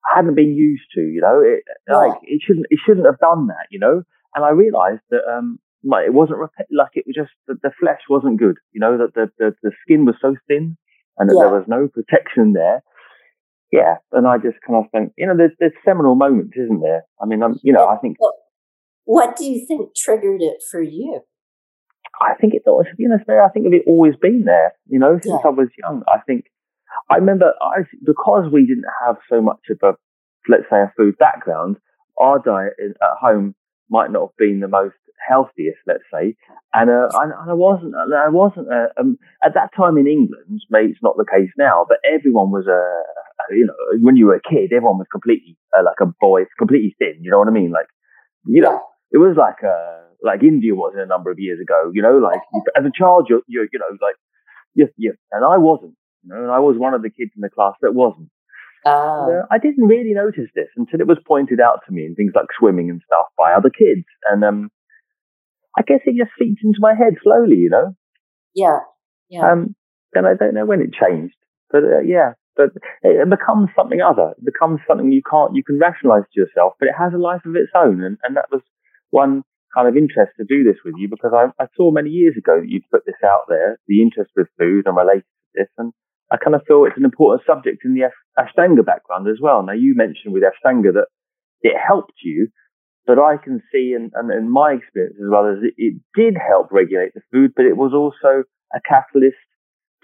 I 0.09 0.15
hadn't 0.15 0.35
been 0.35 0.55
used 0.55 0.87
to, 0.95 1.01
you 1.01 1.19
know, 1.19 1.41
it, 1.43 1.63
yeah. 1.89 1.97
like 1.97 2.19
it 2.23 2.41
shouldn't, 2.45 2.67
it 2.69 2.79
shouldn't 2.85 3.05
have 3.05 3.19
done 3.19 3.47
that, 3.47 3.67
you 3.69 3.79
know. 3.79 4.03
And 4.33 4.45
I 4.45 4.51
realised 4.51 5.01
that 5.09 5.27
um, 5.27 5.59
like 5.85 6.05
it 6.05 6.13
wasn't 6.13 6.39
like 6.71 6.91
it 6.93 7.05
was 7.07 7.15
just 7.15 7.31
that 7.47 7.61
the 7.61 7.71
flesh 7.79 8.01
wasn't 8.09 8.39
good, 8.39 8.57
you 8.73 8.79
know, 8.81 8.97
that 8.97 9.13
the 9.13 9.31
the, 9.37 9.55
the 9.61 9.71
skin 9.83 10.05
was 10.05 10.15
so 10.21 10.35
thin 10.47 10.77
and 11.17 11.29
that 11.29 11.35
yeah. 11.35 11.47
there 11.47 11.59
was 11.59 11.67
no 11.67 11.87
protection 11.87 12.53
there. 12.53 12.83
Yeah, 13.71 13.95
and 14.11 14.27
I 14.27 14.37
just 14.37 14.57
kind 14.65 14.83
of 14.83 14.91
think, 14.91 15.13
you 15.17 15.27
know, 15.27 15.35
there's 15.37 15.51
there's 15.59 15.73
seminal 15.83 16.15
moments, 16.15 16.57
isn't 16.57 16.81
there? 16.81 17.03
I 17.21 17.25
mean, 17.25 17.43
I'm, 17.43 17.59
you 17.63 17.73
know, 17.73 17.87
I 17.87 17.97
think. 17.97 18.17
What 19.05 19.35
do 19.35 19.45
you 19.45 19.65
think 19.67 19.95
triggered 19.95 20.41
it 20.41 20.63
for 20.71 20.81
you? 20.81 21.21
I 22.21 22.33
think 22.39 22.53
it's 22.53 22.65
always, 22.67 22.87
you 22.97 23.09
know, 23.09 23.17
I 23.17 23.49
think 23.49 23.67
it's 23.69 23.85
always 23.87 24.15
been 24.21 24.43
there, 24.45 24.73
you 24.87 24.99
know, 24.99 25.19
since 25.21 25.39
yeah. 25.43 25.49
I 25.49 25.53
was 25.53 25.67
young. 25.77 26.03
I 26.07 26.19
think, 26.25 26.45
I 27.09 27.15
remember 27.15 27.53
I, 27.61 27.81
because 28.05 28.49
we 28.51 28.65
didn't 28.65 28.85
have 29.05 29.17
so 29.29 29.41
much 29.41 29.59
of 29.69 29.79
a, 29.83 29.97
let's 30.49 30.63
say, 30.69 30.77
a 30.77 30.93
food 30.97 31.17
background, 31.17 31.77
our 32.17 32.39
diet 32.39 32.73
at 32.79 33.17
home 33.19 33.53
might 33.89 34.11
not 34.11 34.21
have 34.21 34.37
been 34.37 34.61
the 34.61 34.67
most 34.67 34.95
healthiest, 35.27 35.79
let's 35.87 36.03
say. 36.13 36.35
And, 36.73 36.89
uh, 36.89 37.09
and 37.13 37.33
I 37.33 37.53
wasn't, 37.53 37.93
I 37.95 38.29
wasn't, 38.29 38.67
uh, 38.71 38.87
um, 38.99 39.17
at 39.43 39.53
that 39.53 39.69
time 39.75 39.97
in 39.97 40.07
England, 40.07 40.61
maybe 40.69 40.91
it's 40.91 41.03
not 41.03 41.17
the 41.17 41.25
case 41.25 41.49
now, 41.57 41.85
but 41.87 41.97
everyone 42.03 42.51
was, 42.51 42.67
a, 42.67 42.71
uh, 42.71 43.55
you 43.55 43.65
know, 43.65 43.75
when 44.01 44.15
you 44.15 44.27
were 44.27 44.35
a 44.35 44.41
kid, 44.41 44.71
everyone 44.73 44.97
was 44.97 45.07
completely, 45.11 45.57
uh, 45.77 45.83
like 45.83 45.99
a 46.01 46.11
boy, 46.19 46.43
completely 46.57 46.95
thin, 46.99 47.19
you 47.21 47.31
know 47.31 47.39
what 47.39 47.47
I 47.47 47.51
mean? 47.51 47.71
Like, 47.71 47.87
you 48.45 48.61
know, 48.61 48.81
it 49.11 49.17
was 49.17 49.35
like, 49.37 49.63
uh, 49.63 50.05
like 50.25 50.43
India 50.43 50.73
was 50.73 50.93
a 50.97 51.05
number 51.05 51.31
of 51.31 51.39
years 51.39 51.59
ago. 51.61 51.91
You 51.93 52.01
know, 52.01 52.17
like 52.17 52.41
as 52.75 52.83
a 52.83 52.91
child, 52.91 53.27
you're, 53.29 53.41
you're 53.47 53.67
you 53.71 53.79
know, 53.79 53.93
like 54.01 54.15
yes, 54.73 54.89
yes, 54.97 55.15
and 55.31 55.45
I 55.45 55.57
wasn't. 55.57 55.95
You 56.23 56.33
know, 56.33 56.43
and 56.43 56.51
I 56.51 56.59
was 56.59 56.75
one 56.77 56.93
of 56.93 57.03
the 57.03 57.09
kids 57.09 57.31
in 57.35 57.41
the 57.41 57.49
class 57.49 57.73
that 57.81 57.93
wasn't. 57.93 58.29
Uh, 58.85 58.89
uh, 58.89 59.45
I 59.49 59.57
didn't 59.57 59.87
really 59.87 60.13
notice 60.13 60.49
this 60.53 60.69
until 60.75 60.99
it 61.01 61.07
was 61.07 61.17
pointed 61.25 61.59
out 61.59 61.79
to 61.85 61.93
me 61.93 62.05
in 62.05 62.13
things 62.13 62.33
like 62.35 62.45
swimming 62.57 62.89
and 62.89 63.01
stuff 63.05 63.25
by 63.37 63.53
other 63.53 63.69
kids, 63.69 64.05
and 64.29 64.43
um, 64.43 64.71
I 65.77 65.81
guess 65.81 65.99
it 66.05 66.17
just 66.17 66.31
seeped 66.39 66.61
into 66.63 66.79
my 66.79 66.93
head 66.93 67.15
slowly. 67.23 67.57
You 67.57 67.69
know. 67.69 67.95
Yeah. 68.53 68.79
Yeah. 69.29 69.51
Um, 69.51 69.75
and 70.13 70.27
I 70.27 70.33
don't 70.33 70.53
know 70.53 70.65
when 70.65 70.81
it 70.81 70.93
changed, 70.93 71.35
but 71.69 71.83
uh, 71.83 71.99
yeah, 72.05 72.33
but 72.55 72.69
it 73.03 73.29
becomes 73.29 73.69
something 73.75 74.01
other. 74.01 74.33
It 74.37 74.45
becomes 74.45 74.79
something 74.87 75.11
you 75.11 75.21
can't, 75.29 75.55
you 75.55 75.63
can 75.63 75.77
rationalize 75.77 76.23
to 76.33 76.39
yourself, 76.39 76.73
but 76.79 76.87
it 76.87 76.95
has 76.97 77.13
a 77.13 77.17
life 77.17 77.41
of 77.45 77.55
its 77.55 77.71
own. 77.75 78.01
And, 78.01 78.17
and 78.23 78.35
that 78.37 78.47
was 78.51 78.61
one 79.11 79.43
kind 79.75 79.87
of 79.87 79.97
interest 79.97 80.31
to 80.37 80.45
do 80.47 80.63
this 80.63 80.79
with 80.85 80.95
you 80.97 81.09
because 81.09 81.31
I, 81.35 81.51
I 81.61 81.67
saw 81.75 81.91
many 81.91 82.09
years 82.09 82.35
ago 82.37 82.61
that 82.61 82.69
you'd 82.69 82.89
put 82.89 83.05
this 83.05 83.19
out 83.25 83.43
there, 83.49 83.77
the 83.87 84.01
interest 84.01 84.31
with 84.35 84.47
food 84.57 84.87
and 84.87 84.95
related 84.95 85.27
to 85.27 85.53
this. 85.55 85.67
And 85.77 85.91
I 86.31 86.37
kind 86.37 86.55
of 86.55 86.63
feel 86.65 86.85
it's 86.85 86.97
an 86.97 87.05
important 87.05 87.45
subject 87.45 87.83
in 87.83 87.93
the 87.93 88.07
Ashtanga 88.39 88.85
background 88.85 89.27
as 89.27 89.37
well. 89.41 89.61
Now, 89.61 89.73
you 89.73 89.93
mentioned 89.95 90.33
with 90.33 90.43
Ashtanga 90.43 90.93
that 90.93 91.07
it 91.61 91.75
helped 91.75 92.23
you, 92.23 92.47
but 93.05 93.19
I 93.19 93.37
can 93.37 93.61
see, 93.71 93.93
and, 93.95 94.11
and 94.15 94.31
in 94.31 94.49
my 94.49 94.73
experience 94.73 95.15
as 95.19 95.29
well, 95.29 95.45
as 95.47 95.63
it, 95.63 95.73
it, 95.77 96.01
did 96.15 96.35
help 96.37 96.71
regulate 96.71 97.13
the 97.13 97.21
food, 97.31 97.51
but 97.55 97.65
it 97.65 97.77
was 97.77 97.93
also 97.93 98.43
a 98.73 98.79
catalyst 98.87 99.37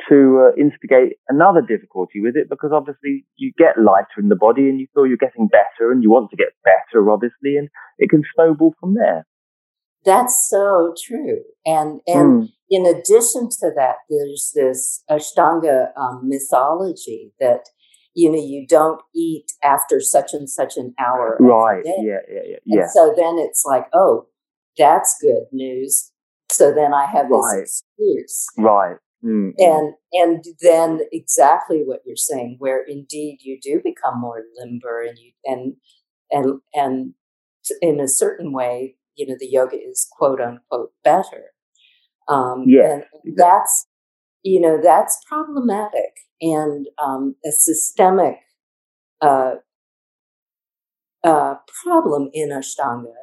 to 0.10 0.50
uh, 0.50 0.56
instigate 0.60 1.18
another 1.30 1.62
difficulty 1.62 2.22
with 2.22 2.36
it 2.36 2.50
because 2.50 2.72
obviously 2.74 3.26
you 3.38 3.52
get 3.58 3.82
lighter 3.82 4.20
in 4.20 4.30
the 4.30 4.36
body 4.36 4.68
and 4.70 4.80
you 4.80 4.88
feel 4.94 5.06
you're 5.06 5.18
getting 5.18 5.48
better 5.48 5.92
and 5.92 6.02
you 6.02 6.10
want 6.10 6.30
to 6.32 6.38
get 6.38 6.54
better, 6.64 7.10
obviously, 7.12 7.58
and 7.58 7.70
it 7.98 8.10
can 8.10 8.24
snowball 8.36 8.74
from 8.80 8.96
there. 8.96 9.26
That's 10.04 10.48
so 10.50 10.96
true. 11.06 11.42
And 11.66 12.02
and 12.08 12.44
mm. 12.44 12.50
in 12.70 12.86
addition 12.86 13.50
to 13.62 13.72
that, 13.76 13.98
there's 14.10 14.52
this 14.56 15.04
Ashtanga 15.10 15.96
um, 15.96 16.28
mythology 16.28 17.34
that 17.40 17.70
you 18.14 18.32
know 18.32 18.38
you 18.38 18.66
don't 18.68 19.02
eat 19.16 19.46
after 19.64 20.00
such 20.00 20.34
and 20.34 20.50
such 20.50 20.78
an 20.78 20.94
hour. 21.00 21.38
Right. 21.40 21.84
Yeah. 21.86 21.94
Yeah. 22.02 22.18
Yeah. 22.30 22.58
yeah. 22.66 22.88
so 22.94 23.14
then 23.16 23.38
it's 23.38 23.64
like, 23.66 23.88
oh, 23.94 24.28
that's 24.78 25.18
good 25.22 25.46
news. 25.52 26.12
So 26.52 26.74
then 26.74 26.94
I 26.94 27.06
have 27.06 27.30
this 27.30 27.54
right. 27.54 27.62
excuse. 27.62 28.46
Right. 28.58 28.98
Mm. 29.24 29.52
And 29.58 29.94
and 30.14 30.44
then 30.62 31.02
exactly 31.12 31.84
what 31.86 32.02
you're 32.06 32.16
saying, 32.16 32.56
where 32.60 32.84
indeed 32.84 33.40
you 33.42 33.60
do 33.62 33.80
become 33.84 34.20
more 34.20 34.42
limber, 34.58 35.04
and 35.04 35.18
you 35.18 35.32
and 35.46 35.76
and 36.32 36.60
and 36.74 37.14
in 37.82 38.00
a 38.00 38.08
certain 38.08 38.52
way 38.52 38.96
you 39.16 39.28
know 39.28 39.36
the 39.40 39.48
yoga 39.48 39.78
is 39.78 40.08
quote 40.12 40.42
unquote 40.42 40.92
better 41.04 41.52
um 42.28 42.64
yeah 42.68 42.94
and 42.94 43.04
that's 43.36 43.88
you 44.44 44.60
know 44.60 44.80
that's 44.82 45.20
problematic 45.28 46.14
and 46.42 46.88
um 47.04 47.36
a 47.46 47.52
systemic 47.52 48.38
uh 49.22 49.56
uh 51.24 51.56
problem 51.84 52.30
in 52.34 52.50
ashtanga 52.50 53.14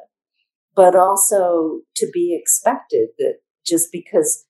but 0.75 0.95
also 0.95 1.81
to 1.95 2.09
be 2.13 2.37
expected 2.39 3.09
that 3.17 3.35
just 3.65 3.91
because 3.91 4.45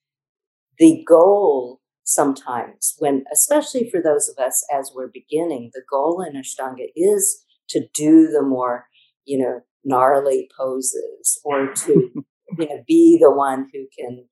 the 0.80 1.04
goal 1.08 1.80
sometimes 2.04 2.96
when 3.00 3.24
especially 3.34 3.90
for 3.90 4.02
those 4.02 4.30
of 4.30 4.38
us 4.44 4.66
as 4.74 4.92
we're 4.96 5.10
beginning 5.14 5.72
the 5.74 5.84
goal 5.90 6.22
in 6.22 6.40
ashtanga 6.40 6.88
is 6.96 7.44
to 7.70 7.82
do 7.94 8.28
the 8.28 8.42
more 8.44 8.88
you 9.26 9.38
know 9.38 9.62
gnarly 9.84 10.50
poses 10.58 11.40
or 11.44 11.74
to 11.74 12.12
you 12.60 12.68
know 12.68 12.84
be 12.88 13.18
the 13.22 13.32
one 13.32 13.68
who 13.74 13.86
can 13.98 14.26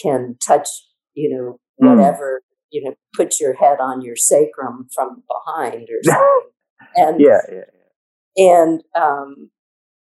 can 0.00 0.36
touch 0.44 0.68
you 1.14 1.30
know. 1.30 1.58
Whatever 1.78 2.42
mm. 2.42 2.54
you 2.70 2.84
know 2.84 2.94
put 3.14 3.40
your 3.40 3.54
head 3.54 3.78
on 3.80 4.02
your 4.02 4.16
sacrum 4.16 4.86
from 4.94 5.22
behind 5.28 5.88
or 5.90 5.98
something 6.02 6.50
and 6.96 7.20
yeah, 7.20 7.40
yeah, 7.50 7.60
yeah. 8.36 8.52
and 8.52 8.82
um 8.98 9.50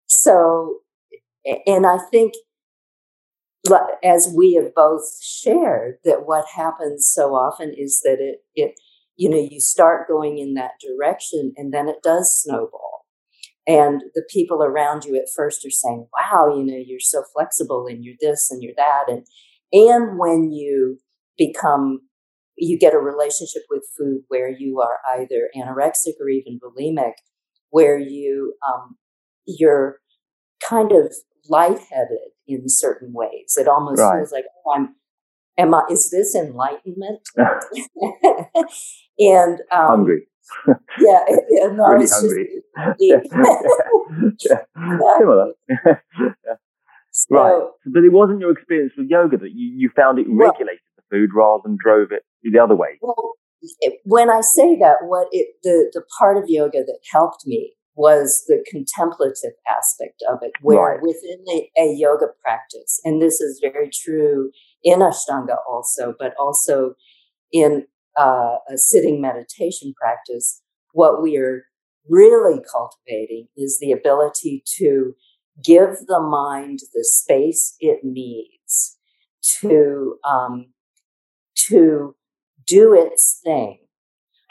so 0.06 0.78
and 1.66 1.86
i 1.86 1.98
think 2.10 2.34
as 4.02 4.32
we 4.36 4.54
have 4.54 4.74
both 4.74 5.22
shared 5.22 5.96
that 6.04 6.26
what 6.26 6.44
happens 6.54 7.10
so 7.12 7.34
often 7.34 7.72
is 7.76 8.00
that 8.04 8.18
it 8.20 8.44
it 8.54 8.74
you 9.16 9.28
know 9.28 9.48
you 9.50 9.60
start 9.60 10.08
going 10.08 10.38
in 10.38 10.54
that 10.54 10.72
direction 10.80 11.52
and 11.56 11.72
then 11.72 11.88
it 11.88 12.02
does 12.02 12.42
snowball 12.42 13.06
and 13.66 14.02
the 14.14 14.24
people 14.28 14.62
around 14.62 15.04
you 15.04 15.16
at 15.16 15.28
first 15.34 15.64
are 15.64 15.70
saying 15.70 16.06
wow 16.12 16.54
you 16.54 16.64
know 16.64 16.80
you're 16.84 17.00
so 17.00 17.22
flexible 17.32 17.86
and 17.86 18.04
you're 18.04 18.16
this 18.20 18.50
and 18.50 18.62
you're 18.62 18.74
that 18.76 19.04
and 19.08 19.26
and 19.72 20.18
when 20.18 20.52
you 20.52 20.98
become 21.36 22.00
you 22.56 22.78
get 22.78 22.94
a 22.94 22.98
relationship 22.98 23.62
with 23.68 23.82
food 23.98 24.22
where 24.28 24.48
you 24.48 24.80
are 24.80 24.98
either 25.18 25.48
anorexic 25.56 26.12
or 26.20 26.28
even 26.28 26.60
bulimic 26.60 27.14
where 27.70 27.98
you 27.98 28.54
um, 28.66 28.96
you're 29.46 29.98
kind 30.68 30.92
of 30.92 31.12
lightheaded 31.48 32.30
in 32.46 32.68
certain 32.68 33.12
ways 33.12 33.56
it 33.56 33.68
almost 33.68 34.00
right. 34.00 34.18
feels 34.18 34.32
like 34.32 34.44
oh, 34.66 34.74
i'm 34.76 34.94
am 35.58 35.74
i 35.74 35.82
is 35.90 36.10
this 36.10 36.34
enlightenment 36.34 37.20
and 39.18 39.60
um, 39.70 39.86
hungry 39.88 40.26
yeah, 40.98 41.24
yeah, 41.50 41.66
no, 41.72 41.88
really 41.88 42.06
hungry. 42.08 42.48
Yeah. 42.98 43.20
Similar. 45.18 45.52
yeah. 45.68 46.54
So, 47.10 47.34
right. 47.34 47.70
But 47.86 48.04
it 48.04 48.12
wasn't 48.12 48.40
your 48.40 48.50
experience 48.50 48.92
with 48.96 49.08
yoga 49.08 49.38
that 49.38 49.52
you, 49.52 49.72
you 49.76 49.90
found 49.94 50.18
it 50.18 50.26
well, 50.28 50.48
regulated 50.48 50.80
food 51.14 51.30
rather 51.34 51.62
than 51.64 51.76
drove 51.80 52.10
it 52.10 52.22
the 52.42 52.58
other 52.58 52.74
way. 52.74 52.98
Well, 53.00 53.32
when 54.04 54.30
I 54.30 54.40
say 54.40 54.76
that, 54.78 54.96
what 55.02 55.28
it 55.32 55.48
the 55.62 55.90
the 55.92 56.02
part 56.18 56.36
of 56.36 56.44
yoga 56.48 56.84
that 56.84 56.98
helped 57.12 57.46
me 57.46 57.74
was 57.96 58.44
the 58.48 58.64
contemplative 58.68 59.52
aspect 59.68 60.22
of 60.28 60.38
it, 60.42 60.52
where 60.60 60.78
right. 60.78 61.00
within 61.00 61.44
a, 61.48 61.70
a 61.80 61.94
yoga 61.96 62.26
practice, 62.42 63.00
and 63.04 63.22
this 63.22 63.40
is 63.40 63.60
very 63.62 63.88
true 63.88 64.50
in 64.82 64.98
Ashtanga 64.98 65.56
also, 65.68 66.14
but 66.18 66.34
also 66.38 66.94
in 67.52 67.86
uh, 68.18 68.56
a 68.68 68.76
sitting 68.76 69.20
meditation 69.20 69.94
practice, 69.98 70.60
what 70.92 71.22
we 71.22 71.36
are 71.36 71.64
really 72.08 72.60
cultivating 72.70 73.46
is 73.56 73.78
the 73.80 73.92
ability 73.92 74.62
to 74.78 75.14
give 75.62 75.96
the 76.06 76.20
mind 76.20 76.80
the 76.92 77.04
space 77.04 77.76
it 77.80 78.00
needs 78.02 78.98
to 79.60 80.16
um, 80.28 80.73
to 81.68 82.14
do 82.66 82.94
its 82.94 83.40
thing 83.44 83.78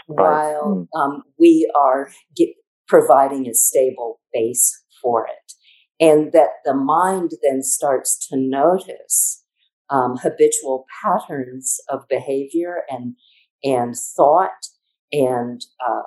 while 0.07 0.87
hmm. 0.93 0.99
um, 0.99 1.23
we 1.39 1.71
are 1.75 2.11
get, 2.35 2.49
providing 2.87 3.47
a 3.47 3.53
stable 3.53 4.19
base 4.33 4.83
for 5.01 5.25
it. 5.27 5.53
And 5.99 6.33
that 6.33 6.49
the 6.65 6.73
mind 6.73 7.31
then 7.43 7.63
starts 7.63 8.27
to 8.27 8.37
notice 8.37 9.43
um, 9.89 10.17
habitual 10.17 10.85
patterns 11.03 11.79
of 11.89 12.07
behavior 12.09 12.81
and, 12.89 13.15
and 13.63 13.95
thought 13.95 14.67
and 15.11 15.61
uh, 15.85 16.01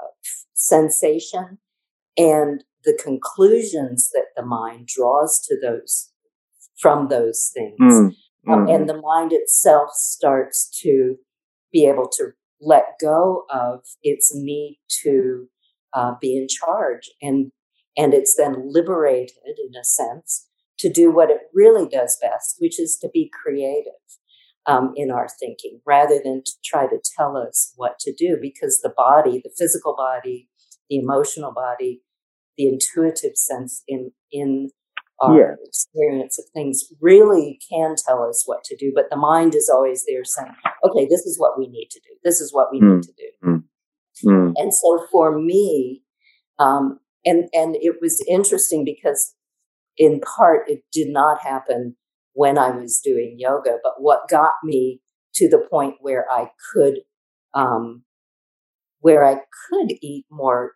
sensation 0.55 1.59
and 2.17 2.65
the 2.85 2.99
conclusions 3.03 4.11
that 4.13 4.27
the 4.37 4.45
mind 4.45 4.89
draws 4.89 5.41
to 5.47 5.57
those 5.61 6.11
from 6.81 7.09
those 7.09 7.51
things. 7.55 7.77
Mm. 7.81 8.15
Um, 8.49 8.69
and 8.69 8.87
mm-hmm. 8.87 8.87
the 8.87 9.01
mind 9.01 9.33
itself 9.33 9.91
starts 9.93 10.71
to 10.83 11.17
be 11.73 11.87
able 11.87 12.09
to 12.09 12.31
let 12.61 12.95
go 13.01 13.45
of 13.51 13.81
its 14.03 14.33
need 14.35 14.79
to 15.03 15.49
uh, 15.93 16.13
be 16.21 16.37
in 16.37 16.47
charge 16.49 17.11
and 17.23 17.53
and 17.99 18.13
it's 18.13 18.37
then 18.37 18.55
liberated 18.67 19.33
in 19.47 19.79
a 19.81 19.85
sense 19.85 20.49
to 20.79 20.91
do 20.91 21.11
what 21.11 21.31
it 21.31 21.39
really 21.55 21.89
does 21.89 22.19
best 22.21 22.57
which 22.59 22.81
is 22.81 22.97
to 23.01 23.09
be 23.13 23.31
creative 23.43 23.93
um, 24.67 24.93
in 24.97 25.11
our 25.11 25.29
thinking 25.41 25.81
rather 25.87 26.21
than 26.23 26.43
to 26.45 26.53
try 26.65 26.87
to 26.87 26.99
tell 27.17 27.37
us 27.37 27.73
what 27.77 27.99
to 27.99 28.13
do 28.13 28.37
because 28.41 28.81
the 28.83 28.93
body 28.97 29.41
the 29.43 29.53
physical 29.57 29.95
body 29.95 30.49
the 30.89 30.97
emotional 30.97 31.53
body 31.53 32.03
the 32.57 32.67
intuitive 32.67 33.37
sense 33.37 33.83
in 33.87 34.13
in 34.33 34.71
our 35.21 35.39
yeah. 35.39 35.55
experience 35.65 36.39
of 36.39 36.45
things 36.53 36.85
really 37.01 37.59
can 37.71 37.95
tell 38.07 38.23
us 38.23 38.43
what 38.47 38.65
to 38.65 38.77
do, 38.77 38.93
but 38.95 39.07
the 39.11 39.17
mind 39.17 39.55
is 39.55 39.71
always 39.73 40.05
there 40.07 40.25
saying, 40.25 40.55
okay, 40.85 41.07
this 41.09 41.23
is 41.23 41.39
what 41.39 41.59
we 41.59 41.69
need 41.69 41.89
to 41.91 42.01
do. 42.01 42.15
This 42.23 42.41
is 42.41 42.53
what 42.53 42.69
we 42.71 42.81
mm. 42.81 42.97
need 42.97 43.03
to 43.03 43.13
do. 43.17 43.49
Mm. 43.49 43.63
Mm. 44.25 44.53
And 44.57 44.75
so 44.75 45.07
for 45.11 45.39
me, 45.39 46.03
um, 46.59 46.99
and, 47.25 47.49
and 47.53 47.77
it 47.77 47.97
was 48.01 48.25
interesting 48.29 48.85
because 48.85 49.35
in 49.97 50.21
part 50.21 50.69
it 50.69 50.83
did 50.93 51.09
not 51.09 51.41
happen 51.43 51.97
when 52.33 52.59
I 52.59 52.71
was 52.71 53.01
doing 53.03 53.37
yoga, 53.39 53.79
but 53.83 53.95
what 53.99 54.29
got 54.29 54.53
me 54.63 55.01
to 55.35 55.49
the 55.49 55.67
point 55.71 55.97
where 56.01 56.31
I 56.31 56.51
could, 56.73 57.01
um, 57.55 58.05
where 59.01 59.25
I 59.25 59.37
could 59.71 59.93
eat 60.03 60.27
more 60.31 60.73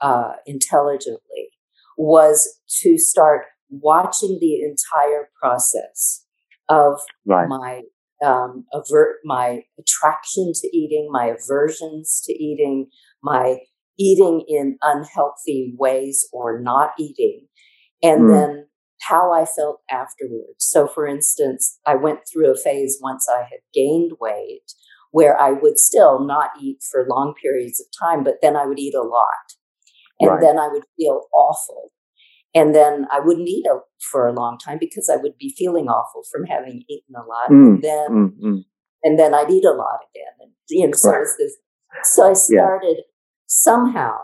uh, 0.00 0.34
intelligently 0.46 1.50
was 1.96 2.60
to 2.82 2.96
start 2.96 3.46
watching 3.70 4.38
the 4.40 4.60
entire 4.62 5.28
process 5.40 6.26
of 6.68 7.00
right. 7.26 7.48
my 7.48 7.82
um, 8.24 8.66
avert 8.72 9.16
my 9.24 9.62
attraction 9.78 10.52
to 10.54 10.76
eating, 10.76 11.08
my 11.10 11.26
aversions 11.26 12.22
to 12.26 12.32
eating, 12.32 12.88
my 13.22 13.58
eating 13.98 14.44
in 14.46 14.76
unhealthy 14.82 15.74
ways 15.78 16.28
or 16.32 16.60
not 16.60 16.90
eating, 16.98 17.46
and 18.02 18.22
mm. 18.22 18.28
then 18.28 18.66
how 19.08 19.32
I 19.32 19.46
felt 19.46 19.80
afterwards. 19.90 20.58
So, 20.58 20.86
for 20.86 21.06
instance, 21.06 21.78
I 21.86 21.94
went 21.94 22.20
through 22.30 22.52
a 22.52 22.56
phase 22.56 22.98
once 23.00 23.26
I 23.28 23.40
had 23.40 23.60
gained 23.72 24.12
weight 24.20 24.72
where 25.12 25.38
I 25.40 25.50
would 25.50 25.78
still 25.78 26.24
not 26.24 26.50
eat 26.60 26.78
for 26.88 27.06
long 27.08 27.34
periods 27.40 27.80
of 27.80 27.86
time, 28.00 28.22
but 28.22 28.36
then 28.42 28.56
I 28.56 28.66
would 28.66 28.78
eat 28.78 28.94
a 28.94 29.02
lot. 29.02 29.56
And 30.20 30.30
right. 30.30 30.40
then 30.40 30.58
I 30.58 30.68
would 30.68 30.84
feel 30.96 31.22
awful 31.34 31.90
and 32.54 32.74
then 32.74 33.06
I 33.12 33.20
wouldn't 33.20 33.48
eat 33.48 33.66
a, 33.66 33.78
for 34.10 34.26
a 34.26 34.32
long 34.32 34.58
time 34.58 34.78
because 34.80 35.08
I 35.12 35.16
would 35.16 35.36
be 35.38 35.54
feeling 35.56 35.86
awful 35.86 36.22
from 36.30 36.46
having 36.46 36.82
eaten 36.88 37.14
a 37.14 37.26
lot. 37.26 37.50
Mm, 37.50 37.74
and 37.74 37.82
then, 37.82 38.08
mm, 38.10 38.40
mm. 38.42 38.64
and 39.04 39.18
then 39.18 39.34
I'd 39.34 39.50
eat 39.50 39.64
a 39.64 39.70
lot 39.70 40.00
again. 40.10 40.32
And, 40.40 40.50
you 40.68 40.86
know, 40.86 40.92
so, 40.94 41.10
right. 41.10 41.26
this, 41.38 41.56
so 42.02 42.30
I 42.30 42.32
started 42.32 42.96
yeah. 42.96 43.04
somehow, 43.46 44.16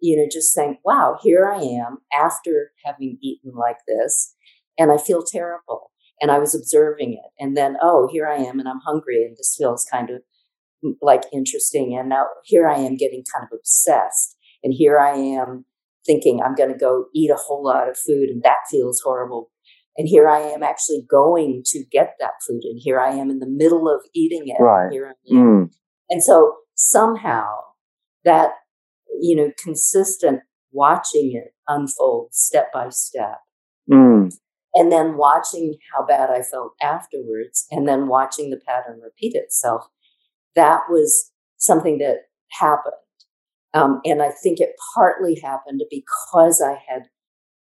you 0.00 0.16
know, 0.16 0.26
just 0.30 0.52
saying, 0.52 0.78
wow, 0.84 1.18
here 1.22 1.46
I 1.46 1.60
am 1.60 1.98
after 2.12 2.72
having 2.84 3.18
eaten 3.22 3.52
like 3.54 3.78
this 3.86 4.34
and 4.78 4.90
I 4.90 4.98
feel 4.98 5.22
terrible. 5.22 5.90
And 6.20 6.30
I 6.30 6.38
was 6.38 6.54
observing 6.54 7.12
it. 7.12 7.42
And 7.42 7.56
then, 7.56 7.76
oh, 7.80 8.08
here 8.10 8.26
I 8.26 8.36
am 8.36 8.58
and 8.58 8.68
I'm 8.68 8.80
hungry 8.84 9.24
and 9.24 9.36
this 9.36 9.54
feels 9.56 9.86
kind 9.90 10.10
of 10.10 10.22
mm, 10.84 10.94
like 11.00 11.22
interesting. 11.32 11.96
And 11.96 12.08
now 12.08 12.26
here 12.44 12.68
I 12.68 12.78
am 12.78 12.96
getting 12.96 13.22
kind 13.32 13.46
of 13.50 13.56
obsessed. 13.56 14.36
And 14.64 14.74
here 14.74 14.98
I 14.98 15.12
am 15.12 15.66
thinking 16.06 16.40
I'm 16.44 16.54
going 16.54 16.72
to 16.72 16.78
go 16.78 17.06
eat 17.14 17.30
a 17.30 17.36
whole 17.36 17.64
lot 17.64 17.88
of 17.88 17.96
food 17.96 18.28
and 18.28 18.42
that 18.42 18.56
feels 18.70 19.00
horrible. 19.00 19.50
And 19.96 20.08
here 20.08 20.28
I 20.28 20.40
am 20.40 20.62
actually 20.62 21.04
going 21.10 21.62
to 21.66 21.84
get 21.90 22.14
that 22.20 22.34
food. 22.46 22.62
And 22.64 22.78
here 22.80 23.00
I 23.00 23.12
am 23.12 23.28
in 23.30 23.38
the 23.38 23.48
middle 23.48 23.88
of 23.88 24.00
eating 24.14 24.44
it. 24.46 24.62
Right. 24.62 24.90
Mm. 25.30 25.70
And 26.08 26.22
so 26.22 26.56
somehow 26.74 27.46
that, 28.24 28.50
you 29.20 29.36
know, 29.36 29.50
consistent 29.62 30.40
watching 30.72 31.32
it 31.34 31.52
unfold 31.68 32.28
step 32.32 32.72
by 32.72 32.88
step. 32.90 33.38
Mm. 33.90 34.32
And 34.74 34.92
then 34.92 35.16
watching 35.16 35.76
how 35.92 36.06
bad 36.06 36.30
I 36.30 36.42
felt 36.42 36.74
afterwards, 36.80 37.66
and 37.72 37.88
then 37.88 38.06
watching 38.06 38.50
the 38.50 38.60
pattern 38.64 39.00
repeat 39.02 39.34
itself. 39.34 39.82
That 40.54 40.82
was 40.88 41.32
something 41.56 41.98
that 41.98 42.28
happened 42.52 42.94
um, 43.74 44.00
and 44.04 44.22
I 44.22 44.30
think 44.30 44.60
it 44.60 44.70
partly 44.94 45.40
happened 45.42 45.82
because 45.90 46.60
I 46.60 46.78
had 46.88 47.04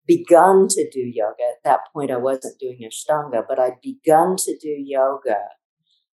begun 0.08 0.68
to 0.70 0.90
do 0.90 1.00
yoga. 1.00 1.44
At 1.44 1.64
that 1.64 1.80
point, 1.94 2.12
I 2.12 2.18
wasn't 2.18 2.60
doing 2.60 2.88
Ashtanga, 2.88 3.44
but 3.48 3.60
I'd 3.60 3.82
begun 3.82 4.36
to 4.38 4.58
do 4.58 4.70
yoga 4.70 5.38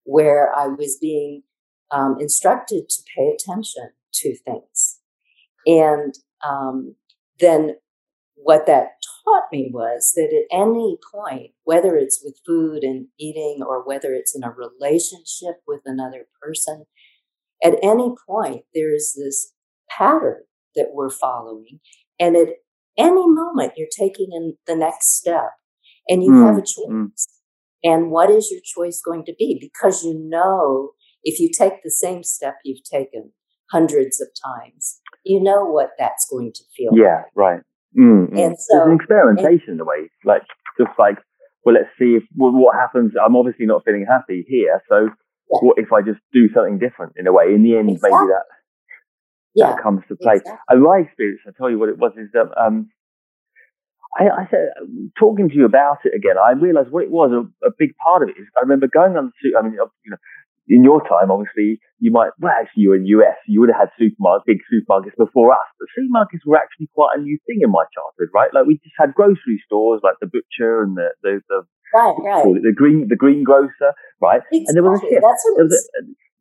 where 0.05 0.55
I 0.57 0.67
was 0.69 0.99
being 1.01 1.43
um, 1.91 2.17
instructed 2.21 2.89
to 2.89 3.03
pay 3.17 3.29
attention 3.29 3.91
to 4.15 4.37
things. 4.37 5.01
And 5.67 6.15
um, 6.47 6.95
then 7.41 7.77
what 8.35 8.67
that 8.67 8.91
taught 9.25 9.45
me 9.51 9.71
was 9.73 10.13
that 10.15 10.33
at 10.33 10.57
any 10.57 10.99
point, 11.13 11.53
whether 11.65 11.97
it's 11.97 12.23
with 12.25 12.39
food 12.47 12.85
and 12.85 13.09
eating 13.19 13.61
or 13.67 13.85
whether 13.85 14.13
it's 14.15 14.37
in 14.37 14.45
a 14.45 14.51
relationship 14.51 15.63
with 15.67 15.81
another 15.85 16.27
person, 16.41 16.87
at 17.65 17.75
any 17.83 18.15
point, 18.29 18.65
there's 18.75 19.15
this 19.17 19.53
pattern 19.89 20.43
that 20.75 20.91
we're 20.93 21.11
following. 21.11 21.81
And 22.19 22.37
at 22.37 22.49
any 22.99 23.27
moment, 23.27 23.73
you're 23.77 23.89
taking 23.91 24.29
in 24.33 24.55
the 24.67 24.77
next 24.77 25.17
step 25.17 25.51
and 26.09 26.23
you 26.23 26.31
mm, 26.31 26.47
have 26.47 26.57
a 26.57 26.63
mm. 26.63 26.67
choice. 26.67 26.87
Mm. 26.91 27.11
And 27.85 28.11
what 28.11 28.31
is 28.31 28.51
your 28.51 28.61
choice 28.65 29.01
going 29.05 29.25
to 29.27 29.35
be? 29.39 29.59
Because 29.61 30.05
you 30.05 30.19
know, 30.29 30.91
if 31.23 31.41
you 31.41 31.51
take 31.57 31.83
the 31.83 31.91
same 31.91 32.23
step 32.23 32.57
you've 32.65 32.85
taken 32.85 33.33
hundreds 33.71 34.21
of 34.21 34.29
times, 34.45 35.01
you 35.25 35.43
know 35.43 35.65
what 35.65 35.91
that's 35.99 36.27
going 36.31 36.53
to 36.55 36.63
feel 36.77 36.93
yeah, 36.95 37.17
like. 37.17 37.27
right. 37.35 37.61
Mm, 37.99 38.31
mm, 38.31 38.45
and 38.45 38.57
so, 38.59 38.85
an 38.85 38.97
experimentation 38.97 39.75
in 39.75 39.81
a 39.81 39.85
way. 39.85 40.11
Like, 40.25 40.43
just 40.79 40.91
like, 40.99 41.17
well, 41.65 41.75
let's 41.75 41.89
see 41.99 42.17
if 42.17 42.25
well, 42.37 42.53
what 42.53 42.77
happens. 42.77 43.13
I'm 43.25 43.37
obviously 43.37 43.67
not 43.67 43.85
feeling 43.85 44.07
happy 44.09 44.45
here. 44.47 44.83
So, 44.89 45.05
yeah. 45.05 45.59
what 45.61 45.79
if 45.79 45.93
I 45.93 46.03
just 46.03 46.21
do 46.33 46.49
something 46.55 46.79
different 46.79 47.15
in 47.17 47.27
a 47.27 47.33
way? 47.33 47.55
In 47.55 47.63
the 47.63 47.77
end, 47.77 47.91
exactly. 47.91 48.11
maybe 48.13 48.33
that 48.33 48.45
yeah, 49.57 49.73
that 49.73 49.83
comes 49.83 50.03
to 50.09 50.17
play. 50.17 50.37
Exactly. 50.37 50.61
And 50.69 50.83
my 50.83 50.99
experience, 50.99 51.41
I 51.49 51.51
tell 51.57 51.71
you 51.71 51.79
what 51.79 51.89
it 51.89 51.99
was, 51.99 52.13
is 52.17 52.29
that 52.33 52.53
um, 52.61 52.91
I, 54.19 54.29
I, 54.29 54.49
said, 54.51 54.73
talking 55.19 55.49
to 55.49 55.55
you 55.55 55.65
about 55.65 56.05
it 56.05 56.15
again, 56.15 56.37
I 56.37 56.53
realized 56.53 56.91
what 56.91 57.05
it 57.05 57.11
was. 57.11 57.33
A, 57.33 57.43
a 57.67 57.73
big 57.79 57.97
part 58.05 58.23
of 58.23 58.29
it 58.29 58.39
is 58.41 58.47
I 58.57 58.61
remember 58.61 58.87
going 58.87 59.17
on 59.17 59.33
the, 59.43 59.59
I 59.59 59.63
mean, 59.63 59.73
you 59.73 60.11
know, 60.11 60.17
in 60.69 60.83
your 60.83 61.01
time, 61.07 61.31
obviously, 61.31 61.79
you 61.99 62.11
might, 62.11 62.31
well, 62.41 62.53
actually, 62.53 62.83
you 62.83 62.89
were 62.91 62.97
in 62.97 63.03
the 63.03 63.15
US, 63.23 63.39
you 63.47 63.61
would 63.61 63.71
have 63.71 63.89
had 63.89 63.91
supermarkets, 63.95 64.47
big 64.47 64.59
supermarkets 64.67 65.17
before 65.17 65.53
us, 65.53 65.69
but 65.79 65.89
supermarkets 65.95 66.45
were 66.45 66.57
actually 66.57 66.89
quite 66.95 67.17
a 67.17 67.21
new 67.21 67.39
thing 67.47 67.61
in 67.63 67.71
my 67.71 67.85
childhood, 67.95 68.29
right? 68.35 68.53
Like 68.53 68.67
we 68.67 68.75
just 68.83 68.97
had 68.99 69.15
grocery 69.15 69.63
stores 69.65 70.01
like 70.03 70.17
the 70.21 70.27
butcher 70.27 70.83
and 70.83 70.97
the, 70.97 71.11
the, 71.23 71.41
the 71.49 71.63
right, 71.95 72.17
right. 72.19 72.63
the 72.63 72.73
green, 72.75 73.07
the 73.09 73.17
greengrocer, 73.17 73.95
right? 74.21 74.43
Exactly. 74.51 74.65
And 74.67 74.77
there 74.77 74.83
was 74.83 74.99
a 74.99 75.07
shift. 75.07 75.23
That's 75.23 75.45
what 75.45 75.67
a, 75.67 75.79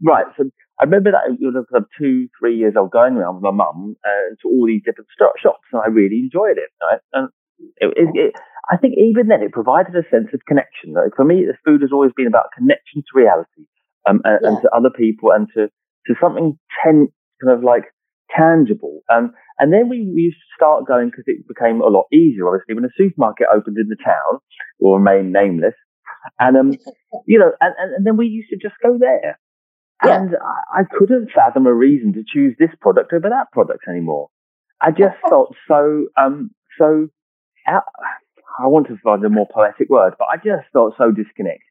right. 0.02 0.26
So 0.38 0.50
I 0.80 0.84
remember 0.84 1.12
that 1.12 1.32
it 1.32 1.40
was 1.40 1.56
kind 1.72 1.84
of 1.84 1.90
two, 1.98 2.28
three 2.38 2.58
years 2.58 2.76
old 2.78 2.92
going 2.92 3.16
around 3.16 3.36
with 3.36 3.44
my 3.44 3.52
mum 3.52 3.96
uh, 4.04 4.36
to 4.42 4.46
all 4.48 4.68
these 4.68 4.84
different 4.84 5.08
shops, 5.42 5.64
and 5.72 5.82
I 5.82 5.88
really 5.88 6.20
enjoyed 6.20 6.58
it. 6.58 6.70
Right? 6.84 7.00
And 7.14 7.30
it, 7.78 7.94
it, 7.96 8.10
it, 8.14 8.34
I 8.70 8.78
think 8.78 8.96
even 8.98 9.28
then 9.28 9.42
it 9.42 9.54
provided 9.54 9.96
a 9.96 10.04
sense 10.12 10.34
of 10.34 10.44
connection. 10.48 10.94
Like 10.94 11.16
for 11.16 11.24
me, 11.24 11.46
the 11.46 11.56
food 11.64 11.82
has 11.82 11.92
always 11.94 12.12
been 12.16 12.28
about 12.28 12.52
connection 12.58 13.04
to 13.08 13.12
reality, 13.16 13.64
um, 14.08 14.20
and, 14.26 14.40
yeah. 14.42 14.50
and, 14.50 14.62
to 14.64 14.70
other 14.76 14.92
people, 14.92 15.32
and 15.32 15.48
to 15.56 15.72
to 16.08 16.14
something 16.20 16.60
ten, 16.84 17.08
kind 17.42 17.56
of 17.56 17.64
like 17.64 17.86
tangible. 18.36 19.00
Um, 19.08 19.32
and 19.60 19.72
then 19.72 19.88
we, 19.88 20.12
we 20.12 20.36
used 20.36 20.44
to 20.44 20.56
start 20.60 20.86
going 20.86 21.08
because 21.08 21.24
it 21.28 21.48
became 21.48 21.80
a 21.80 21.88
lot 21.88 22.12
easier. 22.12 22.52
Obviously, 22.52 22.76
when 22.76 22.84
a 22.84 22.92
supermarket 22.98 23.48
opened 23.48 23.78
in 23.78 23.88
the 23.88 23.96
town, 24.04 24.44
will 24.80 25.00
remain 25.00 25.32
nameless, 25.32 25.76
and 26.40 26.58
um, 26.58 26.74
you 27.26 27.40
know, 27.40 27.52
and, 27.62 27.74
and, 27.80 27.96
and 27.96 28.06
then 28.06 28.18
we 28.18 28.28
used 28.28 28.50
to 28.50 28.58
just 28.58 28.76
go 28.84 28.98
there 29.00 29.40
Yeah. 30.04 30.22
And 30.22 30.36
I, 30.36 30.82
I 30.82 30.84
couldn't 30.84 31.32
fathom 31.34 31.68
a 31.68 31.74
reason 31.74 32.14
to 32.14 32.24
choose 32.28 32.56
this 32.60 32.72
product 32.82 33.14
over 33.14 33.30
that 33.30 33.52
product 33.52 33.86
anymore. 33.88 34.30
I 34.82 34.92
just 34.92 35.16
felt 35.30 35.56
so, 35.68 36.08
um, 36.18 36.52
so 36.78 37.08
out, 37.68 37.84
I 38.60 38.68
want 38.68 38.88
to 38.88 38.98
find 39.04 39.24
a 39.24 39.30
more 39.30 39.48
poetic 39.54 39.90
word, 39.90 40.14
but 40.20 40.28
I 40.32 40.38
just 40.38 40.68
felt 40.74 40.96
so 40.98 41.12
disconnected 41.12 41.62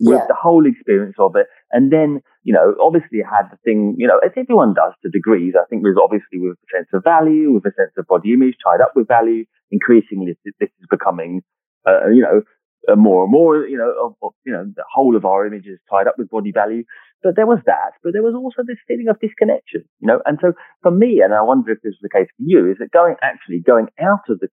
with 0.00 0.20
the 0.28 0.34
whole 0.34 0.66
experience 0.66 1.16
of 1.18 1.36
it. 1.36 1.46
And 1.70 1.92
then, 1.92 2.20
you 2.42 2.52
know, 2.52 2.74
obviously 2.80 3.22
I 3.22 3.36
had 3.36 3.50
the 3.50 3.56
thing, 3.64 3.94
you 3.96 4.06
know, 4.06 4.18
as 4.24 4.32
everyone 4.36 4.74
does 4.74 4.92
to 5.02 5.10
degrees, 5.10 5.54
I 5.58 5.64
think 5.68 5.82
there's 5.82 5.98
obviously 6.02 6.38
with 6.38 6.58
a 6.58 6.76
sense 6.76 6.88
of 6.92 7.04
value, 7.04 7.52
with 7.52 7.64
a 7.64 7.72
sense 7.76 7.92
of 7.96 8.06
body 8.06 8.32
image 8.32 8.56
tied 8.64 8.82
up 8.82 8.92
with 8.94 9.08
value, 9.08 9.44
increasingly 9.70 10.36
this, 10.44 10.54
this 10.60 10.70
is 10.80 10.86
becoming, 10.90 11.42
uh, 11.86 12.08
you 12.08 12.22
know, 12.22 12.42
uh, 12.90 12.96
more 12.96 13.24
and 13.24 13.32
more, 13.32 13.66
you 13.66 13.78
know, 13.78 13.92
of, 14.02 14.14
of, 14.22 14.32
you 14.44 14.52
know, 14.52 14.64
the 14.76 14.84
whole 14.92 15.16
of 15.16 15.24
our 15.24 15.46
image 15.46 15.66
is 15.66 15.78
tied 15.90 16.06
up 16.06 16.14
with 16.18 16.30
body 16.30 16.52
value. 16.52 16.84
But 17.22 17.36
there 17.36 17.46
was 17.46 17.60
that, 17.66 17.92
but 18.02 18.12
there 18.12 18.22
was 18.22 18.34
also 18.34 18.62
this 18.66 18.76
feeling 18.86 19.08
of 19.08 19.18
disconnection, 19.18 19.84
you 20.00 20.08
know. 20.08 20.20
And 20.26 20.38
so 20.42 20.52
for 20.82 20.90
me, 20.90 21.22
and 21.24 21.32
I 21.32 21.40
wonder 21.40 21.72
if 21.72 21.80
this 21.82 21.92
is 21.92 22.02
the 22.02 22.10
case 22.12 22.28
for 22.36 22.44
you, 22.44 22.70
is 22.70 22.76
that 22.80 22.90
going 22.90 23.16
actually 23.22 23.60
going 23.60 23.88
out 24.00 24.28
of 24.28 24.40
the 24.40 24.48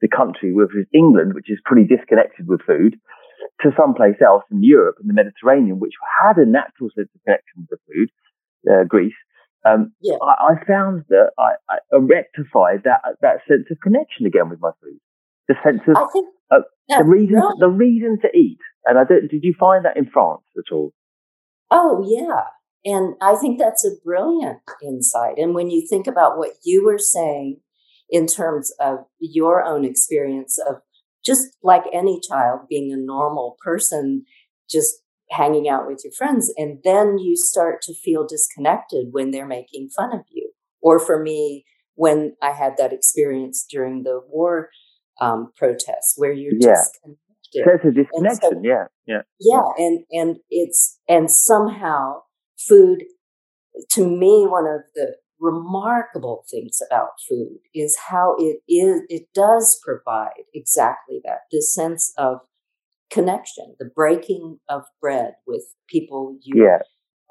the 0.00 0.08
country, 0.08 0.52
which 0.52 0.74
is 0.74 0.86
England, 0.92 1.34
which 1.34 1.48
is 1.48 1.58
pretty 1.64 1.86
disconnected 1.86 2.46
with 2.48 2.60
food, 2.66 2.96
to 3.62 3.70
someplace 3.76 4.18
else 4.20 4.42
in 4.50 4.62
Europe 4.62 4.96
and 5.00 5.08
the 5.08 5.14
Mediterranean, 5.14 5.78
which 5.78 5.94
had 6.22 6.36
a 6.36 6.46
natural 6.46 6.90
sense 6.94 7.08
of 7.14 7.20
connection 7.24 7.66
with 7.66 7.70
the 7.70 7.78
food, 7.86 8.08
uh, 8.70 8.84
Greece. 8.84 9.14
Um, 9.64 9.92
yeah. 10.00 10.16
I, 10.20 10.58
I, 10.58 10.64
found 10.66 11.04
that 11.08 11.30
I, 11.38 11.54
I, 11.70 11.78
rectified 11.96 12.82
that 12.84 13.00
that 13.22 13.46
sense 13.46 13.70
of 13.70 13.78
connection 13.80 14.26
again 14.26 14.50
with 14.50 14.60
my 14.60 14.72
food, 14.82 14.98
the 15.46 15.54
sense 15.62 15.82
of 15.86 15.94
uh, 16.52 16.60
the 16.88 17.04
reason 17.04 17.36
right. 17.36 17.54
the 17.58 17.68
reason 17.68 18.18
to 18.22 18.28
eat. 18.36 18.58
And 18.84 18.98
I 18.98 19.04
don't, 19.04 19.28
did 19.28 19.44
you 19.44 19.54
find 19.58 19.84
that 19.84 19.96
in 19.96 20.06
France 20.12 20.42
at 20.56 20.72
all? 20.72 20.92
Oh 21.70 22.04
yeah, 22.06 22.46
and 22.84 23.14
I 23.20 23.36
think 23.36 23.58
that's 23.58 23.84
a 23.84 23.96
brilliant 24.04 24.58
insight. 24.82 25.38
And 25.38 25.54
when 25.54 25.70
you 25.70 25.86
think 25.88 26.06
about 26.06 26.36
what 26.36 26.52
you 26.64 26.84
were 26.84 26.98
saying 26.98 27.60
in 28.10 28.26
terms 28.26 28.72
of 28.80 28.98
your 29.18 29.64
own 29.64 29.84
experience 29.84 30.58
of 30.68 30.76
just 31.24 31.56
like 31.62 31.84
any 31.92 32.20
child 32.20 32.62
being 32.68 32.92
a 32.92 32.96
normal 32.96 33.56
person, 33.64 34.24
just 34.68 35.02
hanging 35.30 35.68
out 35.68 35.86
with 35.86 36.02
your 36.04 36.12
friends. 36.12 36.52
And 36.56 36.78
then 36.84 37.18
you 37.18 37.36
start 37.36 37.80
to 37.82 37.94
feel 37.94 38.26
disconnected 38.26 39.08
when 39.12 39.30
they're 39.30 39.46
making 39.46 39.88
fun 39.96 40.12
of 40.12 40.22
you. 40.30 40.52
Or 40.82 40.98
for 40.98 41.22
me, 41.22 41.64
when 41.94 42.36
I 42.42 42.50
had 42.50 42.76
that 42.76 42.92
experience 42.92 43.64
during 43.68 44.02
the 44.02 44.20
war 44.28 44.70
um, 45.22 45.52
protests, 45.56 46.14
where 46.16 46.32
you're 46.32 46.54
yeah. 46.58 46.74
disconnected. 46.74 47.18
There's 47.54 47.80
a 47.84 47.92
disconnection, 47.92 48.50
so, 48.54 48.60
yeah, 48.62 48.84
yeah, 49.06 49.22
yeah, 49.38 49.62
and 49.76 50.04
and 50.10 50.36
it's 50.50 50.98
and 51.08 51.30
somehow 51.30 52.22
food, 52.58 53.04
to 53.90 54.06
me, 54.06 54.46
one 54.46 54.66
of 54.66 54.80
the 54.94 55.16
remarkable 55.42 56.44
things 56.48 56.78
about 56.88 57.10
food 57.28 57.58
is 57.74 57.96
how 58.08 58.36
it 58.38 58.60
is 58.72 59.02
it 59.08 59.26
does 59.34 59.80
provide 59.84 60.44
exactly 60.54 61.20
that 61.24 61.40
this 61.50 61.74
sense 61.74 62.12
of 62.16 62.38
connection 63.10 63.74
the 63.80 63.90
breaking 63.96 64.60
of 64.68 64.82
bread 65.00 65.32
with 65.44 65.64
people 65.88 66.38
you 66.44 66.64
yeah. 66.64 66.78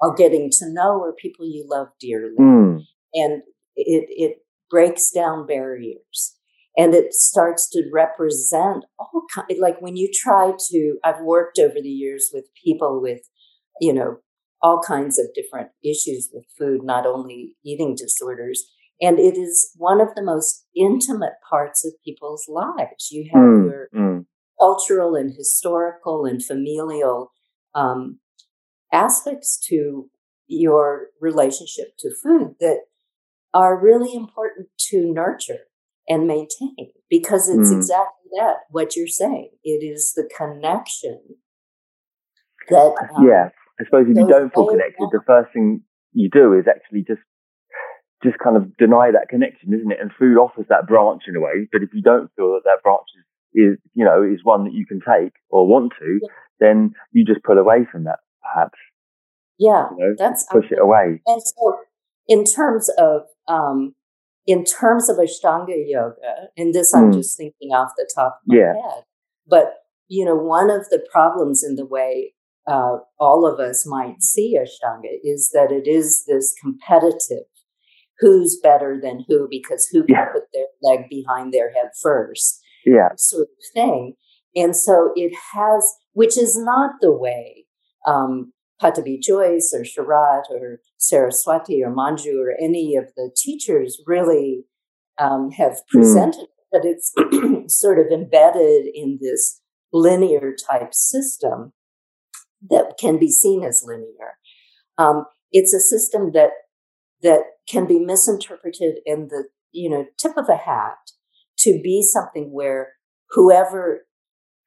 are 0.02 0.14
getting 0.14 0.50
to 0.50 0.70
know 0.70 1.00
or 1.00 1.14
people 1.14 1.46
you 1.46 1.64
love 1.66 1.88
dearly 1.98 2.36
mm. 2.38 2.82
and 3.14 3.42
it 3.76 4.06
it 4.10 4.36
breaks 4.70 5.10
down 5.10 5.46
barriers 5.46 6.36
and 6.76 6.94
it 6.94 7.12
starts 7.12 7.68
to 7.70 7.82
represent 7.92 8.84
all 8.98 9.22
kind 9.32 9.46
like 9.60 9.80
when 9.80 9.96
you 9.96 10.08
try 10.12 10.52
to 10.70 10.98
i've 11.04 11.20
worked 11.20 11.58
over 11.58 11.80
the 11.82 11.88
years 11.88 12.30
with 12.32 12.46
people 12.64 13.00
with 13.00 13.20
you 13.80 13.92
know 13.92 14.18
all 14.62 14.80
kinds 14.80 15.18
of 15.18 15.26
different 15.34 15.70
issues 15.84 16.30
with 16.32 16.44
food, 16.56 16.82
not 16.84 17.04
only 17.04 17.56
eating 17.64 17.94
disorders. 17.96 18.64
And 19.00 19.18
it 19.18 19.36
is 19.36 19.72
one 19.76 20.00
of 20.00 20.14
the 20.14 20.22
most 20.22 20.64
intimate 20.76 21.34
parts 21.48 21.84
of 21.84 21.92
people's 22.04 22.46
lives. 22.48 23.10
You 23.10 23.28
have 23.32 23.42
mm, 23.42 23.64
your 23.64 23.88
mm. 23.94 24.26
cultural 24.60 25.16
and 25.16 25.34
historical 25.36 26.24
and 26.24 26.42
familial 26.42 27.32
um, 27.74 28.20
aspects 28.92 29.58
to 29.68 30.08
your 30.46 31.08
relationship 31.20 31.96
to 31.98 32.14
food 32.14 32.54
that 32.60 32.82
are 33.52 33.80
really 33.80 34.14
important 34.14 34.68
to 34.90 35.12
nurture 35.12 35.66
and 36.08 36.26
maintain 36.26 36.90
because 37.08 37.48
it's 37.48 37.70
mm. 37.70 37.76
exactly 37.76 38.30
that 38.36 38.56
what 38.70 38.96
you're 38.96 39.06
saying 39.06 39.50
it 39.62 39.84
is 39.84 40.12
the 40.16 40.28
connection 40.36 41.20
that 42.68 42.94
um, 43.16 43.26
yeah 43.26 43.48
I 43.82 43.84
suppose 43.84 44.06
if 44.08 44.16
you 44.16 44.28
don't 44.28 44.52
feel 44.54 44.66
connected, 44.66 45.08
the 45.10 45.22
first 45.26 45.52
thing 45.52 45.82
you 46.12 46.28
do 46.30 46.52
is 46.52 46.66
actually 46.68 47.04
just 47.06 47.22
just 48.22 48.38
kind 48.38 48.56
of 48.56 48.76
deny 48.76 49.10
that 49.10 49.28
connection, 49.28 49.74
isn't 49.74 49.90
it? 49.90 49.98
And 50.00 50.12
food 50.16 50.38
offers 50.38 50.66
that 50.68 50.86
branch 50.86 51.22
in 51.26 51.34
a 51.34 51.40
way. 51.40 51.66
But 51.72 51.82
if 51.82 51.88
you 51.92 52.02
don't 52.02 52.30
feel 52.36 52.52
that 52.52 52.62
that 52.64 52.82
branch 52.84 53.08
is, 53.18 53.24
is 53.54 53.78
you 53.94 54.04
know, 54.04 54.22
is 54.22 54.44
one 54.44 54.64
that 54.64 54.72
you 54.72 54.86
can 54.86 55.00
take 55.00 55.32
or 55.50 55.66
want 55.66 55.92
to, 55.98 56.20
yeah. 56.22 56.28
then 56.60 56.92
you 57.10 57.24
just 57.24 57.42
pull 57.42 57.58
away 57.58 57.86
from 57.90 58.04
that, 58.04 58.20
perhaps. 58.40 58.78
Yeah, 59.58 59.86
you 59.90 59.98
know, 59.98 60.14
that's 60.16 60.46
push 60.50 60.70
it 60.70 60.78
away. 60.78 61.20
And 61.26 61.42
so, 61.42 61.78
in 62.28 62.44
terms 62.44 62.88
of 62.98 63.22
um, 63.48 63.94
in 64.46 64.64
terms 64.64 65.08
of 65.08 65.16
Ashtanga 65.16 65.74
yoga, 65.86 66.48
and 66.56 66.74
this 66.74 66.94
I'm 66.94 67.10
mm. 67.10 67.14
just 67.14 67.36
thinking 67.36 67.70
off 67.70 67.92
the 67.96 68.10
top 68.14 68.40
of 68.42 68.46
my 68.46 68.56
yeah. 68.56 68.72
head, 68.74 69.04
but 69.46 69.74
you 70.08 70.24
know, 70.24 70.36
one 70.36 70.70
of 70.70 70.88
the 70.90 71.04
problems 71.10 71.64
in 71.64 71.76
the 71.76 71.86
way 71.86 72.34
uh, 72.66 72.98
all 73.18 73.46
of 73.46 73.60
us 73.60 73.86
might 73.86 74.22
see 74.22 74.58
Ashtanga 74.58 75.10
is 75.24 75.50
that 75.52 75.72
it 75.72 75.88
is 75.88 76.24
this 76.26 76.54
competitive 76.60 77.44
who's 78.22 78.58
better 78.62 78.98
than 79.02 79.24
who 79.28 79.48
because 79.50 79.88
who 79.90 80.04
can 80.04 80.14
yeah. 80.14 80.26
put 80.32 80.44
their 80.52 80.66
leg 80.82 81.08
behind 81.10 81.52
their 81.52 81.72
head 81.72 81.90
first 82.00 82.60
yeah 82.86 83.08
sort 83.16 83.42
of 83.42 83.64
thing 83.74 84.14
and 84.54 84.76
so 84.76 85.10
it 85.16 85.32
has 85.52 85.92
which 86.12 86.38
is 86.38 86.56
not 86.56 86.92
the 87.00 87.12
way 87.12 87.66
um, 88.06 88.52
Pattabhi 88.82 89.22
Jois 89.22 89.72
or 89.72 89.82
Sharat 89.82 90.50
or 90.50 90.80
Saraswati 90.98 91.82
or 91.82 91.94
Manju 91.94 92.38
or 92.40 92.56
any 92.60 92.96
of 92.96 93.12
the 93.16 93.30
teachers 93.36 94.02
really 94.06 94.64
um, 95.18 95.50
have 95.52 95.80
hmm. 95.90 95.98
presented, 95.98 96.48
mm. 96.48 96.70
but 96.72 96.82
it's 96.84 97.12
sort 97.68 97.98
of 97.98 98.06
embedded 98.12 98.86
in 98.92 99.18
this 99.20 99.60
linear 99.92 100.54
type 100.70 100.94
system 100.94 101.72
that 102.70 102.94
can 102.98 103.18
be 103.18 103.30
seen 103.30 103.62
as 103.62 103.84
linear. 103.86 104.38
Um, 104.98 105.26
it's 105.50 105.74
a 105.74 105.80
system 105.80 106.32
that 106.32 106.50
that 107.22 107.42
can 107.68 107.86
be 107.86 108.00
misinterpreted 108.00 108.96
in 109.06 109.28
the 109.28 109.44
you 109.70 109.88
know 109.88 110.06
tip 110.18 110.36
of 110.36 110.48
a 110.48 110.56
hat 110.56 110.98
to 111.58 111.80
be 111.82 112.02
something 112.02 112.52
where 112.52 112.94
whoever 113.30 114.06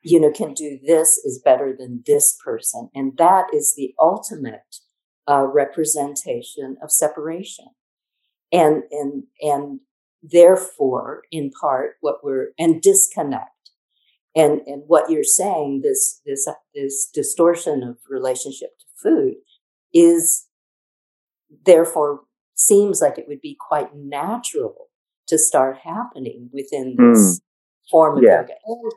you 0.06 0.20
know 0.20 0.32
can 0.32 0.54
do 0.54 0.80
this 0.86 1.18
is 1.26 1.42
better 1.44 1.76
than 1.78 2.04
this 2.06 2.38
person, 2.44 2.90
and 2.94 3.18
that 3.18 3.48
is 3.54 3.74
the 3.76 3.94
ultimate 4.00 4.78
uh, 5.28 5.46
representation 5.46 6.78
of 6.82 6.92
separation, 6.92 7.66
and 8.52 8.84
and 8.92 9.24
and 9.42 9.80
therefore, 10.22 11.24
in 11.32 11.52
part, 11.60 11.96
what 12.02 12.24
we're 12.24 12.50
and 12.60 12.82
disconnect 12.82 13.50
and 14.36 14.62
and 14.68 14.84
what 14.88 15.10
you're 15.10 15.24
saying 15.24 15.82
this 15.84 16.22
this 16.26 16.48
this 16.76 17.10
distortion 17.12 17.82
of 17.82 17.98
relationship 18.10 18.78
to 18.78 18.86
food 19.02 19.36
is 19.94 20.48
therefore 21.66 22.22
seems 22.54 23.02
like 23.02 23.18
it 23.18 23.28
would 23.28 23.42
be 23.42 23.58
quite 23.60 23.96
natural 23.96 24.90
to 25.28 25.38
start 25.38 25.78
happening 25.84 26.50
within 26.54 26.96
this 26.98 27.40
mm. 27.40 27.42
form 27.90 28.18
of 28.18 28.24
yeah. 28.24 28.42
yoga 28.42 28.54
and, 28.66 28.92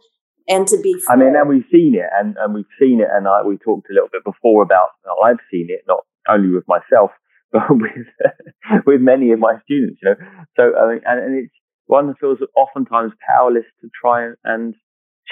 and 0.49 0.67
to 0.67 0.81
be 0.81 0.95
fair, 1.07 1.17
I 1.17 1.19
mean 1.19 1.37
and 1.37 1.49
we've 1.49 1.69
seen 1.71 1.95
it 1.95 2.09
and, 2.13 2.37
and 2.39 2.55
we've 2.55 2.75
seen 2.81 3.01
it 3.01 3.09
and 3.13 3.29
I, 3.29 3.43
we 3.43 3.57
talked 3.59 3.91
a 3.91 3.95
little 3.95 4.09
bit 4.11 4.25
before 4.25 4.63
about 4.63 4.89
I've 5.25 5.41
seen 5.51 5.67
it 5.69 5.83
not 5.87 6.05
only 6.29 6.51
with 6.51 6.65
myself 6.69 7.11
but 7.53 7.71
with 7.71 8.85
with 8.87 9.01
many 9.01 9.33
of 9.33 9.39
my 9.39 9.55
students 9.65 10.01
you 10.03 10.11
know 10.11 10.17
so 10.57 10.77
I 10.77 10.93
mean 10.93 11.01
and, 11.07 11.21
and 11.21 11.45
it's 11.45 11.55
one 11.89 12.15
feels 12.21 12.39
oftentimes 12.55 13.13
powerless 13.27 13.65
to 13.81 13.89
try 14.01 14.31
and 14.45 14.75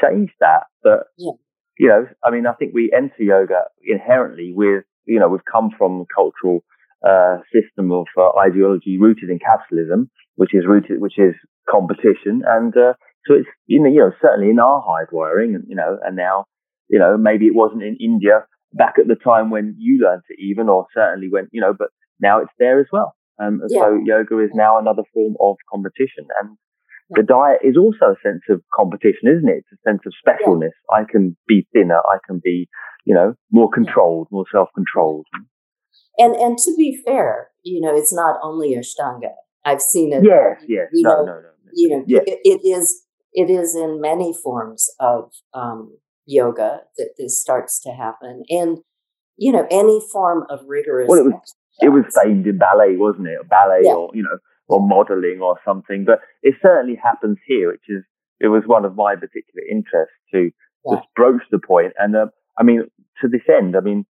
change 0.03 0.31
that. 0.41 0.64
But, 0.83 1.05
yeah. 1.17 1.33
you 1.79 1.89
know, 1.89 2.07
I 2.25 2.31
mean, 2.31 2.47
I 2.47 2.55
think 2.55 2.75
we 2.75 2.93
enter 2.97 3.23
yoga 3.23 3.64
inherently 3.85 4.53
with, 4.55 4.85
you 5.05 5.21
know, 5.21 5.29
we've 5.29 5.45
come 5.51 5.71
from 5.77 6.01
a 6.01 6.14
cultural 6.14 6.64
uh, 7.07 7.39
system 7.53 7.93
of 7.93 8.07
uh, 8.19 8.37
ideology 8.39 8.99
rooted 8.99 9.31
in 9.31 9.39
capitalism, 9.39 10.11
which 10.37 10.55
is 10.55 10.64
rooted, 10.67 11.01
which 11.01 11.19
is 11.19 11.35
competition. 11.69 12.43
And, 12.47 12.77
uh, 12.77 12.95
so 13.27 13.35
it's, 13.35 13.49
you 13.66 13.83
know, 13.83 13.91
you 13.91 14.01
know, 14.01 14.12
certainly 14.22 14.51
in 14.51 14.59
our 14.59 14.83
hide 14.87 15.09
wiring, 15.12 15.62
you 15.68 15.77
know, 15.77 15.99
and 16.05 16.16
now, 16.16 16.45
you 16.89 16.99
know, 16.99 17.16
maybe 17.16 17.47
it 17.47 17.55
wasn't 17.55 17.83
in 17.83 17.97
India 18.01 18.47
back 18.72 18.95
at 18.99 19.09
the 19.09 19.16
time 19.16 19.51
when 19.51 19.74
you 19.79 19.99
learned 20.03 20.22
it 20.29 20.39
even, 20.41 20.68
or 20.68 20.87
certainly 20.95 21.29
when, 21.31 21.49
you 21.53 21.61
know, 21.61 21.74
but 21.77 21.89
now 22.20 22.41
it's 22.41 22.53
there 22.59 22.81
as 22.81 22.87
well. 22.93 23.14
Um, 23.43 23.61
yeah. 23.68 23.81
So 23.81 24.01
yoga 24.05 24.39
is 24.39 24.51
now 24.55 24.79
another 24.79 25.03
form 25.12 25.35
of 25.41 25.57
competition. 25.70 26.27
And 26.41 26.57
the 27.11 27.22
diet 27.22 27.61
is 27.62 27.77
also 27.77 28.12
a 28.12 28.20
sense 28.22 28.43
of 28.51 28.62
competition, 28.74 29.29
isn't 29.29 29.49
it? 29.49 29.64
It's 29.64 29.81
a 29.81 29.91
sense 29.91 30.01
of 30.07 30.12
specialness. 30.27 30.74
Yeah. 30.91 31.01
I 31.01 31.05
can 31.11 31.37
be 31.47 31.66
thinner. 31.72 31.99
I 31.99 32.18
can 32.27 32.41
be, 32.43 32.68
you 33.05 33.14
know, 33.14 33.35
more 33.51 33.70
controlled, 33.70 34.29
more 34.31 34.47
self-controlled. 34.53 35.27
and 36.18 36.35
and 36.35 36.59
to 36.59 36.74
be 36.77 37.01
fair, 37.05 37.49
you 37.62 37.81
know, 37.81 37.95
it's 37.95 38.12
not 38.12 38.39
only 38.43 38.74
Ashtanga. 38.74 39.31
I've 39.64 39.83
seen 39.83 40.12
it. 40.12 40.22
Yes, 40.24 40.62
yes. 40.68 40.89
You 40.93 41.03
no, 41.03 41.11
know, 41.11 41.24
no, 41.24 41.33
no, 41.33 41.41
no. 41.41 41.70
You 41.74 41.89
know, 41.91 42.05
yes. 42.07 42.22
it, 42.27 42.39
it 42.45 42.68
is 42.68 43.03
it 43.37 43.51
is 43.51 43.76
in 43.76 44.01
many 44.01 44.32
forms 44.32 44.89
of 44.99 45.30
um, 45.53 45.99
yoga 46.24 46.80
that 46.97 47.11
this 47.18 47.41
starts 47.41 47.78
to 47.82 47.91
happen, 47.93 48.43
and 48.49 48.78
you 49.37 49.53
know, 49.53 49.66
any 49.70 50.01
form 50.11 50.45
of 50.49 50.61
rigorous. 50.66 51.07
Well, 51.09 51.20
it 51.20 51.26
was 51.26 51.55
it 51.80 51.89
was 51.91 52.05
famed 52.22 52.47
in 52.47 52.59
ballet, 52.59 52.97
wasn't 52.97 53.28
it? 53.28 53.49
Ballet, 53.49 53.82
yeah. 53.82 53.93
or 53.93 54.11
you 54.14 54.22
know, 54.22 54.39
or 54.68 54.80
modeling, 54.80 55.41
or 55.43 55.61
something. 55.64 56.05
But 56.07 56.20
it 56.43 56.55
certainly 56.62 56.99
happens 57.01 57.37
here, 57.47 57.70
which 57.70 57.84
is 57.89 58.03
it 58.41 58.49
was 58.49 58.62
one 58.66 58.87
of 58.87 58.97
my 58.97 59.14
particular 59.14 59.62
interests 59.70 60.16
to 60.32 60.51
yeah. 60.87 60.97
just 60.97 61.07
broach 61.14 61.43
the 61.51 61.59
point. 61.59 61.93
And 61.99 62.16
uh, 62.16 62.26
I 62.59 62.62
mean, 62.62 62.84
to 63.20 63.28
this 63.28 63.43
end, 63.55 63.76
I 63.76 63.80
mean, 63.80 64.07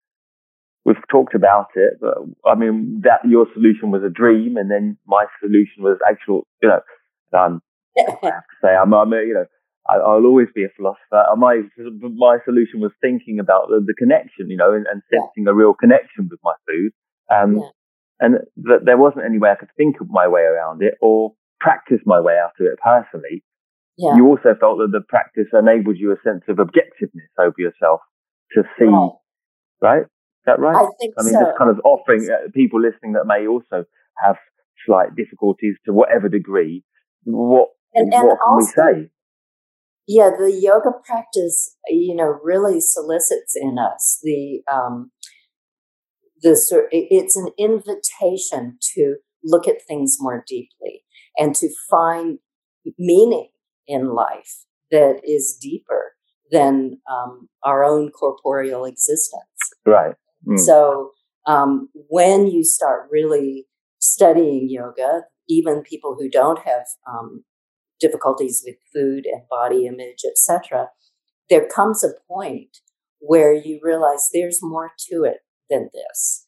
we've 0.84 0.96
talked 1.12 1.36
about 1.36 1.68
it, 1.76 2.00
but 2.02 2.16
I 2.44 2.56
mean, 2.56 3.02
that 3.04 3.20
your 3.30 3.46
solution 3.54 3.92
was 3.92 4.02
a 4.04 4.10
dream, 4.10 4.58
and 4.58 4.72
then 4.72 4.98
my 5.06 5.26
solution 5.40 5.84
was 5.84 6.00
actual. 6.10 6.48
You 6.64 6.70
know, 6.70 7.40
um, 7.40 7.62
I 7.62 7.62
have 7.62 7.62
to 7.62 7.71
say, 8.62 8.70
I'm, 8.70 8.94
I'm 8.94 9.14
a, 9.14 9.18
you 9.18 9.34
know, 9.34 9.46
I, 9.90 9.98
will 9.98 10.26
always 10.26 10.48
be 10.54 10.64
a 10.64 10.70
philosopher. 10.76 11.26
My 11.38 11.62
my 12.02 12.38
solution 12.46 12.80
was 12.80 12.92
thinking 13.02 13.40
about 13.40 13.68
the, 13.70 13.84
the 13.86 13.94
connection, 13.94 14.50
you 14.50 14.58
know, 14.58 14.74
and, 14.74 14.86
and 14.88 15.02
sensing 15.10 15.46
yeah. 15.46 15.52
a 15.52 15.54
real 15.54 15.74
connection 15.74 16.30
with 16.30 16.40
my 16.44 16.54
food. 16.68 16.92
Um, 17.34 17.58
yeah. 17.58 17.70
And 18.20 18.36
that 18.70 18.86
there 18.86 18.98
wasn't 18.98 19.26
any 19.26 19.40
way 19.40 19.50
I 19.50 19.56
could 19.56 19.74
think 19.76 20.00
of 20.00 20.08
my 20.10 20.28
way 20.28 20.42
around 20.42 20.84
it 20.84 20.94
or 21.02 21.34
practice 21.60 22.00
my 22.06 22.22
way 22.22 22.38
out 22.38 22.54
of 22.60 22.68
it 22.68 22.78
personally. 22.78 23.44
Yeah. 23.98 24.16
You 24.16 24.28
also 24.28 24.54
felt 24.60 24.78
that 24.78 24.92
the 24.92 25.02
practice 25.02 25.48
enabled 25.54 25.98
you 25.98 26.12
a 26.12 26.16
sense 26.24 26.44
of 26.48 26.58
objectiveness 26.58 27.34
over 27.40 27.56
yourself 27.58 28.02
to 28.54 28.64
see, 28.78 28.86
right? 28.86 29.10
right? 29.82 30.02
Is 30.02 30.46
that 30.46 30.60
right? 30.60 30.76
I 30.76 30.88
think 31.00 31.14
I 31.20 31.24
mean, 31.24 31.34
so. 31.34 31.40
just 31.42 31.58
kind 31.58 31.70
of 31.70 31.80
offering 31.84 32.30
uh, 32.30 32.50
people 32.54 32.80
listening 32.82 33.14
that 33.14 33.26
may 33.26 33.48
also 33.48 33.86
have 34.24 34.38
slight 34.86 35.16
difficulties 35.16 35.76
to 35.86 35.94
whatever 35.94 36.30
degree. 36.30 36.84
What 37.24 37.70
and, 37.94 38.14
and 38.14 38.28
what 38.28 38.38
can 38.38 38.54
also, 38.54 38.84
we 38.86 38.94
say? 38.94 39.10
Yeah, 40.08 40.30
the 40.38 40.52
yoga 40.52 40.92
practice, 41.06 41.76
you 41.88 42.16
know, 42.16 42.40
really 42.44 42.80
solicits 42.82 43.56
in 43.56 43.78
us 43.78 44.20
the 44.24 44.62
um, 44.72 45.12
the 46.42 46.56
sort 46.56 46.88
it's 46.92 47.36
an 47.36 47.50
invitation 47.58 48.78
to 48.96 49.18
look 49.44 49.68
at 49.68 49.86
things 49.88 50.18
more 50.20 50.44
deeply 50.48 51.04
and 51.38 51.56
to 51.56 51.70
find 51.90 52.40
meaning 52.98 53.50
in 53.88 54.14
life 54.14 54.66
that 54.92 55.22
is 55.24 55.58
deeper 55.62 56.14
than 56.52 56.98
um, 57.12 57.48
our 57.64 57.84
own 57.84 58.12
corporeal 58.12 58.86
existence. 58.86 59.42
Right. 59.86 60.16
Mm. 60.48 60.60
So 60.60 61.12
um, 61.48 61.90
when 61.94 62.48
you 62.48 62.64
start 62.64 63.08
really 63.10 63.68
studying 64.00 64.68
yoga, 64.70 65.24
even 65.48 65.82
people 65.82 66.16
who 66.20 66.30
don't 66.30 66.60
have 66.60 66.86
um, 67.08 67.44
difficulties 68.02 68.64
with 68.66 68.76
food 68.94 69.26
and 69.26 69.44
body 69.50 69.86
image, 69.86 70.24
etc., 70.26 70.90
there 71.50 71.68
comes 71.68 72.04
a 72.04 72.14
point 72.28 72.78
where 73.20 73.54
you 73.54 73.80
realize 73.84 74.30
there's 74.34 74.60
more 74.62 74.92
to 75.10 75.24
it 75.24 75.40
than 75.70 75.90
this, 75.94 76.46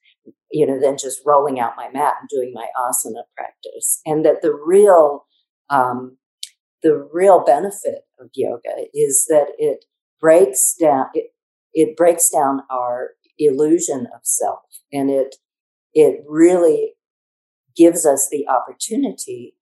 you 0.51 0.65
know, 0.65 0.79
than 0.79 0.97
just 0.97 1.21
rolling 1.25 1.59
out 1.59 1.77
my 1.77 1.89
mat 1.89 2.15
and 2.19 2.29
doing 2.29 2.51
my 2.53 2.67
asana 2.77 3.23
practice, 3.37 4.01
and 4.05 4.25
that 4.25 4.41
the 4.41 4.53
real 4.53 5.25
um, 5.69 6.17
the 6.81 7.07
real 7.13 7.43
benefit 7.43 8.01
of 8.19 8.29
yoga 8.33 8.87
is 8.93 9.25
that 9.29 9.47
it 9.57 9.85
breaks 10.19 10.75
down 10.79 11.05
it, 11.13 11.31
it 11.73 11.95
breaks 11.95 12.29
down 12.29 12.61
our 12.69 13.11
illusion 13.39 14.07
of 14.13 14.21
self 14.23 14.61
and 14.91 15.09
it 15.09 15.35
it 15.93 16.23
really 16.27 16.93
gives 17.75 18.05
us 18.05 18.27
the 18.31 18.47
opportunity 18.47 19.55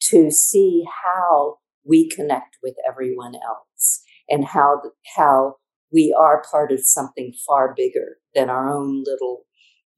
to 0.00 0.30
see 0.30 0.84
how 1.04 1.56
we 1.84 2.08
connect 2.08 2.56
with 2.62 2.74
everyone 2.88 3.34
else 3.34 4.02
and 4.28 4.44
how 4.44 4.80
how 5.16 5.56
we 5.92 6.14
are 6.18 6.44
part 6.50 6.70
of 6.70 6.80
something 6.82 7.32
far 7.46 7.74
bigger 7.74 8.18
than 8.34 8.50
our 8.50 8.68
own 8.68 9.02
little 9.04 9.44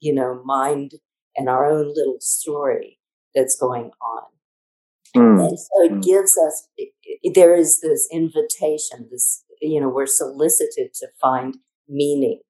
you 0.01 0.15
know 0.15 0.41
mind 0.45 0.93
and 1.37 1.49
our 1.49 1.67
own 1.67 1.93
little 1.95 2.19
story 2.21 2.99
that's 3.35 3.57
going 3.57 3.91
on 4.01 4.23
mm. 5.17 5.49
and 5.49 5.59
so 5.59 5.85
it 5.85 5.93
mm. 5.93 6.03
gives 6.03 6.37
us 6.39 6.69
there 7.35 7.55
is 7.55 7.81
this 7.81 8.09
invitation 8.13 9.09
this 9.11 9.45
you 9.61 9.81
know 9.81 9.89
we're 9.89 10.07
solicited 10.07 10.95
to 10.95 11.09
find 11.21 11.59
meaning 11.89 12.41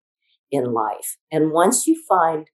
in 0.51 0.73
life 0.73 1.17
and 1.33 1.53
once 1.53 1.87
you 1.87 2.01
find 2.09 2.49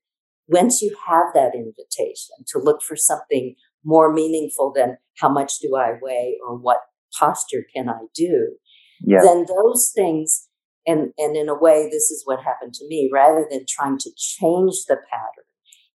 once 0.49 0.81
you 0.81 0.97
have 1.09 1.27
that 1.35 1.55
invitation 1.55 2.37
to 2.47 2.59
look 2.59 2.81
for 2.83 2.95
something 2.95 3.57
more 3.87 4.13
meaningful 4.13 4.73
than 4.75 4.99
how 5.19 5.31
much 5.31 5.61
do 5.61 5.77
I 5.77 5.93
weigh 6.03 6.37
or 6.47 6.57
what 6.57 6.81
posture 7.19 7.65
can 7.75 7.89
I 7.89 8.01
do, 8.15 8.57
yeah. 9.01 9.21
then 9.23 9.47
those 9.47 9.93
things, 9.95 10.49
and, 10.87 11.13
and 11.17 11.37
in 11.37 11.49
a 11.49 11.59
way, 11.59 11.89
this 11.91 12.11
is 12.11 12.23
what 12.27 12.43
happened 12.43 12.75
to 12.75 12.87
me, 12.89 13.09
rather 13.13 13.47
than 13.49 13.65
trying 13.69 13.97
to 13.99 14.11
change 14.17 14.85
the 14.89 14.97
pattern, 15.11 15.47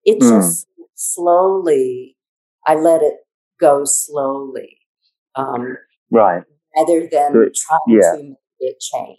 it 0.06 0.20
mm. 0.22 0.30
just 0.30 0.68
slowly, 0.96 2.16
I 2.66 2.76
let 2.76 3.02
it 3.02 3.16
go 3.60 3.84
slowly. 3.84 4.78
Um, 5.36 5.78
right. 6.12 6.44
Rather 6.78 7.10
than 7.12 7.34
so 7.34 7.50
trying 7.56 8.00
yeah. 8.02 8.12
to 8.16 8.24
make 8.24 8.38
it 8.60 8.80
change. 8.80 9.18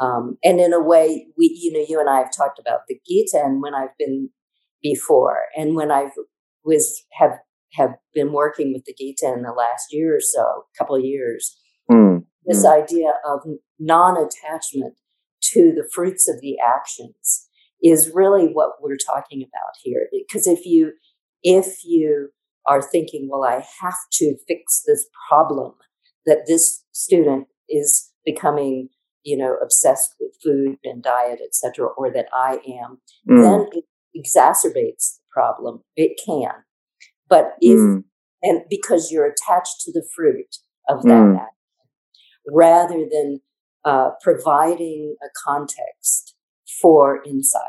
Um, 0.00 0.38
and 0.42 0.58
in 0.58 0.72
a 0.72 0.82
way, 0.82 1.26
we, 1.38 1.56
you 1.62 1.72
know, 1.72 1.84
you 1.88 2.00
and 2.00 2.10
I 2.10 2.18
have 2.18 2.34
talked 2.36 2.58
about 2.58 2.80
the 2.88 2.98
Gita, 3.06 3.40
and 3.44 3.62
when 3.62 3.74
I've 3.74 3.96
been 3.98 4.30
before, 4.82 5.42
and 5.56 5.76
when 5.76 5.92
I 5.92 6.08
was 6.64 7.04
have 7.12 7.30
have 7.74 7.90
been 8.14 8.32
working 8.32 8.72
with 8.72 8.84
the 8.84 8.94
Gita 8.96 9.32
in 9.34 9.42
the 9.42 9.52
last 9.52 9.86
year 9.90 10.16
or 10.16 10.20
so, 10.20 10.64
couple 10.78 10.96
of 10.96 11.04
years. 11.04 11.56
Mm. 11.90 12.24
This 12.44 12.64
mm. 12.64 12.82
idea 12.82 13.12
of 13.28 13.40
non-attachment 13.78 14.94
to 15.52 15.72
the 15.74 15.88
fruits 15.92 16.28
of 16.28 16.40
the 16.40 16.56
actions 16.58 17.48
is 17.82 18.10
really 18.14 18.46
what 18.46 18.70
we're 18.80 18.96
talking 18.96 19.42
about 19.42 19.74
here. 19.82 20.08
Because 20.12 20.46
if 20.46 20.64
you 20.64 20.92
if 21.42 21.84
you 21.84 22.30
are 22.66 22.80
thinking, 22.80 23.28
well, 23.30 23.44
I 23.44 23.64
have 23.82 23.98
to 24.12 24.36
fix 24.48 24.82
this 24.86 25.06
problem 25.28 25.74
that 26.24 26.44
this 26.46 26.82
student 26.92 27.48
is 27.68 28.10
becoming, 28.24 28.88
you 29.22 29.36
know, 29.36 29.56
obsessed 29.62 30.14
with 30.18 30.32
food 30.42 30.78
and 30.82 31.02
diet, 31.02 31.40
etc., 31.44 31.86
or 31.98 32.10
that 32.12 32.26
I 32.32 32.60
am, 32.66 32.98
mm. 33.28 33.42
then 33.42 33.68
it 33.72 33.84
exacerbates 34.16 35.16
the 35.16 35.22
problem. 35.30 35.80
It 35.96 36.18
can. 36.24 36.64
But 37.28 37.54
if, 37.60 37.78
mm. 37.78 38.04
and 38.42 38.62
because 38.68 39.10
you're 39.10 39.26
attached 39.26 39.80
to 39.82 39.92
the 39.92 40.06
fruit 40.14 40.56
of 40.88 41.02
that 41.02 41.08
mm. 41.08 41.36
action, 41.36 41.48
rather 42.46 43.06
than 43.10 43.40
uh, 43.84 44.10
providing 44.22 45.16
a 45.22 45.28
context 45.46 46.34
for 46.80 47.22
insight. 47.24 47.60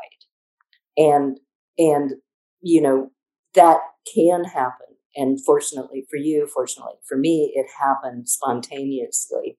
And, 0.96 1.38
and, 1.78 2.12
you 2.60 2.80
know, 2.80 3.10
that 3.54 3.78
can 4.12 4.44
happen. 4.44 4.86
And 5.14 5.42
fortunately 5.44 6.06
for 6.10 6.16
you, 6.16 6.48
fortunately 6.52 6.96
for 7.08 7.16
me, 7.16 7.52
it 7.54 7.66
happened 7.80 8.28
spontaneously. 8.28 9.58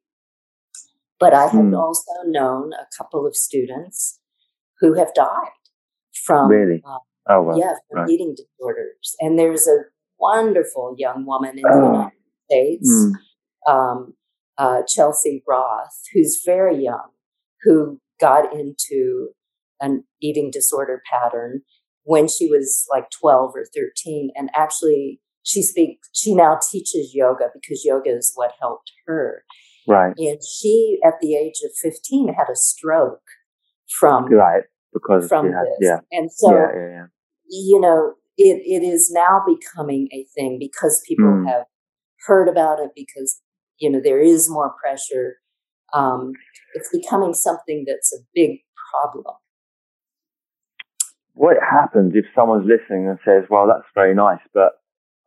But 1.20 1.34
I 1.34 1.44
have 1.44 1.54
mm. 1.54 1.80
also 1.80 2.12
known 2.26 2.74
a 2.74 2.86
couple 2.96 3.26
of 3.26 3.36
students 3.36 4.20
who 4.80 4.94
have 4.94 5.14
died 5.16 5.50
from 6.14 6.50
really? 6.50 6.84
Uh, 6.88 7.00
Oh, 7.30 7.42
well, 7.42 7.60
yeah, 7.60 7.74
right. 7.92 8.10
eating 8.10 8.36
disorders. 8.36 9.16
And 9.20 9.38
there's 9.38 9.68
a 9.68 9.78
wonderful 10.20 10.96
young 10.98 11.26
woman 11.26 11.52
in 11.58 11.64
the 11.64 11.70
oh. 11.72 11.92
United 11.92 12.12
States, 12.50 12.90
mm. 12.90 13.72
um, 13.72 14.14
uh, 14.58 14.82
Chelsea 14.88 15.44
Roff, 15.48 15.94
who's 16.14 16.42
very 16.46 16.84
young, 16.84 17.10
who 17.64 18.00
got 18.20 18.54
into 18.54 19.30
an 19.80 20.04
eating 20.22 20.50
disorder 20.52 21.02
pattern 21.12 21.62
when 22.04 22.28
she 22.28 22.48
was 22.48 22.86
like 22.90 23.10
12 23.12 23.52
or 23.56 23.66
13. 23.76 24.32
And 24.36 24.50
actually, 24.56 25.20
she 25.44 25.62
speaks, 25.62 26.10
she 26.14 26.34
now 26.34 26.58
teaches 26.72 27.12
yoga 27.14 27.50
because 27.54 27.84
yoga 27.86 28.10
is 28.10 28.32
what 28.36 28.54
helped 28.60 28.92
her. 29.06 29.44
Right. 29.88 30.14
And 30.18 30.40
she, 30.44 31.00
at 31.06 31.14
the 31.22 31.36
age 31.36 31.62
of 31.64 31.72
15, 31.82 32.34
had 32.34 32.50
a 32.52 32.56
stroke 32.56 33.22
from. 34.00 34.26
Right. 34.26 34.64
Because 34.94 35.28
from 35.28 35.48
had, 35.48 35.66
this. 35.66 35.78
yeah. 35.82 36.00
And 36.12 36.32
so, 36.32 36.52
yeah, 36.52 36.68
yeah, 36.74 36.90
yeah 36.90 37.06
you 37.50 37.80
know, 37.80 38.14
it, 38.38 38.62
it 38.66 38.86
is 38.86 39.12
now 39.12 39.44
becoming 39.46 40.08
a 40.14 40.26
thing 40.36 40.58
because 40.60 41.02
people 41.08 41.26
mm. 41.26 41.48
have 41.48 41.66
heard 42.26 42.48
about 42.48 42.80
it 42.80 42.92
because, 42.96 43.42
you 43.80 43.90
know, 43.90 44.00
there 44.04 44.22
is 44.22 44.50
more 44.50 44.74
pressure. 44.82 45.38
Um, 45.94 46.34
it's 46.76 46.90
becoming 46.92 47.34
something 47.34 47.86
that's 47.88 48.14
a 48.14 48.22
big 48.34 48.60
problem. 48.92 49.36
What 51.34 51.58
happens 51.62 52.14
if 52.16 52.26
someone's 52.36 52.68
listening 52.68 53.08
and 53.08 53.20
says, 53.24 53.44
well, 53.50 53.68
that's 53.68 53.88
very 53.94 54.16
nice, 54.16 54.42
but 54.54 54.74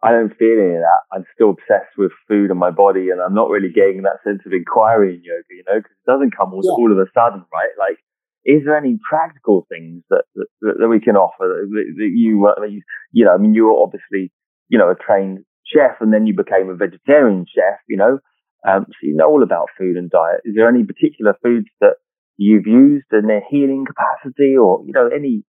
I 0.03 0.13
don't 0.13 0.37
feel 0.37 0.59
any 0.59 0.75
of 0.75 0.83
that. 0.83 1.03
I'm 1.13 1.25
still 1.35 1.51
obsessed 1.51 1.95
with 1.99 2.11
food 2.27 2.51
and 2.51 2.59
my 2.59 2.71
body, 2.71 3.11
and 3.11 3.21
I'm 3.21 3.35
not 3.35 3.51
really 3.51 3.71
getting 3.71 4.03
that 4.03 4.25
sense 4.25 4.41
of 4.47 4.53
inquiry 4.53 5.15
in 5.15 5.23
yoga, 5.23 5.45
you 5.51 5.63
know, 5.69 5.79
because 5.79 5.93
it 5.93 6.11
doesn't 6.11 6.37
come 6.37 6.55
all, 6.55 6.65
yeah. 6.65 6.73
all 6.73 6.91
of 6.91 6.99
a 6.99 7.07
sudden, 7.15 7.45
right? 7.53 7.75
Like 7.79 7.99
is 8.45 8.63
there 8.65 8.77
any 8.77 8.99
practical 9.09 9.67
things 9.69 10.03
that 10.11 10.25
that, 10.35 10.75
that 10.81 10.89
we 10.89 11.01
can 11.01 11.17
offer 11.17 11.47
that, 11.47 11.95
that 11.97 12.11
you, 12.15 12.47
uh, 12.47 12.65
you 13.13 13.25
know, 13.25 13.35
I 13.35 13.37
mean, 13.37 13.55
you 13.55 13.65
were 13.67 13.83
obviously, 13.83 14.33
you 14.69 14.79
know, 14.79 14.91
a 14.91 14.95
trained 14.95 15.41
chef, 15.67 16.01
and 16.01 16.13
then 16.13 16.27
you 16.27 16.35
became 16.35 16.69
a 16.69 16.75
vegetarian 16.75 17.47
chef, 17.47 17.79
you 17.89 17.97
know, 17.97 18.19
um, 18.67 18.87
so 18.89 18.95
you 19.03 19.15
know 19.15 19.27
all 19.27 19.43
about 19.43 19.69
food 19.79 19.97
and 19.97 20.11
diet. 20.11 20.41
Is 20.45 20.55
there 20.55 20.69
any 20.69 20.85
particular 20.85 21.35
foods 21.43 21.69
that 21.81 21.97
you've 22.37 22.67
used 22.67 23.07
in 23.13 23.27
their 23.27 23.43
healing 23.49 23.85
capacity, 23.87 24.57
or 24.57 24.83
you 24.85 24.93
know, 24.93 25.09
any 25.09 25.45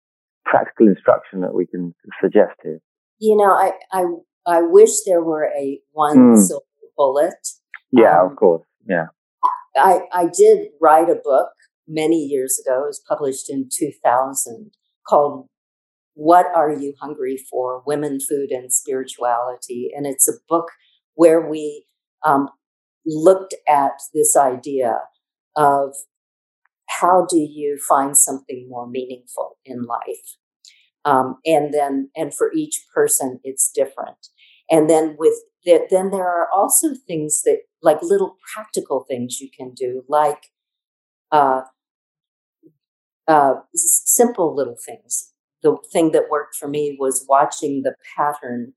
practical 0.46 0.88
instruction 0.88 1.42
that 1.42 1.54
we 1.54 1.66
can 1.66 1.94
suggest 2.22 2.54
here? 2.64 2.80
You 3.20 3.38
know, 3.38 3.52
I 3.52 3.72
I 3.92 4.04
I 4.46 4.62
wish 4.62 5.04
there 5.06 5.24
were 5.24 5.46
a 5.46 5.80
one 5.92 6.36
mm. 6.36 6.38
silver 6.38 6.66
bullet. 6.96 7.48
Yeah, 7.92 8.22
um, 8.22 8.32
of 8.32 8.38
course. 8.38 8.64
Yeah. 8.88 9.08
I 9.76 10.02
I 10.12 10.26
did 10.26 10.70
write 10.82 11.10
a 11.10 11.16
book 11.16 11.50
many 11.90 12.24
years 12.24 12.62
ago. 12.64 12.84
It 12.84 12.88
was 12.88 13.04
published 13.08 13.50
in 13.50 13.68
2000 13.72 14.72
called 15.08 15.48
What 16.14 16.46
Are 16.56 16.72
You 16.72 16.94
Hungry 17.02 17.38
For? 17.50 17.84
Women, 17.86 18.20
Food, 18.20 18.52
and 18.52 18.72
Spirituality. 18.72 19.90
And 19.96 20.06
it's 20.06 20.30
a 20.30 20.40
book 20.48 20.68
where 21.16 21.50
we 21.50 21.86
um, 22.26 22.50
looked 23.06 23.56
at 23.68 23.94
this 24.14 24.38
idea 24.38 25.00
of 25.56 25.96
how 26.88 27.26
do 27.30 27.38
you 27.38 27.80
find 27.88 28.18
something 28.18 28.68
more 28.70 28.88
meaningful 28.88 29.58
in 29.66 29.84
life? 29.84 30.38
Um, 31.06 31.38
and 31.46 31.74
then, 31.74 32.10
and 32.16 32.34
for 32.34 32.52
each 32.54 32.86
person, 32.94 33.40
it's 33.44 33.72
different. 33.74 34.28
And 34.70 34.90
then 34.90 35.16
with 35.18 35.36
that, 35.66 35.88
then 35.90 36.12
there 36.12 36.28
are 36.28 36.48
also 36.54 36.90
things 37.08 37.42
that, 37.44 37.60
like 37.82 38.02
little 38.02 38.38
practical 38.54 39.06
things 39.08 39.40
you 39.40 39.50
can 39.56 39.74
do, 39.74 40.04
like 40.08 40.48
uh, 41.32 41.62
uh, 43.30 43.53
simple 43.75 44.55
little 44.55 44.75
things. 44.86 45.32
The 45.61 45.77
thing 45.93 46.11
that 46.11 46.30
worked 46.30 46.55
for 46.55 46.67
me 46.67 46.97
was 46.99 47.25
watching 47.30 47.84
the 47.84 47.95
pattern 48.17 48.73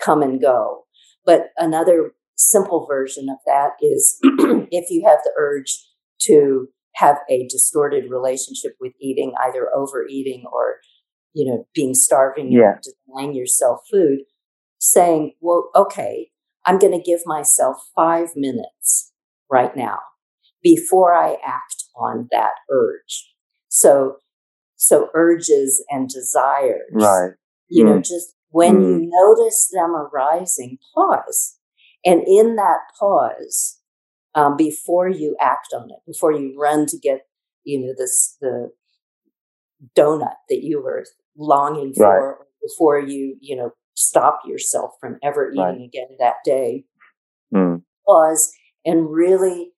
come 0.00 0.22
and 0.22 0.40
go. 0.40 0.86
But 1.24 1.50
another 1.58 2.12
simple 2.36 2.86
version 2.86 3.28
of 3.28 3.36
that 3.46 3.72
is 3.82 4.18
if 4.22 4.90
you 4.90 5.04
have 5.06 5.18
the 5.22 5.32
urge 5.38 5.78
to 6.22 6.68
have 6.94 7.18
a 7.28 7.46
distorted 7.48 8.10
relationship 8.10 8.72
with 8.80 8.92
eating, 9.00 9.32
either 9.40 9.68
overeating 9.74 10.44
or, 10.50 10.76
you 11.34 11.48
know, 11.48 11.66
being 11.74 11.94
starving 11.94 12.50
yeah. 12.50 12.74
and 12.74 12.84
denying 13.06 13.34
yourself 13.34 13.80
food, 13.90 14.20
saying, 14.78 15.34
well, 15.40 15.70
okay, 15.76 16.30
I'm 16.64 16.78
going 16.78 16.98
to 16.98 17.04
give 17.04 17.20
myself 17.26 17.76
five 17.94 18.30
minutes 18.34 19.12
right 19.50 19.76
now 19.76 19.98
before 20.62 21.14
I 21.14 21.36
act 21.44 21.84
on 21.96 22.28
that 22.30 22.54
urge. 22.70 23.29
So, 23.70 24.16
so 24.76 25.08
urges 25.14 25.82
and 25.88 26.08
desires, 26.08 26.90
right? 26.92 27.30
You 27.68 27.84
mm. 27.84 27.88
know, 27.88 27.98
just 28.00 28.34
when 28.50 28.76
mm. 28.76 28.82
you 28.82 29.10
notice 29.10 29.70
them 29.72 29.94
arising, 29.94 30.78
pause. 30.94 31.56
And 32.04 32.22
in 32.26 32.56
that 32.56 32.80
pause, 32.98 33.78
um, 34.34 34.56
before 34.56 35.08
you 35.08 35.36
act 35.40 35.68
on 35.74 35.90
it, 35.90 35.98
before 36.06 36.32
you 36.32 36.54
run 36.58 36.86
to 36.86 36.98
get, 36.98 37.26
you 37.64 37.80
know, 37.80 37.94
this, 37.96 38.36
the 38.40 38.70
donut 39.96 40.34
that 40.48 40.62
you 40.62 40.82
were 40.82 41.04
longing 41.36 41.94
for, 41.94 42.38
right. 42.38 42.46
before 42.62 43.00
you, 43.00 43.36
you 43.40 43.56
know, 43.56 43.70
stop 43.94 44.40
yourself 44.46 44.92
from 45.00 45.18
ever 45.22 45.50
eating 45.50 45.62
right. 45.62 45.80
again 45.80 46.08
that 46.18 46.36
day, 46.44 46.84
mm. 47.54 47.82
pause 48.06 48.52
and 48.84 49.10
really, 49.10 49.72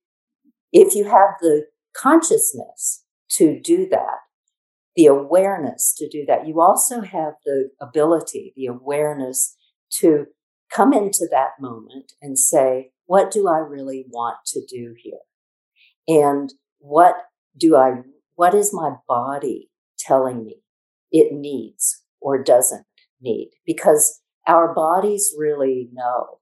if 0.72 0.94
you 0.94 1.04
have 1.04 1.30
the 1.40 1.66
consciousness 1.96 3.01
to 3.32 3.60
do 3.60 3.88
that, 3.90 4.18
the 4.96 5.06
awareness 5.06 5.94
to 5.96 6.08
do 6.08 6.24
that. 6.26 6.46
You 6.46 6.60
also 6.60 7.00
have 7.00 7.34
the 7.44 7.70
ability, 7.80 8.52
the 8.56 8.66
awareness 8.66 9.56
to 10.00 10.26
come 10.70 10.92
into 10.92 11.26
that 11.30 11.52
moment 11.60 12.12
and 12.20 12.38
say, 12.38 12.92
what 13.06 13.30
do 13.30 13.48
I 13.48 13.58
really 13.58 14.06
want 14.08 14.38
to 14.46 14.60
do 14.66 14.94
here? 14.96 15.20
And 16.08 16.52
what 16.78 17.14
do 17.58 17.76
I, 17.76 18.02
what 18.34 18.54
is 18.54 18.72
my 18.72 18.94
body 19.06 19.70
telling 19.98 20.44
me 20.44 20.62
it 21.10 21.32
needs 21.32 22.02
or 22.20 22.42
doesn't 22.42 22.86
need? 23.20 23.50
Because 23.66 24.20
our 24.46 24.74
bodies 24.74 25.34
really 25.38 25.88
know. 25.92 26.38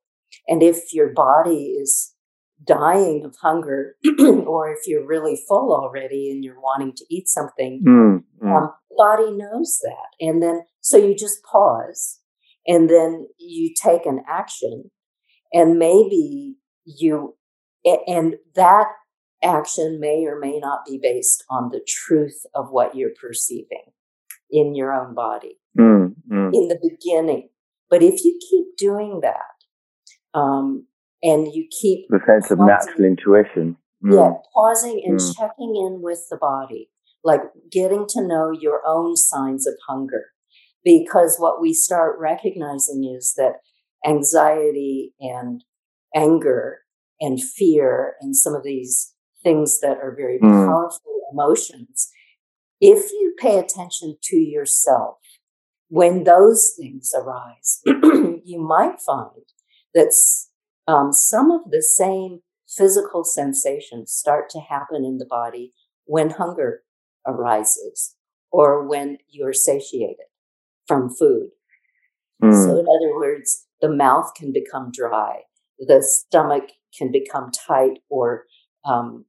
And 0.46 0.62
if 0.62 0.92
your 0.92 1.12
body 1.12 1.76
is 1.80 2.14
dying 2.66 3.24
of 3.24 3.36
hunger 3.40 3.96
or 4.46 4.72
if 4.72 4.86
you're 4.86 5.06
really 5.06 5.40
full 5.48 5.74
already 5.74 6.30
and 6.30 6.44
you're 6.44 6.60
wanting 6.60 6.92
to 6.96 7.04
eat 7.10 7.28
something, 7.28 7.82
mm, 7.86 8.22
mm. 8.42 8.56
Um, 8.56 8.72
body 8.96 9.30
knows 9.30 9.80
that. 9.82 10.26
And 10.26 10.42
then, 10.42 10.62
so 10.80 10.96
you 10.96 11.14
just 11.14 11.42
pause 11.44 12.20
and 12.66 12.90
then 12.90 13.26
you 13.38 13.72
take 13.80 14.06
an 14.06 14.22
action 14.28 14.90
and 15.52 15.78
maybe 15.78 16.56
you, 16.84 17.36
and 17.84 18.36
that 18.54 18.88
action 19.42 19.98
may 20.00 20.26
or 20.26 20.38
may 20.38 20.58
not 20.58 20.80
be 20.86 20.98
based 21.02 21.44
on 21.48 21.70
the 21.70 21.80
truth 21.86 22.44
of 22.54 22.70
what 22.70 22.94
you're 22.94 23.14
perceiving 23.20 23.92
in 24.50 24.74
your 24.74 24.92
own 24.92 25.14
body 25.14 25.58
mm, 25.78 26.14
mm. 26.30 26.50
in 26.52 26.68
the 26.68 26.78
beginning. 26.82 27.48
But 27.88 28.02
if 28.02 28.24
you 28.24 28.38
keep 28.48 28.76
doing 28.76 29.20
that, 29.22 30.38
um, 30.38 30.86
and 31.22 31.52
you 31.52 31.66
keep 31.80 32.06
the 32.08 32.20
sense 32.26 32.48
pausing, 32.48 32.60
of 32.60 32.66
natural 32.66 33.04
intuition. 33.04 33.76
Mm. 34.04 34.14
Yeah, 34.14 34.32
pausing 34.54 35.02
and 35.06 35.18
mm. 35.18 35.36
checking 35.36 35.76
in 35.76 36.00
with 36.02 36.26
the 36.30 36.36
body, 36.36 36.90
like 37.22 37.42
getting 37.70 38.06
to 38.10 38.26
know 38.26 38.50
your 38.50 38.82
own 38.86 39.16
signs 39.16 39.66
of 39.66 39.74
hunger. 39.88 40.26
Because 40.82 41.36
what 41.38 41.60
we 41.60 41.74
start 41.74 42.18
recognizing 42.18 43.04
is 43.04 43.34
that 43.36 43.56
anxiety 44.06 45.12
and 45.20 45.62
anger 46.16 46.78
and 47.20 47.42
fear 47.42 48.14
and 48.20 48.34
some 48.34 48.54
of 48.54 48.62
these 48.62 49.12
things 49.42 49.80
that 49.80 49.98
are 49.98 50.14
very 50.16 50.38
mm. 50.38 50.66
powerful 50.66 51.20
emotions, 51.32 52.10
if 52.80 53.12
you 53.12 53.34
pay 53.38 53.58
attention 53.58 54.16
to 54.22 54.36
yourself, 54.36 55.18
when 55.88 56.24
those 56.24 56.72
things 56.78 57.12
arise, 57.14 57.80
you 57.86 58.60
might 58.60 59.00
find 59.00 59.44
that 59.92 60.12
um, 60.86 61.12
some 61.12 61.50
of 61.50 61.70
the 61.70 61.82
same 61.82 62.40
physical 62.68 63.24
sensations 63.24 64.12
start 64.12 64.48
to 64.50 64.60
happen 64.60 65.04
in 65.04 65.18
the 65.18 65.26
body 65.26 65.72
when 66.04 66.30
hunger 66.30 66.82
arises 67.26 68.16
or 68.50 68.86
when 68.86 69.18
you're 69.28 69.52
satiated 69.52 70.26
from 70.86 71.08
food. 71.08 71.50
Mm. 72.42 72.52
So, 72.52 72.78
in 72.78 72.86
other 72.86 73.14
words, 73.14 73.66
the 73.80 73.90
mouth 73.90 74.32
can 74.34 74.52
become 74.52 74.90
dry, 74.92 75.42
the 75.78 76.02
stomach 76.02 76.70
can 76.96 77.12
become 77.12 77.50
tight, 77.50 77.98
or 78.08 78.44
um, 78.84 79.24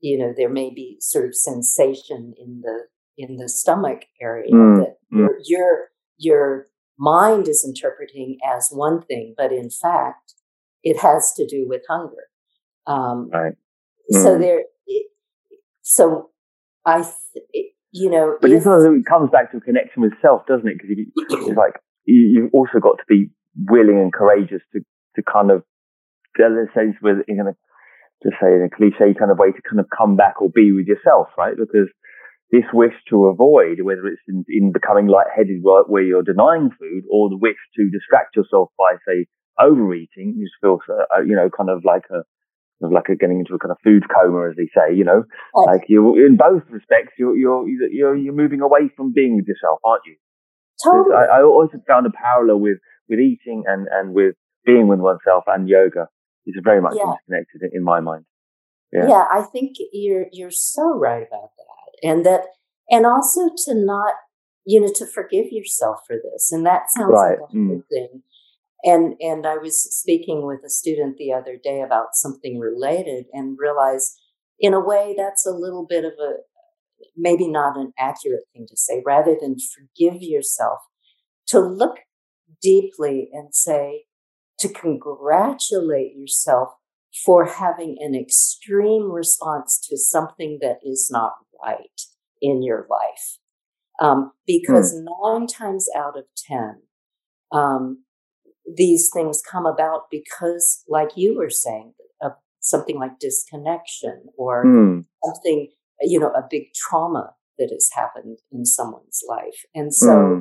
you 0.00 0.18
know 0.18 0.32
there 0.36 0.50
may 0.50 0.72
be 0.74 0.96
sort 1.00 1.26
of 1.26 1.34
sensation 1.34 2.34
in 2.38 2.60
the 2.62 2.86
in 3.16 3.36
the 3.36 3.48
stomach 3.48 4.02
area 4.20 4.52
mm. 4.52 4.78
that 4.78 4.96
mm. 5.12 5.18
Your, 5.18 5.38
your 5.44 5.88
your 6.18 6.66
mind 6.98 7.48
is 7.48 7.64
interpreting 7.64 8.38
as 8.46 8.70
one 8.70 9.02
thing, 9.02 9.34
but 9.36 9.52
in 9.52 9.70
fact, 9.70 10.34
it 10.86 10.96
has 10.98 11.32
to 11.36 11.44
do 11.44 11.66
with 11.68 11.82
hunger. 11.90 12.30
Um, 12.86 13.28
right. 13.32 13.54
Mm. 14.12 14.22
So 14.22 14.38
there, 14.38 14.60
it, 14.86 15.06
so 15.82 16.30
I, 16.84 17.04
it, 17.52 17.72
you 17.90 18.08
know, 18.08 18.38
but 18.40 18.52
if, 18.52 18.64
it 18.64 19.06
comes 19.06 19.30
back 19.30 19.50
to 19.50 19.56
a 19.56 19.60
connection 19.60 20.02
with 20.02 20.12
self, 20.22 20.46
doesn't 20.46 20.68
it? 20.68 20.78
Because 20.78 20.94
it's 20.96 21.48
like 21.56 21.74
you, 22.04 22.42
have 22.44 22.54
also 22.54 22.78
got 22.78 22.98
to 22.98 23.04
be 23.08 23.30
willing 23.56 23.98
and 23.98 24.12
courageous 24.12 24.62
to 24.74 24.80
to 25.16 25.22
kind 25.22 25.50
of 25.50 25.64
get 26.36 26.52
a 26.52 26.66
sense 26.72 26.94
with 27.02 27.18
in 27.26 27.40
a 27.40 27.56
to 28.22 28.30
say 28.40 28.46
in 28.46 28.62
a 28.62 28.70
cliche 28.70 29.12
kind 29.18 29.32
of 29.32 29.38
way 29.38 29.50
to 29.50 29.62
kind 29.68 29.80
of 29.80 29.86
come 29.90 30.14
back 30.14 30.40
or 30.40 30.50
be 30.50 30.70
with 30.70 30.86
yourself, 30.86 31.26
right? 31.36 31.56
Because 31.58 31.90
this 32.52 32.64
wish 32.72 32.94
to 33.10 33.26
avoid, 33.26 33.82
whether 33.82 34.06
it's 34.06 34.22
in, 34.28 34.44
in 34.48 34.70
becoming 34.70 35.08
lightheaded 35.08 35.58
where, 35.62 35.82
where 35.82 36.02
you're 36.02 36.22
denying 36.22 36.70
food 36.78 37.02
or 37.10 37.28
the 37.28 37.36
wish 37.36 37.58
to 37.74 37.90
distract 37.90 38.36
yourself 38.36 38.70
by, 38.78 38.94
say, 39.06 39.26
overeating, 39.60 40.34
you 40.36 40.46
just 40.46 40.56
feel, 40.60 40.78
uh, 40.88 41.20
you 41.20 41.34
know, 41.34 41.48
kind 41.48 41.70
of 41.70 41.84
like 41.84 42.04
a, 42.10 42.22
like 42.80 43.08
a 43.08 43.16
getting 43.16 43.40
into 43.40 43.54
a 43.54 43.58
kind 43.58 43.72
of 43.72 43.78
food 43.82 44.04
coma, 44.12 44.50
as 44.50 44.56
they 44.56 44.68
say, 44.74 44.94
you 44.94 45.04
know, 45.04 45.24
oh. 45.54 45.62
like 45.62 45.84
you 45.88 46.14
in 46.16 46.36
both 46.36 46.62
respects, 46.68 47.12
you're, 47.18 47.36
you're, 47.36 47.66
you're, 47.68 48.16
you're 48.16 48.34
moving 48.34 48.60
away 48.60 48.90
from 48.96 49.12
being 49.12 49.36
with 49.36 49.46
yourself, 49.46 49.80
aren't 49.84 50.02
you? 50.04 50.16
Totally. 50.84 51.14
I, 51.16 51.38
I 51.38 51.42
always 51.42 51.70
found 51.88 52.06
a 52.06 52.10
parallel 52.10 52.60
with, 52.60 52.78
with 53.08 53.18
eating 53.18 53.64
and, 53.66 53.88
and 53.90 54.12
with 54.12 54.34
being 54.64 54.88
with 54.88 55.00
oneself 55.00 55.44
and 55.46 55.68
yoga 55.68 56.08
is 56.46 56.54
very 56.62 56.82
much 56.82 56.94
yeah. 56.96 57.04
interconnected 57.04 57.62
in, 57.62 57.78
in 57.78 57.82
my 57.82 58.00
mind. 58.00 58.24
Yeah. 58.92 59.08
yeah, 59.08 59.24
I 59.32 59.42
think 59.42 59.76
you're, 59.92 60.26
you're 60.32 60.50
so 60.50 60.96
right 60.96 61.26
about 61.26 61.50
that. 61.56 62.08
And 62.08 62.26
that, 62.26 62.42
and 62.90 63.06
also 63.06 63.48
to 63.64 63.74
not, 63.74 64.14
you 64.64 64.80
know, 64.80 64.92
to 64.96 65.06
forgive 65.06 65.46
yourself 65.50 66.00
for 66.06 66.16
this. 66.16 66.52
And 66.52 66.66
that 66.66 66.90
sounds 66.90 67.12
right. 67.12 67.30
like 67.30 67.38
a 67.38 67.52
whole 67.52 67.82
mm. 67.82 67.82
thing 67.88 68.22
and 68.86 69.14
and 69.20 69.46
i 69.46 69.56
was 69.58 69.82
speaking 69.94 70.46
with 70.46 70.60
a 70.64 70.70
student 70.70 71.18
the 71.18 71.32
other 71.32 71.58
day 71.62 71.82
about 71.82 72.14
something 72.14 72.58
related 72.58 73.26
and 73.34 73.58
realized 73.60 74.18
in 74.58 74.72
a 74.72 74.80
way 74.80 75.14
that's 75.18 75.46
a 75.46 75.50
little 75.50 75.86
bit 75.86 76.04
of 76.04 76.12
a 76.12 76.36
maybe 77.16 77.48
not 77.48 77.76
an 77.76 77.92
accurate 77.98 78.44
thing 78.52 78.66
to 78.68 78.76
say, 78.76 79.02
rather 79.04 79.36
than 79.40 79.56
forgive 79.58 80.22
yourself, 80.22 80.80
to 81.46 81.60
look 81.60 81.98
deeply 82.60 83.28
and 83.32 83.54
say, 83.54 84.04
to 84.58 84.68
congratulate 84.68 86.16
yourself 86.16 86.70
for 87.24 87.46
having 87.46 87.96
an 88.00 88.14
extreme 88.14 89.10
response 89.10 89.78
to 89.88 89.96
something 89.96 90.58
that 90.60 90.78
is 90.82 91.08
not 91.10 91.32
right 91.64 92.00
in 92.40 92.62
your 92.62 92.86
life. 92.90 93.38
Um, 94.00 94.32
because 94.46 94.92
hmm. 94.92 95.06
nine 95.22 95.46
times 95.46 95.88
out 95.96 96.18
of 96.18 96.24
10, 96.48 96.82
um, 97.52 98.04
these 98.74 99.10
things 99.12 99.42
come 99.48 99.66
about 99.66 100.02
because, 100.10 100.84
like 100.88 101.10
you 101.16 101.36
were 101.36 101.50
saying, 101.50 101.94
uh, 102.24 102.30
something 102.60 102.98
like 102.98 103.18
disconnection 103.20 104.24
or 104.36 104.62
hmm. 104.62 105.00
something, 105.24 105.68
you 106.00 106.18
know, 106.18 106.30
a 106.30 106.42
big 106.48 106.72
trauma 106.74 107.34
that 107.58 107.70
has 107.72 107.88
happened 107.94 108.38
in 108.52 108.64
someone's 108.64 109.22
life. 109.28 109.64
And 109.74 109.94
so, 109.94 110.16
hmm. 110.16 110.40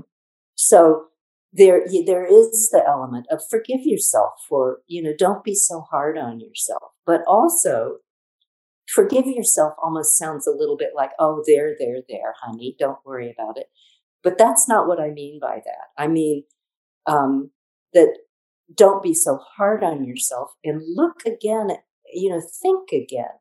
so 0.56 1.08
there 1.56 1.86
there 2.06 2.26
is 2.26 2.70
the 2.72 2.84
element 2.86 3.26
of 3.32 3.42
forgive 3.50 3.82
yourself 3.84 4.34
for 4.48 4.80
you 4.88 5.02
know 5.02 5.14
don't 5.18 5.44
be 5.44 5.56
so 5.56 5.82
hard 5.82 6.18
on 6.18 6.40
yourself 6.40 6.92
but 7.06 7.22
also 7.28 7.98
forgive 8.94 9.26
yourself 9.26 9.74
almost 9.82 10.18
sounds 10.18 10.46
a 10.46 10.52
little 10.52 10.76
bit 10.76 10.92
like 10.96 11.12
oh 11.18 11.44
there 11.48 11.74
there 11.80 12.00
there 12.10 12.34
honey 12.42 12.76
don't 12.78 13.00
worry 13.06 13.34
about 13.34 13.58
it 13.58 13.68
but 14.22 14.38
that's 14.38 14.68
not 14.68 14.88
what 14.88 15.00
i 15.00 15.10
mean 15.10 15.40
by 15.42 15.62
that 15.64 15.88
i 15.98 16.08
mean 16.08 16.44
um, 17.08 17.52
that 17.96 18.16
don't 18.76 19.02
be 19.02 19.16
so 19.16 19.40
hard 19.58 19.84
on 19.84 20.06
yourself 20.06 20.52
and 20.64 20.82
look 20.96 21.26
again 21.26 21.72
you 22.14 22.30
know 22.30 22.42
think 22.62 22.92
again 22.92 23.34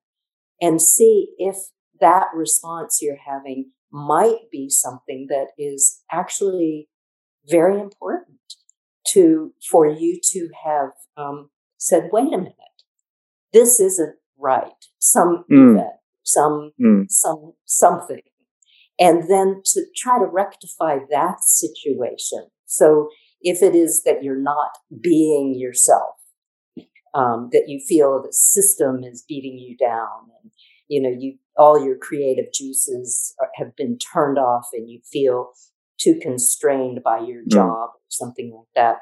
and 0.61 0.81
see 0.81 1.29
if 1.37 1.57
that 2.01 2.29
response 2.35 3.01
you're 3.03 3.19
having 3.27 3.71
might 3.95 4.51
be 4.51 4.69
something 4.69 5.27
that 5.29 5.49
is 5.57 6.03
actually 6.11 6.89
very 7.49 7.81
important 7.81 8.39
to 9.07 9.53
for 9.71 9.87
you 9.87 10.19
to 10.33 10.49
have 10.65 10.91
um, 11.17 11.51
said, 11.79 12.11
"Wait 12.13 12.33
a 12.33 12.39
minute, 12.39 12.55
this 13.53 13.79
isn't 13.79 14.17
right." 14.39 14.73
Some 14.99 15.45
mm. 15.51 15.73
event, 15.73 15.95
some 16.23 16.73
mm. 16.81 17.05
some 17.09 17.53
something, 17.65 18.23
and 18.99 19.31
then 19.31 19.63
to 19.67 19.85
try 19.95 20.19
to 20.19 20.27
rectify 20.27 20.99
that 21.11 21.43
situation. 21.43 22.49
So 22.67 23.09
if 23.45 23.63
it 23.63 23.77
is 23.77 24.03
that 24.05 24.25
you're 24.25 24.41
not 24.41 24.71
being 25.01 25.55
yourself, 25.57 26.17
um, 27.15 27.51
that 27.53 27.69
you 27.69 27.79
feel 27.87 28.21
the 28.21 28.33
system 28.33 29.05
is 29.05 29.25
beating 29.29 29.59
you 29.59 29.77
down, 29.77 30.31
and 30.43 30.51
you 30.89 31.01
know 31.01 31.15
you 31.17 31.37
all 31.57 31.85
your 31.85 31.97
creative 31.97 32.53
juices 32.53 33.35
are, 33.41 33.51
have 33.55 33.77
been 33.77 33.99
turned 33.99 34.39
off, 34.39 34.67
and 34.73 34.91
you 34.91 35.01
feel 35.05 35.53
too 36.01 36.19
constrained 36.21 37.03
by 37.05 37.21
your 37.21 37.43
mm. 37.43 37.51
job 37.51 37.91
or 37.95 38.01
something 38.09 38.53
like 38.53 38.67
that 38.75 38.97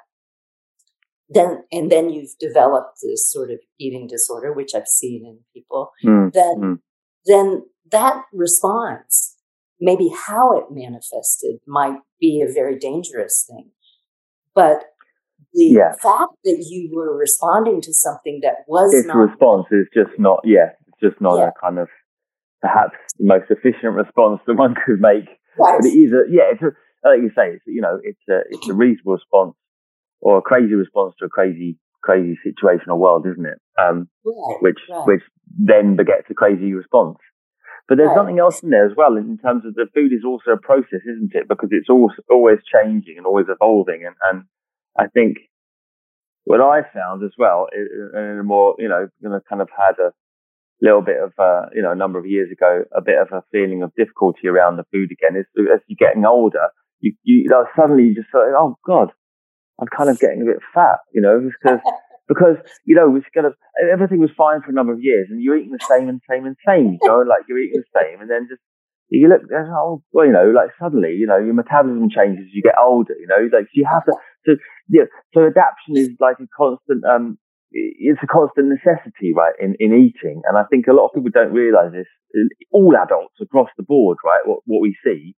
then 1.35 1.65
and 1.73 1.91
then 1.91 2.11
you've 2.11 2.37
developed 2.39 2.99
this 3.03 3.31
sort 3.31 3.51
of 3.51 3.59
eating 3.79 4.07
disorder 4.07 4.53
which 4.53 4.75
i've 4.75 4.89
seen 4.89 5.25
in 5.27 5.39
people 5.55 5.91
mm. 6.05 6.33
then 6.33 6.57
mm. 6.59 6.79
then 7.27 7.65
that 7.91 8.23
response 8.33 9.37
maybe 9.81 10.11
how 10.27 10.57
it 10.57 10.65
manifested 10.71 11.59
might 11.67 11.99
be 12.21 12.43
a 12.43 12.53
very 12.53 12.79
dangerous 12.79 13.47
thing 13.49 13.71
but 14.55 14.85
the 15.55 15.77
fact 16.03 16.33
that 16.45 16.65
you 16.71 16.91
were 16.95 17.17
responding 17.17 17.81
to 17.83 17.93
something 17.93 18.41
that 18.43 18.65
was 18.67 18.93
its 18.95 19.07
not 19.07 19.17
response 19.17 19.67
is 19.71 19.87
just 19.93 20.19
not 20.19 20.41
yeah 20.45 20.71
it's 20.89 21.01
just 21.01 21.21
not 21.21 21.37
yeah. 21.37 21.49
a 21.49 21.53
kind 21.61 21.79
of 21.79 21.89
perhaps 22.61 22.97
the 23.19 23.27
most 23.27 23.51
efficient 23.51 23.95
response 23.95 24.41
that 24.47 24.55
one 24.55 24.75
could 24.87 25.01
make 25.01 25.29
right. 25.59 25.79
but 25.79 25.87
it 25.87 25.93
is 25.93 26.13
a 26.13 26.25
yeah 26.31 26.49
it's 26.53 26.63
a 26.63 26.71
like 27.05 27.21
you 27.21 27.31
say, 27.35 27.55
it's, 27.55 27.65
you 27.67 27.81
know, 27.81 27.99
it's 28.03 28.23
a, 28.31 28.41
it's 28.51 28.69
a 28.69 28.75
reasonable 28.75 29.15
response 29.15 29.55
or 30.21 30.39
a 30.39 30.43
crazy 30.43 30.75
response 30.75 31.15
to 31.19 31.27
a 31.27 31.29
crazy, 31.29 31.79
crazy 32.03 32.39
situation 32.45 32.87
or 32.89 32.99
world, 32.99 33.27
isn't 33.27 33.47
it? 33.47 33.59
Um, 33.81 34.09
right, 34.25 34.57
which, 34.61 34.79
right. 34.89 35.07
which 35.07 35.23
then 35.59 35.97
begets 35.97 36.31
a 36.31 36.35
crazy 36.35 36.73
response. 36.73 37.19
But 37.89 37.99
there's 37.99 38.15
something 38.15 38.39
else 38.39 38.63
in 38.63 38.71
there 38.71 38.87
as 38.87 38.97
well 38.97 39.17
in 39.17 39.39
terms 39.39 39.65
of 39.67 39.75
the 39.75 39.87
food 39.95 40.13
is 40.13 40.25
also 40.25 40.53
a 40.53 40.57
process, 40.57 41.03
isn't 41.05 41.35
it? 41.35 41.49
Because 41.49 41.69
it's 41.73 41.91
always, 41.91 42.17
always 42.31 42.59
changing 42.65 43.19
and 43.19 43.27
always 43.27 43.47
evolving. 43.49 44.07
And, 44.07 44.15
and 44.23 44.45
I 44.99 45.09
think 45.09 45.39
what 46.45 46.61
I 46.61 46.83
found 46.95 47.23
as 47.23 47.33
well, 47.37 47.67
in 47.75 48.39
a 48.41 48.43
more, 48.43 48.77
you 48.79 48.89
know, 48.89 49.09
kind 49.49 49.61
of 49.61 49.69
had 49.77 49.99
a, 49.99 50.13
little 50.83 51.01
bit 51.01 51.17
of, 51.23 51.33
uh, 51.39 51.67
you 51.73 51.81
know, 51.81 51.93
a 51.93 51.97
number 51.97 52.19
of 52.19 52.27
years 52.27 52.51
ago, 52.51 52.83
a 52.95 53.01
bit 53.01 53.17
of 53.17 53.29
a 53.33 53.43
feeling 53.53 53.83
of 53.83 53.95
difficulty 53.95 54.49
around 54.49 54.77
the 54.77 54.85
food 54.93 55.11
again. 55.13 55.37
Is 55.39 55.47
as 55.73 55.81
you're 55.87 55.97
getting 55.97 56.27
older, 56.27 56.69
you, 57.01 57.15
you, 57.23 57.49
know, 57.49 57.65
suddenly 57.79 58.05
you 58.05 58.15
just 58.15 58.29
thought, 58.31 58.53
oh 58.59 58.77
God, 58.85 59.13
I'm 59.81 59.87
kind 59.87 60.11
of 60.11 60.19
getting 60.19 60.43
a 60.43 60.45
bit 60.45 60.59
fat, 60.75 60.99
you 61.15 61.23
know, 61.23 61.41
because, 61.41 61.79
because, 62.33 62.57
you 62.85 62.95
know, 62.97 63.15
it's 63.17 63.27
kind 63.35 63.47
of, 63.47 63.55
everything 63.93 64.21
was 64.21 64.33
fine 64.37 64.63
for 64.63 64.71
a 64.71 64.75
number 64.75 64.93
of 64.93 65.03
years 65.03 65.29
and 65.29 65.43
you're 65.43 65.57
eating 65.57 65.77
the 65.77 65.87
same 65.89 66.09
and 66.09 66.21
same 66.29 66.47
and 66.47 66.57
same, 66.67 66.97
you 67.01 67.09
know, 67.09 67.21
like 67.21 67.45
you're 67.49 67.61
eating 67.61 67.83
the 67.85 68.01
same 68.01 68.21
and 68.21 68.31
then 68.31 68.49
just, 68.49 68.63
you 69.09 69.29
look, 69.29 69.43
oh, 69.53 70.03
well, 70.13 70.25
you 70.25 70.33
know, 70.33 70.49
like 70.57 70.71
suddenly, 70.81 71.13
you 71.13 71.27
know, 71.27 71.37
your 71.37 71.53
metabolism 71.53 72.09
changes 72.09 72.49
as 72.49 72.55
you 72.55 72.63
get 72.63 72.81
older, 72.81 73.13
you 73.21 73.29
know, 73.29 73.45
like 73.53 73.69
you 73.75 73.85
have 73.85 74.05
to, 74.07 74.13
so, 74.47 74.57
yeah, 74.89 75.05
so 75.35 75.45
adaptation 75.45 76.01
is 76.01 76.17
like 76.19 76.37
a 76.41 76.49
constant, 76.57 77.05
um, 77.05 77.37
it's 77.73 78.21
a 78.23 78.27
constant 78.27 78.69
necessity, 78.69 79.33
right, 79.37 79.53
in, 79.61 79.77
in 79.81 79.93
eating. 79.93 80.41
And 80.49 80.57
I 80.57 80.65
think 80.71 80.87
a 80.87 80.93
lot 80.93 81.07
of 81.07 81.15
people 81.15 81.31
don't 81.33 81.53
realize 81.53 81.93
this, 81.93 82.09
all 82.71 82.97
adults 82.97 83.37
across 83.41 83.69
the 83.77 83.83
board, 83.83 84.17
right, 84.25 84.41
what, 84.47 84.61
what 84.65 84.81
we 84.81 84.97
see 85.05 85.37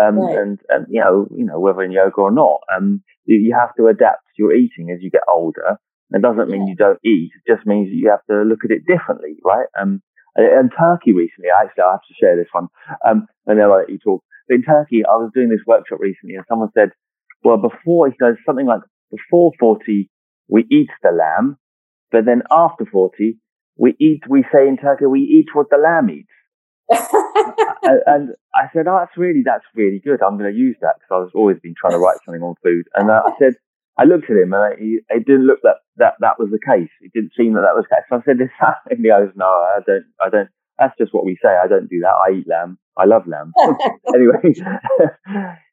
um, 0.00 0.18
right. 0.18 0.36
and, 0.36 0.58
and, 0.68 0.86
you 0.90 1.00
know, 1.00 1.26
you 1.34 1.44
know, 1.44 1.60
whether 1.60 1.82
in 1.82 1.92
yoga 1.92 2.20
or 2.20 2.30
not, 2.30 2.60
um, 2.76 3.02
you, 3.24 3.36
you 3.36 3.56
have 3.58 3.74
to 3.76 3.86
adapt 3.86 4.24
your 4.36 4.52
eating 4.52 4.90
as 4.94 5.00
you 5.00 5.10
get 5.10 5.22
older. 5.32 5.78
It 6.14 6.22
doesn't 6.22 6.48
mean 6.48 6.68
you 6.68 6.76
don't 6.76 7.00
eat. 7.04 7.30
It 7.44 7.54
just 7.54 7.66
means 7.66 7.88
you 7.90 8.10
have 8.10 8.24
to 8.30 8.42
look 8.42 8.64
at 8.64 8.70
it 8.70 8.86
differently, 8.86 9.36
right? 9.44 9.66
Um, 9.78 10.02
and 10.36 10.70
Turkey 10.78 11.12
recently, 11.12 11.50
actually, 11.50 11.82
I 11.82 11.92
have 11.92 12.06
to 12.06 12.14
share 12.20 12.36
this 12.36 12.48
one. 12.52 12.68
Um, 13.06 13.26
and 13.46 13.58
then 13.58 13.66
I'll 13.66 13.78
let 13.78 13.90
you 13.90 13.98
talk. 13.98 14.22
But 14.48 14.54
in 14.54 14.62
Turkey, 14.62 15.02
I 15.04 15.16
was 15.16 15.30
doing 15.34 15.48
this 15.48 15.66
workshop 15.66 16.00
recently 16.00 16.36
and 16.36 16.44
someone 16.48 16.70
said, 16.74 16.90
well, 17.42 17.56
before, 17.56 18.08
he 18.08 18.14
says 18.20 18.36
something 18.46 18.66
like 18.66 18.80
before 19.10 19.52
40, 19.58 20.10
we 20.48 20.66
eat 20.70 20.90
the 21.02 21.10
lamb, 21.10 21.58
but 22.10 22.24
then 22.24 22.42
after 22.50 22.84
40, 22.84 23.38
we 23.76 23.94
eat, 23.98 24.22
we 24.28 24.44
say 24.52 24.68
in 24.68 24.76
Turkey, 24.76 25.06
we 25.06 25.20
eat 25.20 25.48
what 25.54 25.70
the 25.70 25.78
lamb 25.78 26.10
eats 26.10 26.28
and, 26.90 28.00
and, 28.06 28.28
I 28.54 28.68
said, 28.72 28.86
"Oh, 28.86 28.98
that's 29.00 29.16
really 29.16 29.42
that's 29.44 29.64
really 29.74 29.98
good. 29.98 30.22
I'm 30.22 30.36
going 30.38 30.52
to 30.52 30.56
use 30.56 30.76
that 30.82 30.96
because 30.96 31.10
I 31.10 31.16
was 31.16 31.32
always 31.34 31.58
been 31.60 31.74
trying 31.74 31.94
to 31.94 31.98
write 31.98 32.18
something 32.24 32.42
on 32.42 32.54
food." 32.62 32.86
And 32.94 33.10
uh, 33.10 33.22
I 33.26 33.32
said, 33.38 33.54
I 33.96 34.04
looked 34.04 34.30
at 34.30 34.36
him 34.36 34.52
and 34.52 34.78
he, 34.78 34.98
it 35.08 35.26
didn't 35.26 35.46
look 35.46 35.60
that 35.62 35.86
that 35.96 36.14
that 36.20 36.38
was 36.38 36.50
the 36.50 36.58
case. 36.58 36.90
It 37.00 37.12
didn't 37.14 37.32
seem 37.36 37.54
that 37.54 37.62
that 37.62 37.78
was 37.78 37.86
the 37.88 37.94
case. 37.94 38.04
So 38.10 38.16
I 38.16 38.24
said, 38.24 38.38
"This," 38.38 38.50
and 38.90 38.98
he 38.98 39.08
goes, 39.08 39.30
"No, 39.36 39.46
I 39.46 39.80
don't. 39.86 40.06
I 40.20 40.28
don't. 40.30 40.48
That's 40.78 40.96
just 40.98 41.14
what 41.14 41.24
we 41.24 41.38
say. 41.42 41.50
I 41.50 41.68
don't 41.68 41.88
do 41.88 42.00
that. 42.02 42.14
I 42.14 42.38
eat 42.38 42.48
lamb. 42.48 42.78
I 42.98 43.04
love 43.04 43.26
lamb." 43.26 43.52
anyway, 44.14 44.54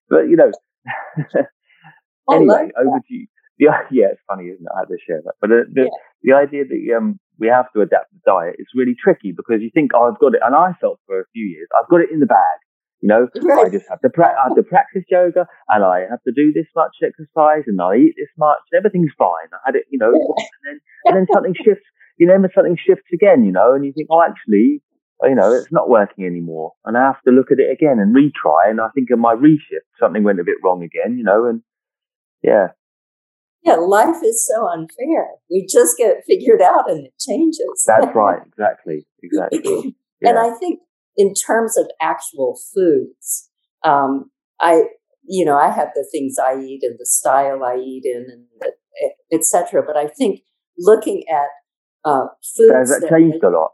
but 0.09 0.29
you 0.29 0.37
know. 0.37 0.51
anyway, 2.31 2.69
over 2.77 2.99
to 2.99 3.13
you. 3.13 3.27
The, 3.57 3.73
yeah, 3.91 4.13
it's 4.13 4.21
funny, 4.27 4.45
isn't 4.45 4.65
it? 4.65 4.73
I 4.75 4.79
had 4.81 4.89
to 4.89 4.97
share 5.05 5.21
that. 5.25 5.33
But 5.41 5.49
the, 5.49 5.63
the, 5.71 5.81
yeah. 5.85 5.97
the 6.23 6.33
idea 6.33 6.63
that 6.65 6.97
um, 6.97 7.19
we 7.41 7.47
have 7.47 7.71
to 7.73 7.81
adapt 7.81 8.13
the 8.13 8.21
diet. 8.25 8.55
is 8.57 8.67
really 8.73 8.95
tricky 8.97 9.33
because 9.35 9.61
you 9.61 9.69
think, 9.73 9.91
oh, 9.93 10.09
I've 10.09 10.19
got 10.19 10.33
it. 10.33 10.41
And 10.45 10.55
I 10.55 10.73
felt 10.79 10.99
for 11.05 11.19
a 11.19 11.25
few 11.33 11.45
years, 11.45 11.67
I've 11.77 11.89
got 11.89 12.01
it 12.01 12.09
in 12.13 12.19
the 12.19 12.25
bag. 12.25 12.57
You 13.01 13.07
know. 13.07 13.27
I 13.59 13.69
just 13.69 13.85
have 13.89 14.01
to, 14.01 14.09
pra- 14.09 14.35
I 14.37 14.47
have 14.47 14.55
to 14.55 14.63
practice 14.63 15.03
yoga 15.09 15.47
and 15.69 15.83
I 15.83 16.01
have 16.09 16.21
to 16.23 16.31
do 16.31 16.51
this 16.53 16.67
much 16.75 16.97
exercise 17.03 17.63
and 17.67 17.81
I 17.81 17.95
eat 17.97 18.15
this 18.17 18.29
much 18.37 18.59
and 18.71 18.77
everything's 18.77 19.13
fine. 19.17 19.49
I 19.53 19.57
had 19.65 19.75
it, 19.75 19.85
you 19.89 19.97
know, 19.97 20.11
and 20.11 20.63
then, 20.65 20.79
and 21.05 21.15
then 21.17 21.27
something 21.33 21.55
shifts, 21.55 21.85
you 22.17 22.27
know, 22.27 22.35
and 22.35 22.45
something 22.53 22.77
shifts 22.77 23.09
again, 23.13 23.43
you 23.43 23.51
know, 23.51 23.73
and 23.73 23.85
you 23.85 23.93
think, 23.93 24.07
oh, 24.11 24.21
actually, 24.21 24.81
you 25.23 25.35
know, 25.35 25.51
it's 25.51 25.71
not 25.71 25.89
working 25.89 26.25
anymore. 26.25 26.73
And 26.85 26.97
I 26.97 27.01
have 27.01 27.21
to 27.27 27.31
look 27.31 27.51
at 27.51 27.59
it 27.59 27.71
again 27.71 27.99
and 27.99 28.15
retry. 28.15 28.69
And 28.69 28.79
I 28.79 28.89
think 28.93 29.09
in 29.11 29.19
my 29.19 29.35
reshift, 29.35 29.89
something 29.99 30.23
went 30.23 30.39
a 30.39 30.43
bit 30.43 30.57
wrong 30.63 30.83
again, 30.83 31.17
you 31.17 31.23
know, 31.23 31.45
and 31.45 31.61
yeah, 32.43 32.67
yeah, 33.63 33.75
life 33.75 34.23
is 34.23 34.47
so 34.47 34.67
unfair. 34.67 35.27
We 35.49 35.67
just 35.69 35.97
get 35.97 36.17
it 36.17 36.23
figured 36.27 36.61
out 36.61 36.89
and 36.89 37.05
it 37.05 37.13
changes. 37.19 37.85
That's 37.85 38.13
right. 38.15 38.41
Exactly. 38.51 39.05
Exactly. 39.21 39.95
Yeah. 40.21 40.29
And 40.29 40.39
I 40.39 40.51
think 40.57 40.79
in 41.15 41.33
terms 41.33 41.77
of 41.77 41.89
actual 42.01 42.59
foods, 42.73 43.49
um, 43.83 44.31
I, 44.59 44.83
you 45.23 45.45
know, 45.45 45.57
I 45.57 45.69
have 45.71 45.89
the 45.95 46.07
things 46.11 46.37
I 46.39 46.59
eat 46.59 46.81
and 46.83 46.97
the 46.99 47.05
style 47.05 47.63
I 47.63 47.75
eat 47.75 48.03
in 48.05 48.27
and 48.29 48.45
etc. 49.31 49.83
But 49.85 49.97
I 49.97 50.07
think 50.07 50.41
looking 50.77 51.23
at 51.29 51.47
uh, 52.03 52.27
foods 52.55 52.73
has 52.73 52.89
that, 52.89 53.01
that 53.01 53.09
changed 53.09 53.43
a 53.43 53.49
lot. 53.49 53.71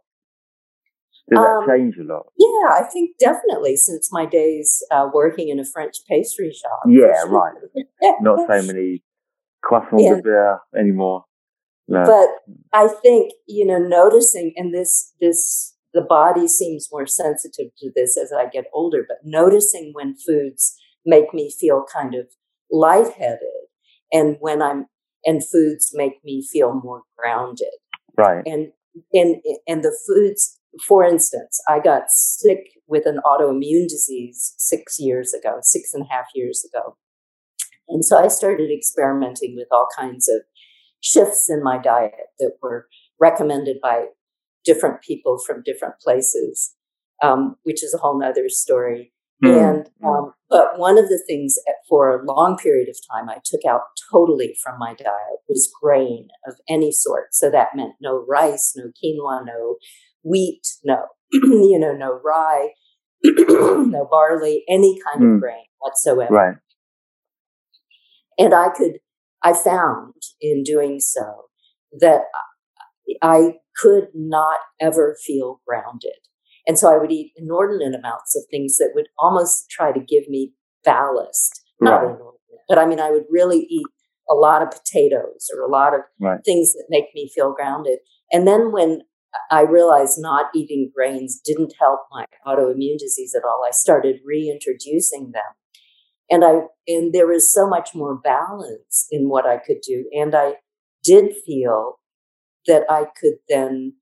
Does 1.30 1.40
um, 1.40 1.68
that 1.68 1.76
change 1.76 1.96
a 1.98 2.04
lot? 2.04 2.28
Yeah, 2.38 2.70
I 2.72 2.84
think 2.92 3.18
definitely 3.20 3.76
since 3.76 4.10
my 4.12 4.26
days 4.26 4.82
uh, 4.92 5.08
working 5.14 5.50
in 5.50 5.60
a 5.60 5.66
French 5.66 5.96
pastry 6.10 6.54
shop. 6.54 6.82
Yeah, 6.88 7.14
sure. 7.22 7.30
right. 7.30 7.86
Not 8.22 8.48
so 8.48 8.62
many 8.74 9.04
croissant 9.62 10.02
yeah. 10.02 10.20
beurre 10.24 10.60
anymore. 10.78 11.26
No. 11.90 12.04
But 12.06 12.58
I 12.74 12.88
think 13.02 13.34
you 13.48 13.66
know, 13.66 13.78
noticing 13.78 14.54
and 14.56 14.74
this 14.74 15.14
this 15.20 15.76
the 15.98 16.06
body 16.08 16.48
seems 16.48 16.90
more 16.92 17.08
sensitive 17.08 17.72
to 17.80 17.92
this 17.96 18.18
as 18.18 18.32
I 18.32 18.48
get 18.48 18.66
older, 18.72 19.04
but 19.08 19.18
noticing 19.24 19.92
when 19.94 20.16
foods 20.16 20.76
make 21.06 21.34
me 21.34 21.52
feel 21.52 21.86
kind 21.92 22.14
of 22.14 22.28
lightheaded 22.72 23.40
and 24.12 24.38
when 24.40 24.62
I'm 24.62 24.86
and 25.26 25.42
foods 25.44 25.92
make 25.94 26.24
me 26.24 26.46
feel 26.46 26.80
more 26.84 27.02
grounded. 27.18 27.74
Right. 28.16 28.44
And 28.46 28.72
and 29.12 29.38
and 29.68 29.84
the 29.84 29.98
foods, 30.08 30.60
for 30.88 31.04
instance, 31.04 31.60
I 31.68 31.80
got 31.80 32.10
sick 32.10 32.60
with 32.88 33.08
an 33.08 33.20
autoimmune 33.26 33.88
disease 33.88 34.54
six 34.58 34.98
years 35.00 35.34
ago, 35.34 35.58
six 35.62 35.94
and 35.96 36.06
a 36.06 36.14
half 36.14 36.28
years 36.36 36.64
ago. 36.72 36.96
And 37.90 38.06
so 38.06 38.18
I 38.18 38.28
started 38.28 38.70
experimenting 38.72 39.56
with 39.56 39.68
all 39.72 39.88
kinds 39.98 40.30
of 40.30 40.42
shifts 41.02 41.50
in 41.50 41.64
my 41.64 41.78
diet 41.78 42.12
that 42.40 42.52
were 42.62 42.88
recommended 43.20 43.78
by 43.82 44.06
different 44.68 45.02
people 45.02 45.40
from 45.46 45.64
different 45.64 45.96
places, 46.04 46.76
um, 47.24 47.56
which 47.64 47.84
is 47.84 47.94
a 47.94 47.98
whole 47.98 48.20
nother 48.20 48.50
story. 48.50 49.14
Mm. 49.44 49.70
And 49.70 49.90
um, 50.04 50.34
but 50.50 50.78
one 50.78 50.98
of 50.98 51.10
the 51.10 51.24
things 51.28 51.56
at, 51.68 51.76
for 51.88 52.10
a 52.10 52.26
long 52.26 52.58
period 52.58 52.90
of 52.90 52.98
time 53.12 53.30
I 53.30 53.38
took 53.46 53.62
out 53.70 53.82
totally 54.12 54.56
from 54.62 54.78
my 54.78 54.94
diet 54.94 55.40
was 55.48 55.72
grain 55.82 56.28
of 56.48 56.56
any 56.68 56.92
sort. 56.92 57.28
So 57.34 57.50
that 57.52 57.76
meant 57.76 57.94
no 58.02 58.26
rice, 58.28 58.74
no 58.76 58.86
quinoa, 58.86 59.46
no 59.46 59.78
wheat, 60.24 60.68
no 60.84 61.06
you 61.32 61.78
know 61.80 61.94
no 61.94 62.20
rye, 62.24 62.70
no 63.24 64.08
barley, 64.10 64.64
any 64.68 65.00
kind 65.06 65.24
mm. 65.24 65.36
of 65.36 65.42
grain 65.42 65.66
whatsoever. 65.80 66.34
Right. 66.34 66.56
And 68.38 68.54
I 68.54 68.70
could, 68.76 69.00
I 69.44 69.54
found 69.54 70.14
in 70.40 70.64
doing 70.64 71.00
so 71.00 71.46
that 72.00 72.22
I 73.22 73.56
could 73.76 74.10
not 74.14 74.58
ever 74.80 75.18
feel 75.26 75.62
grounded. 75.68 76.18
And 76.68 76.78
so 76.78 76.94
I 76.94 76.98
would 76.98 77.12
eat 77.12 77.32
inordinate 77.38 77.98
amounts 77.98 78.36
of 78.36 78.44
things 78.52 78.78
that 78.78 78.92
would 78.94 79.08
almost 79.18 79.70
try 79.70 79.92
to 79.92 80.00
give 80.00 80.28
me 80.28 80.54
ballast. 80.84 81.62
Not 81.80 82.04
right. 82.04 82.16
inordinate, 82.16 82.62
but 82.68 82.78
I 82.78 82.86
mean, 82.86 83.00
I 83.00 83.12
would 83.12 83.26
really 83.30 83.60
eat 83.70 83.88
a 84.30 84.34
lot 84.34 84.62
of 84.62 84.72
potatoes 84.72 85.50
or 85.56 85.64
a 85.64 85.72
lot 85.72 85.94
of 85.94 86.02
right. 86.20 86.40
things 86.44 86.74
that 86.74 86.86
make 86.90 87.06
me 87.16 87.32
feel 87.34 87.54
grounded. 87.54 88.00
And 88.32 88.46
then 88.46 88.72
when 88.72 89.02
I 89.52 89.62
realized 89.62 90.18
not 90.18 90.48
eating 90.54 90.92
grains 90.94 91.40
didn't 91.44 91.74
help 91.80 92.02
my 92.12 92.26
autoimmune 92.46 92.98
disease 92.98 93.34
at 93.36 93.44
all, 93.46 93.64
I 93.66 93.72
started 93.72 94.20
reintroducing 94.26 95.32
them. 95.32 95.44
And 96.30 96.44
I 96.44 96.62
and 96.88 97.14
there 97.14 97.28
was 97.28 97.54
so 97.54 97.68
much 97.70 97.92
more 97.96 98.20
balance 98.20 99.08
in 99.12 99.30
what 99.30 99.46
I 99.46 99.58
could 99.58 99.80
do. 99.82 100.10
And 100.12 100.36
I 100.36 100.56
did 101.04 101.34
feel 101.46 101.97
that 102.68 102.84
I 102.90 103.06
could 103.20 103.36
then 103.50 103.94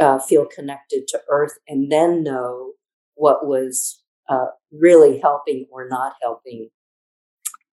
uh, 0.00 0.18
feel 0.18 0.46
connected 0.46 1.06
to 1.08 1.20
earth 1.28 1.58
and 1.68 1.90
then 1.90 2.22
know 2.22 2.72
what 3.14 3.46
was 3.46 4.02
uh, 4.28 4.46
really 4.72 5.18
helping 5.18 5.66
or 5.70 5.88
not 5.88 6.14
helping 6.22 6.70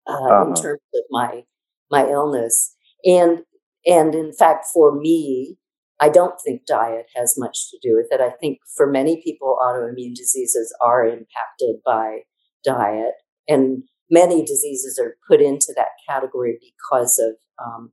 uh, 0.06 0.12
uh-huh. 0.12 0.48
in 0.48 0.54
terms 0.54 0.80
of 0.94 1.02
my 1.10 1.44
my 1.90 2.06
illness 2.06 2.74
and 3.04 3.40
and 3.86 4.14
in 4.14 4.32
fact 4.32 4.66
for 4.72 4.94
me 4.94 5.56
i 6.00 6.08
don't 6.08 6.40
think 6.44 6.66
diet 6.66 7.06
has 7.14 7.36
much 7.38 7.70
to 7.70 7.78
do 7.82 7.94
with 7.94 8.06
it 8.10 8.20
i 8.20 8.30
think 8.30 8.58
for 8.76 8.90
many 8.90 9.22
people 9.22 9.58
autoimmune 9.62 10.14
diseases 10.14 10.74
are 10.82 11.06
impacted 11.06 11.76
by 11.84 12.20
diet 12.64 13.14
and 13.48 13.84
many 14.10 14.44
diseases 14.44 14.98
are 14.98 15.16
put 15.28 15.40
into 15.40 15.72
that 15.76 15.90
category 16.08 16.58
because 16.60 17.18
of 17.18 17.34
um, 17.64 17.92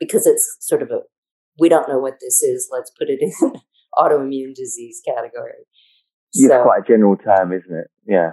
because 0.00 0.26
it's 0.26 0.56
sort 0.60 0.82
of 0.82 0.90
a 0.90 1.00
we 1.58 1.68
don't 1.68 1.88
know 1.88 1.98
what 1.98 2.18
this 2.20 2.42
is. 2.42 2.68
Let's 2.72 2.90
put 2.98 3.08
it 3.08 3.18
in 3.20 3.32
autoimmune 3.98 4.54
disease 4.54 5.00
category. 5.06 5.66
It's 6.32 6.46
so, 6.46 6.62
quite 6.62 6.80
a 6.84 6.86
general 6.86 7.16
term, 7.16 7.52
isn't 7.52 7.74
it? 7.74 7.90
Yeah. 8.06 8.32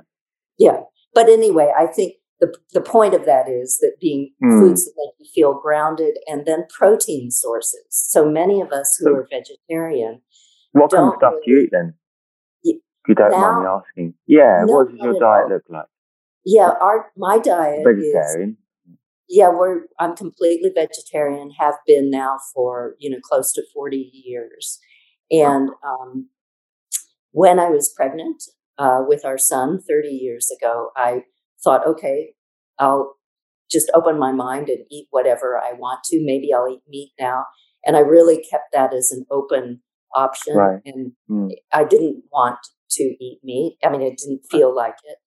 Yeah. 0.57 0.81
But 1.13 1.29
anyway, 1.29 1.71
I 1.77 1.87
think 1.87 2.15
the, 2.39 2.53
the 2.73 2.81
point 2.81 3.13
of 3.13 3.25
that 3.25 3.47
is 3.47 3.77
that 3.81 3.95
being 4.01 4.33
mm. 4.43 4.59
foods 4.59 4.85
that 4.85 4.93
make 4.97 5.13
you 5.19 5.31
feel 5.33 5.59
grounded 5.59 6.17
and 6.27 6.45
then 6.45 6.65
protein 6.69 7.31
sources. 7.31 7.85
So 7.89 8.29
many 8.29 8.61
of 8.61 8.71
us 8.71 8.97
who 8.99 9.05
so, 9.05 9.15
are 9.15 9.27
vegetarian. 9.29 10.21
What 10.71 10.91
kind 10.91 11.07
of 11.07 11.13
stuff 11.17 11.33
really, 11.33 11.45
do 11.45 11.51
you 11.51 11.59
eat 11.63 11.69
then? 11.71 11.93
if 13.03 13.09
you 13.09 13.15
don't 13.15 13.31
now, 13.31 13.39
mind 13.39 13.63
me 13.63 13.69
asking. 13.69 14.13
Yeah. 14.27 14.63
No, 14.65 14.73
what 14.73 14.89
does 14.89 14.99
your 14.99 15.19
diet 15.19 15.49
look 15.49 15.63
like? 15.69 15.85
Yeah, 16.45 16.71
our 16.81 17.11
my 17.17 17.37
diet 17.37 17.83
vegetarian. 17.85 18.51
Is, 18.51 18.62
yeah, 19.33 19.49
we're 19.49 19.85
I'm 19.99 20.15
completely 20.15 20.69
vegetarian. 20.73 21.49
Have 21.59 21.73
been 21.87 22.11
now 22.11 22.37
for 22.53 22.95
you 22.99 23.09
know 23.09 23.17
close 23.23 23.51
to 23.53 23.63
forty 23.73 24.11
years, 24.13 24.79
and 25.31 25.69
um, 25.83 26.29
when 27.31 27.59
I 27.59 27.69
was 27.69 27.91
pregnant 27.95 28.43
uh, 28.77 29.01
with 29.07 29.25
our 29.25 29.39
son 29.39 29.79
thirty 29.81 30.09
years 30.09 30.51
ago, 30.55 30.91
I 30.95 31.23
thought, 31.63 31.87
okay, 31.87 32.33
I'll 32.77 33.17
just 33.71 33.89
open 33.95 34.19
my 34.19 34.31
mind 34.31 34.69
and 34.69 34.85
eat 34.91 35.07
whatever 35.09 35.57
I 35.57 35.73
want 35.73 36.03
to. 36.05 36.23
Maybe 36.23 36.53
I'll 36.53 36.71
eat 36.71 36.83
meat 36.87 37.13
now, 37.19 37.45
and 37.83 37.97
I 37.97 38.01
really 38.01 38.37
kept 38.37 38.71
that 38.71 38.93
as 38.93 39.11
an 39.11 39.25
open 39.31 39.81
option. 40.13 40.55
Right. 40.55 40.79
And 40.85 41.13
mm. 41.27 41.49
I 41.71 41.85
didn't 41.85 42.23
want 42.31 42.59
to 42.91 43.03
eat 43.03 43.39
meat. 43.43 43.79
I 43.83 43.89
mean, 43.89 44.03
it 44.03 44.19
didn't 44.19 44.43
feel 44.51 44.75
like 44.75 44.97
it. 45.05 45.17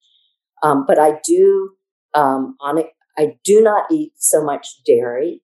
Um, 0.63 0.85
but 0.87 0.97
I 0.97 1.19
do 1.25 1.71
um, 2.15 2.57
on 2.61 2.79
it. 2.79 2.87
I 3.19 3.37
do 3.45 3.61
not 3.63 3.91
eat 3.91 4.13
so 4.17 4.45
much 4.45 4.69
dairy. 4.85 5.43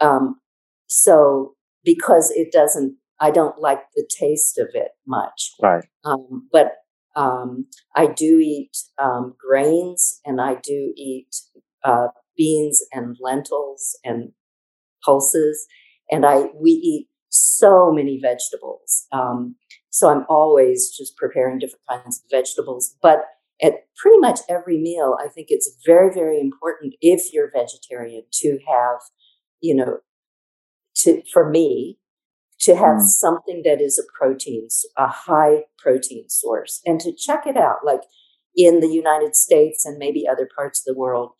Um, 0.00 0.40
so 0.86 1.54
because 1.84 2.30
it 2.30 2.52
doesn't, 2.52 2.96
I 3.20 3.30
don't 3.30 3.58
like 3.58 3.80
the 3.94 4.08
taste 4.18 4.58
of 4.58 4.68
it 4.74 4.90
much. 5.06 5.52
Right. 5.62 5.84
Um, 6.04 6.48
but 6.52 6.72
um, 7.14 7.66
I 7.94 8.06
do 8.06 8.38
eat 8.38 8.76
um, 8.98 9.34
grains 9.38 10.20
and 10.26 10.40
I 10.40 10.56
do 10.56 10.92
eat 10.96 11.34
uh, 11.82 12.08
beans 12.36 12.84
and 12.92 13.16
lentils 13.20 13.98
and 14.04 14.32
pulses, 15.02 15.66
and 16.10 16.26
I 16.26 16.46
we 16.54 16.70
eat 16.72 17.08
so 17.30 17.90
many 17.90 18.20
vegetables. 18.20 19.06
Um, 19.12 19.56
so 19.90 20.08
I'm 20.08 20.26
always 20.28 20.90
just 20.90 21.16
preparing 21.16 21.58
different 21.58 21.86
kinds 21.88 22.18
of 22.18 22.30
vegetables, 22.30 22.96
but 23.00 23.24
at 23.62 23.74
pretty 23.96 24.18
much 24.18 24.40
every 24.48 24.78
meal, 24.78 25.16
I 25.22 25.28
think 25.28 25.48
it's 25.50 25.76
very, 25.84 26.12
very 26.12 26.40
important 26.40 26.94
if 27.00 27.32
you're 27.32 27.50
vegetarian 27.54 28.24
to 28.32 28.58
have, 28.68 28.98
you 29.60 29.74
know, 29.74 29.98
to 30.96 31.22
for 31.32 31.48
me 31.48 31.98
to 32.60 32.74
have 32.74 32.96
mm. 32.96 33.06
something 33.06 33.62
that 33.64 33.80
is 33.80 33.98
a 33.98 34.18
protein, 34.18 34.68
a 34.96 35.06
high 35.06 35.64
protein 35.78 36.28
source, 36.28 36.80
and 36.84 37.00
to 37.00 37.12
check 37.14 37.46
it 37.46 37.56
out. 37.56 37.78
Like 37.84 38.02
in 38.54 38.80
the 38.80 38.88
United 38.88 39.36
States 39.36 39.84
and 39.84 39.98
maybe 39.98 40.26
other 40.30 40.48
parts 40.56 40.80
of 40.80 40.84
the 40.84 40.98
world, 40.98 41.32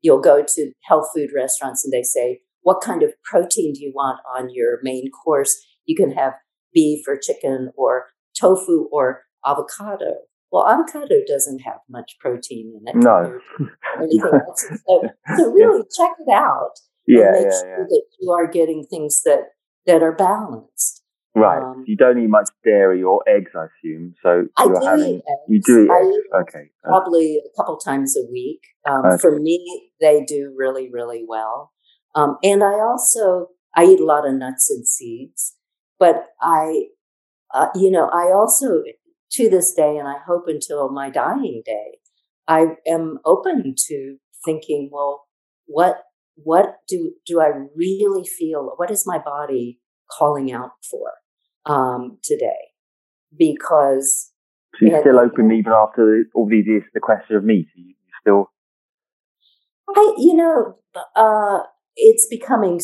you'll 0.00 0.20
go 0.20 0.44
to 0.46 0.72
health 0.84 1.08
food 1.14 1.30
restaurants 1.34 1.84
and 1.84 1.92
they 1.92 2.02
say, 2.02 2.42
"What 2.62 2.82
kind 2.82 3.02
of 3.02 3.14
protein 3.24 3.72
do 3.74 3.82
you 3.82 3.92
want 3.94 4.20
on 4.36 4.50
your 4.50 4.78
main 4.82 5.10
course?" 5.10 5.64
You 5.84 5.96
can 5.96 6.12
have 6.12 6.34
beef 6.72 7.06
or 7.08 7.18
chicken 7.18 7.70
or 7.76 8.06
tofu 8.38 8.88
or 8.92 9.24
avocado 9.44 10.14
well, 10.52 10.68
avocado 10.68 11.16
doesn't 11.26 11.60
have 11.60 11.78
much 11.88 12.16
protein 12.20 12.78
in 12.78 12.86
it. 12.86 13.02
No. 13.02 13.40
anything 13.98 14.20
else. 14.32 14.68
So, 14.86 15.02
so 15.36 15.50
really 15.50 15.82
check 15.96 16.12
it 16.20 16.32
out. 16.32 16.72
Yeah, 17.06 17.32
make 17.32 17.44
yeah, 17.44 17.50
sure 17.50 17.78
yeah. 17.78 17.84
that 17.88 18.02
you 18.20 18.30
are 18.30 18.46
getting 18.46 18.84
things 18.84 19.22
that 19.24 19.46
that 19.86 20.02
are 20.02 20.12
balanced. 20.12 21.02
Right. 21.34 21.62
Um, 21.62 21.84
you 21.86 21.96
don't 21.96 22.22
eat 22.22 22.28
much 22.28 22.50
dairy 22.62 23.02
or 23.02 23.22
eggs, 23.26 23.50
I 23.56 23.64
assume. 23.64 24.14
So 24.22 24.44
I 24.58 24.64
you're 24.64 24.80
do 24.80 24.86
having, 24.86 25.14
eat 25.14 25.22
eggs. 25.26 25.48
You 25.48 25.60
do 25.64 25.84
eat 25.84 25.90
eggs. 25.90 26.48
Okay. 26.48 26.70
Probably 26.84 27.38
a 27.38 27.56
couple 27.56 27.78
times 27.78 28.14
a 28.16 28.30
week. 28.30 28.60
Um, 28.86 29.06
okay. 29.06 29.18
For 29.18 29.40
me, 29.40 29.90
they 30.00 30.24
do 30.24 30.54
really, 30.54 30.90
really 30.92 31.24
well. 31.26 31.72
Um, 32.14 32.36
and 32.42 32.62
I 32.62 32.74
also 32.74 33.48
I 33.74 33.84
eat 33.84 34.00
a 34.00 34.04
lot 34.04 34.28
of 34.28 34.34
nuts 34.34 34.70
and 34.70 34.86
seeds, 34.86 35.56
but 35.98 36.26
I, 36.40 36.88
uh, 37.54 37.68
you 37.74 37.90
know, 37.90 38.08
I 38.08 38.30
also 38.32 38.82
to 39.32 39.48
this 39.48 39.72
day, 39.74 39.96
and 39.96 40.08
I 40.08 40.16
hope 40.26 40.44
until 40.46 40.90
my 40.90 41.10
dying 41.10 41.62
day, 41.64 41.98
I 42.48 42.76
am 42.86 43.18
open 43.24 43.74
to 43.88 44.16
thinking, 44.44 44.90
well, 44.92 45.24
what 45.66 46.02
what 46.36 46.76
do 46.88 47.12
do 47.26 47.40
I 47.40 47.50
really 47.74 48.26
feel? 48.26 48.72
What 48.76 48.90
is 48.90 49.04
my 49.06 49.18
body 49.18 49.80
calling 50.10 50.52
out 50.52 50.72
for 50.90 51.12
um, 51.66 52.18
today? 52.22 52.72
Because 53.36 54.32
so 54.78 54.86
you're 54.86 55.00
still 55.00 55.18
open 55.18 55.52
even 55.52 55.72
after 55.72 56.24
all 56.34 56.48
these 56.48 56.66
years. 56.66 56.84
The 56.94 57.00
question 57.00 57.36
of 57.36 57.44
meat, 57.44 57.66
you 57.74 57.94
still. 58.20 58.50
I, 59.94 60.14
you 60.16 60.34
know, 60.34 60.78
uh, 61.16 61.60
it's 61.96 62.26
becoming 62.30 62.80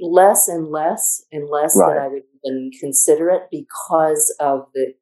less 0.00 0.48
and 0.48 0.70
less 0.70 1.24
and 1.30 1.48
less 1.48 1.76
right. 1.76 1.94
that 1.94 2.02
I 2.02 2.08
would 2.08 2.22
even 2.44 2.70
consider 2.80 3.30
it 3.30 3.42
because 3.50 4.34
of 4.40 4.66
the 4.74 4.94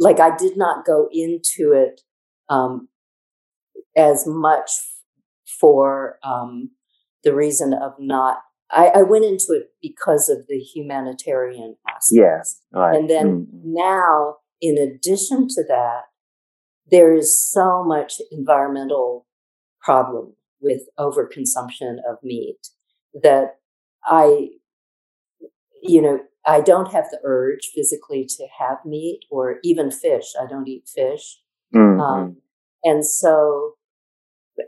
like 0.00 0.18
I 0.18 0.34
did 0.36 0.56
not 0.56 0.84
go 0.84 1.08
into 1.12 1.72
it 1.72 2.00
um, 2.48 2.88
as 3.96 4.24
much 4.26 4.70
for 5.60 6.18
um, 6.24 6.70
the 7.22 7.34
reason 7.34 7.72
of 7.74 7.92
not 7.98 8.38
I, 8.72 8.86
I, 8.86 9.02
went 9.02 9.24
into 9.24 9.46
it 9.50 9.70
because 9.82 10.28
of 10.28 10.46
the 10.48 10.58
humanitarian 10.58 11.76
aspect. 11.88 12.12
Yeah, 12.12 12.42
right. 12.72 12.96
And 12.96 13.10
then 13.10 13.48
mm. 13.52 13.60
now, 13.64 14.36
in 14.60 14.78
addition 14.78 15.48
to 15.48 15.64
that, 15.66 16.02
there 16.90 17.12
is 17.14 17.36
so 17.50 17.82
much 17.84 18.20
environmental 18.30 19.26
problem 19.80 20.34
with 20.60 20.82
overconsumption 20.98 21.96
of 22.08 22.18
meat 22.22 22.68
that 23.22 23.56
I, 24.04 24.50
you 25.82 26.02
know, 26.02 26.20
I 26.46 26.60
don't 26.60 26.92
have 26.92 27.10
the 27.10 27.18
urge 27.24 27.70
physically 27.74 28.26
to 28.36 28.46
have 28.58 28.78
meat 28.84 29.20
or 29.30 29.58
even 29.62 29.90
fish. 29.90 30.32
I 30.40 30.46
don't 30.46 30.68
eat 30.68 30.88
fish. 30.88 31.40
Mm-hmm. 31.74 32.00
Um, 32.00 32.36
and 32.82 33.04
so 33.04 33.74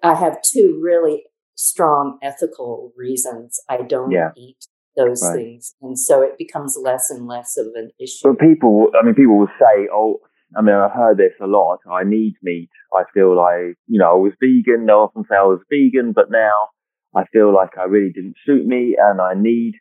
I 0.02 0.14
have 0.14 0.42
two 0.42 0.78
really 0.82 1.24
strong 1.54 2.18
ethical 2.22 2.92
reasons 2.96 3.60
I 3.68 3.82
don't 3.82 4.10
yeah. 4.10 4.30
eat 4.36 4.66
those 4.96 5.22
right. 5.22 5.36
things. 5.36 5.74
And 5.80 5.98
so 5.98 6.22
it 6.22 6.36
becomes 6.38 6.76
less 6.80 7.10
and 7.10 7.26
less 7.26 7.56
of 7.56 7.66
an 7.74 7.90
issue. 7.98 8.28
But 8.28 8.38
people, 8.38 8.90
I 8.98 9.04
mean, 9.04 9.14
people 9.14 9.38
will 9.38 9.52
say, 9.58 9.88
oh, 9.92 10.20
I 10.56 10.60
mean, 10.60 10.74
I've 10.74 10.92
heard 10.92 11.16
this 11.16 11.32
a 11.40 11.46
lot. 11.46 11.78
I 11.90 12.04
need 12.04 12.34
meat. 12.42 12.68
I 12.94 13.04
feel 13.14 13.34
like, 13.34 13.76
you 13.86 13.98
know, 13.98 14.10
I 14.10 14.14
was 14.14 14.32
vegan. 14.38 14.86
They 14.86 14.92
often 14.92 15.24
say 15.24 15.36
I 15.36 15.42
was 15.42 15.60
vegan, 15.70 16.12
but 16.12 16.30
now 16.30 16.68
I 17.16 17.24
feel 17.32 17.54
like 17.54 17.78
I 17.78 17.84
really 17.84 18.12
didn't 18.12 18.36
suit 18.44 18.66
me 18.66 18.96
and 19.00 19.20
I 19.20 19.32
need 19.34 19.74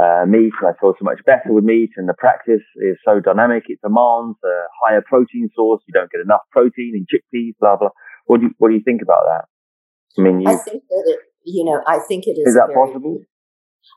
uh, 0.00 0.24
meat. 0.26 0.52
I 0.60 0.72
feel 0.80 0.94
so 0.98 1.04
much 1.04 1.20
better 1.26 1.52
with 1.52 1.64
meat 1.64 1.90
and 1.96 2.08
the 2.08 2.14
practice 2.14 2.64
is 2.76 2.96
so 3.04 3.20
dynamic. 3.20 3.64
It 3.68 3.80
demands 3.82 4.38
a 4.44 4.56
higher 4.82 5.02
protein 5.06 5.50
source. 5.54 5.82
You 5.86 5.92
don't 5.92 6.10
get 6.10 6.20
enough 6.22 6.42
protein 6.50 6.92
in 6.94 7.06
chickpeas, 7.10 7.54
blah, 7.60 7.76
blah. 7.76 7.90
What 8.26 8.40
do 8.40 8.46
you, 8.46 8.52
what 8.58 8.68
do 8.68 8.74
you 8.74 8.82
think 8.84 9.02
about 9.02 9.24
that? 9.26 9.44
I 10.18 10.22
mean, 10.22 10.46
I 10.46 10.56
think 10.56 10.82
that 10.88 11.04
it, 11.06 11.20
you 11.44 11.64
know, 11.64 11.82
I 11.86 11.98
think 12.08 12.26
it 12.26 12.38
is. 12.38 12.48
Is 12.48 12.54
that 12.54 12.68
very, 12.68 12.86
possible? 12.86 13.18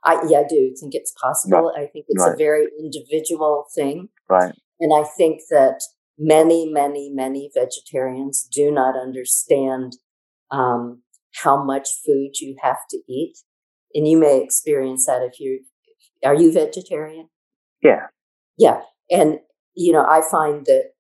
I, 0.04 0.24
yeah, 0.28 0.40
I 0.40 0.48
do 0.48 0.74
think 0.80 0.94
it's 0.94 1.14
possible. 1.20 1.72
Right. 1.76 1.84
I 1.84 1.88
think 1.88 2.06
it's 2.10 2.24
right. 2.24 2.34
a 2.34 2.38
very 2.38 2.68
individual 2.80 3.66
thing. 3.74 4.10
Right. 4.30 4.54
And 4.80 4.92
I 4.94 5.08
think 5.18 5.42
that 5.50 5.82
many, 6.18 6.70
many, 6.70 7.10
many 7.10 7.50
vegetarians 7.54 8.48
do 8.52 8.72
not 8.72 8.96
understand 8.96 9.98
um, 10.52 11.02
how 11.44 11.64
much 11.64 11.90
food 12.06 12.40
you 12.40 12.56
have 12.62 12.80
to 12.92 13.00
eat. 13.08 13.38
And 13.94 14.08
you 14.08 14.18
may 14.18 14.42
experience 14.42 15.06
that 15.06 15.22
if 15.22 15.40
you 15.40 15.62
are 16.24 16.36
you 16.36 16.52
vegetarian? 16.52 17.30
Yeah. 17.82 18.08
Yeah. 18.58 18.82
And, 19.10 19.40
you 19.76 19.92
know, 19.94 20.06
I 20.06 20.22
find 20.30 20.66
that, 20.66 20.92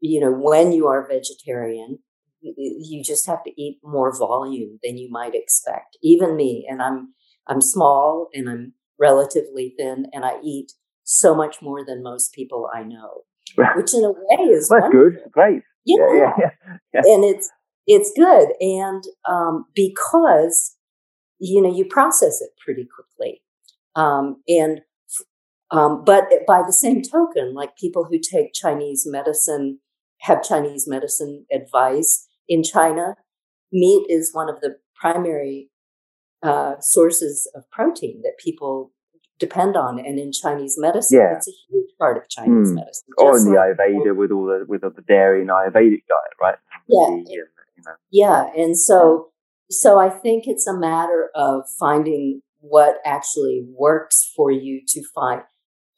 you 0.00 0.20
know, 0.20 0.32
when 0.32 0.72
you 0.72 0.86
are 0.86 1.06
vegetarian, 1.06 1.98
you 2.42 3.02
just 3.02 3.26
have 3.26 3.42
to 3.44 3.62
eat 3.62 3.78
more 3.82 4.16
volume 4.16 4.78
than 4.82 4.98
you 4.98 5.10
might 5.10 5.34
expect. 5.34 5.96
Even 6.02 6.36
me, 6.36 6.66
and 6.68 6.82
I'm 6.82 7.14
I'm 7.46 7.60
small 7.60 8.28
and 8.34 8.48
I'm 8.48 8.74
relatively 8.98 9.74
thin, 9.78 10.06
and 10.12 10.24
I 10.24 10.40
eat 10.42 10.72
so 11.04 11.34
much 11.34 11.62
more 11.62 11.84
than 11.84 12.02
most 12.02 12.32
people 12.34 12.68
I 12.74 12.82
know, 12.82 13.22
which 13.76 13.94
in 13.94 14.04
a 14.04 14.10
way 14.10 14.44
is 14.50 14.68
that's 14.68 14.90
good, 14.90 15.20
great. 15.30 15.62
Yeah. 15.84 16.06
Yeah, 16.14 16.32
yeah, 16.38 16.50
yeah, 16.92 17.00
and 17.04 17.24
it's 17.24 17.50
it's 17.86 18.12
good, 18.16 18.48
and 18.60 19.04
um, 19.28 19.66
because 19.74 20.76
you 21.38 21.62
know 21.62 21.74
you 21.74 21.86
process 21.86 22.40
it 22.40 22.50
pretty 22.62 22.86
quickly, 22.94 23.42
um, 23.96 24.42
and 24.48 24.80
um, 25.70 26.04
but 26.04 26.24
by 26.46 26.62
the 26.64 26.72
same 26.72 27.02
token, 27.02 27.54
like 27.54 27.76
people 27.76 28.04
who 28.04 28.18
take 28.18 28.52
Chinese 28.52 29.06
medicine 29.06 29.80
have 30.20 30.42
Chinese 30.42 30.86
medicine 30.86 31.46
advice 31.52 32.26
in 32.48 32.62
China, 32.62 33.16
meat 33.72 34.06
is 34.08 34.30
one 34.32 34.48
of 34.48 34.60
the 34.60 34.76
primary 34.94 35.70
uh, 36.42 36.74
sources 36.80 37.50
of 37.54 37.68
protein 37.70 38.22
that 38.22 38.38
people 38.38 38.92
depend 39.38 39.76
on. 39.76 39.98
And 39.98 40.18
in 40.18 40.32
Chinese 40.32 40.76
medicine, 40.78 41.18
yeah. 41.18 41.36
it's 41.36 41.48
a 41.48 41.52
huge 41.68 41.90
part 41.98 42.16
of 42.16 42.28
Chinese 42.28 42.70
mm. 42.70 42.76
medicine. 42.76 43.08
Or 43.18 43.36
in 43.36 43.44
the 43.44 43.50
like 43.50 43.76
Ayurveda 43.76 44.16
with 44.16 44.30
all 44.30 44.46
the 44.46 44.64
with 44.68 44.84
all 44.84 44.90
the 44.90 45.02
dairy 45.02 45.40
and 45.42 45.50
Ayurvedic 45.50 46.04
diet, 46.08 46.34
right? 46.40 46.56
Yeah, 46.88 47.06
the, 47.10 47.24
you 47.28 47.46
know. 47.84 47.92
yeah. 48.10 48.46
And 48.56 48.78
so, 48.78 49.30
so 49.70 49.98
I 49.98 50.08
think 50.08 50.44
it's 50.46 50.66
a 50.66 50.78
matter 50.78 51.30
of 51.34 51.64
finding 51.78 52.42
what 52.68 52.96
actually 53.04 53.66
works 53.76 54.30
for 54.34 54.50
you 54.50 54.80
to 54.88 55.02
find 55.14 55.42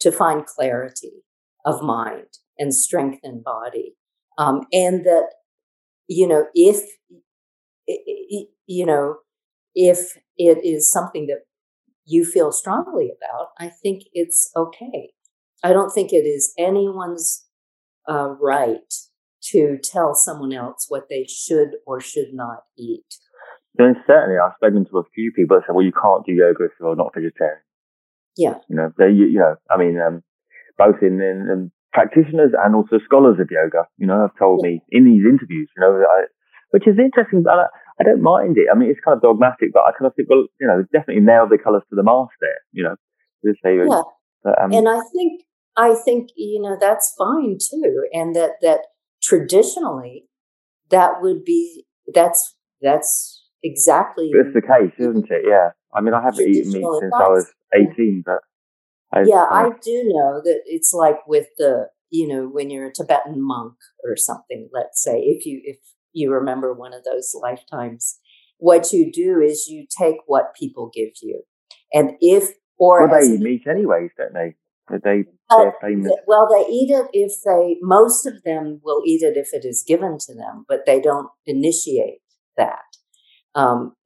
to 0.01 0.13
find 0.13 0.45
clarity 0.45 1.25
of 1.65 1.83
mind 1.83 2.27
and 2.59 2.75
strength 2.75 3.21
in 3.23 3.43
body, 3.43 3.95
um, 4.39 4.63
and 4.73 5.05
that 5.05 5.29
you 6.09 6.29
know, 6.29 6.47
if, 6.55 6.85
you 8.67 8.87
know, 8.87 9.17
if 9.75 10.17
it 10.37 10.65
is 10.65 10.91
something 10.91 11.27
that 11.27 11.41
you 12.05 12.25
feel 12.25 12.53
strongly 12.53 13.11
about, 13.11 13.49
I 13.59 13.69
think 13.69 14.05
it's 14.13 14.51
okay. 14.57 15.13
I 15.63 15.73
don't 15.73 15.91
think 15.91 16.13
it 16.13 16.27
is 16.27 16.53
anyone's 16.59 17.47
uh, 18.09 18.31
right 18.41 18.93
to 19.51 19.79
tell 19.83 20.15
someone 20.15 20.53
else 20.53 20.87
what 20.89 21.09
they 21.09 21.27
should 21.29 21.77
or 21.87 22.01
should 22.01 22.33
not 22.33 22.61
eat. 22.77 23.17
Then 23.79 23.97
certainly, 24.07 24.37
I've 24.39 24.57
spoken 24.57 24.87
to 24.87 24.99
a 24.99 25.05
few 25.15 25.33
people 25.33 25.57
that 25.57 25.67
say, 25.67 25.73
"Well, 25.75 25.85
you 25.85 25.93
can't 25.93 26.25
do 26.25 26.33
yoga 26.33 26.65
if 26.65 26.73
you're 26.81 26.97
not 26.97 27.15
vegetarian." 27.15 27.63
Yeah, 28.37 28.59
you 28.69 28.77
know, 28.77 28.93
they, 28.99 29.11
you, 29.11 29.27
you 29.27 29.39
know, 29.39 29.57
I 29.71 29.77
mean, 29.77 29.99
um, 30.01 30.23
both 30.79 31.03
in, 31.03 31.21
in, 31.21 31.49
in 31.51 31.73
practitioners 31.93 32.53
and 32.53 32.75
also 32.75 32.99
scholars 33.05 33.41
of 33.41 33.49
yoga, 33.51 33.89
you 33.97 34.07
know, 34.07 34.21
have 34.21 34.37
told 34.39 34.63
me 34.63 34.83
in 34.91 35.05
these 35.05 35.25
interviews, 35.25 35.69
you 35.77 35.81
know, 35.81 36.05
I, 36.05 36.25
which 36.71 36.87
is 36.87 36.99
interesting. 36.99 37.43
But 37.43 37.53
I, 37.53 37.67
I, 38.01 38.05
don't 38.05 38.23
mind 38.23 38.59
it. 38.59 38.69
I 38.71 38.77
mean, 38.77 38.91
it's 38.91 39.01
kind 39.03 39.17
of 39.17 39.23
dogmatic, 39.23 39.73
but 39.73 39.85
I 39.89 39.93
kind 39.93 40.07
of 40.07 40.15
think, 40.15 40.29
well, 40.29 40.47
you 40.61 40.67
know, 40.67 40.85
definitely 40.93 41.23
nail 41.23 41.49
the 41.49 41.59
colours 41.59 41.83
to 41.89 41.97
the 41.97 42.03
mast 42.03 42.33
there, 42.41 42.61
you 42.73 42.85
know. 42.85 42.97
Say, 43.63 43.77
yeah. 43.77 44.03
But, 44.43 44.61
um, 44.61 44.73
and 44.73 44.89
I 44.89 45.01
think, 45.15 45.43
I 45.77 45.95
think, 45.95 46.31
you 46.37 46.61
know, 46.61 46.77
that's 46.81 47.15
fine 47.17 47.59
too. 47.59 48.07
And 48.13 48.35
that, 48.35 48.53
that 48.61 48.81
traditionally 49.23 50.25
that 50.91 51.21
would 51.21 51.45
be, 51.45 51.87
that's, 52.13 52.57
that's 52.81 53.36
exactly. 53.71 54.31
It's 54.33 54.55
the 54.55 54.63
case, 54.63 54.93
isn't 54.99 55.31
it? 55.31 55.43
Yeah. 55.47 55.71
I 55.95 56.01
mean, 56.01 56.15
I 56.15 56.23
haven't 56.23 56.49
eaten 56.49 56.73
meat 56.73 56.87
since 57.01 57.13
I 57.15 57.29
was 57.29 57.53
18, 57.75 58.23
but 58.25 58.41
I, 59.13 59.23
yeah, 59.25 59.47
I, 59.51 59.67
I 59.67 59.71
do 59.83 60.03
know 60.05 60.41
that 60.45 60.61
it's 60.67 60.93
like 60.93 61.27
with 61.27 61.47
the, 61.59 61.89
you 62.11 62.29
know, 62.29 62.49
when 62.49 62.71
you're 62.71 62.89
a 62.89 62.93
Tibetan 62.93 63.43
monk 63.43 63.75
or 64.05 64.17
something, 64.17 64.69
let's 64.73 65.03
say, 65.03 65.19
if 65.21 65.47
you, 65.47 65.61
if 65.65 65.79
you 66.13 66.33
remember 66.33 66.73
one 66.73 66.93
of 66.93 67.05
those 67.05 67.35
lifetimes, 67.41 68.19
what 68.59 68.93
you 68.93 69.11
do 69.13 69.41
is 69.41 69.69
you 69.69 69.87
take 69.87 70.17
what 70.27 70.55
people 70.59 70.91
give 70.93 71.11
you. 71.23 71.43
And 71.93 72.13
if, 72.21 72.51
or 72.79 73.09
well, 73.09 73.21
they 73.21 73.35
eat 73.35 73.41
meat 73.41 73.63
anyways, 73.69 74.11
don't 74.19 74.35
they? 74.35 74.55
They, 75.03 75.25
uh, 75.51 75.71
well, 76.27 76.49
they 76.53 76.71
eat 76.71 76.91
it 76.91 77.07
if 77.13 77.33
they, 77.45 77.77
most 77.83 78.25
of 78.25 78.43
them 78.45 78.81
will 78.85 79.03
eat 79.05 79.23
it 79.23 79.37
if 79.37 79.49
it 79.53 79.67
is 79.67 79.85
given 79.87 80.17
to 80.21 80.35
them, 80.35 80.65
but 80.69 80.87
they 80.87 81.01
don't 81.01 81.29
initiate 81.45 82.21
that. 82.57 82.83
Um, 83.57 83.97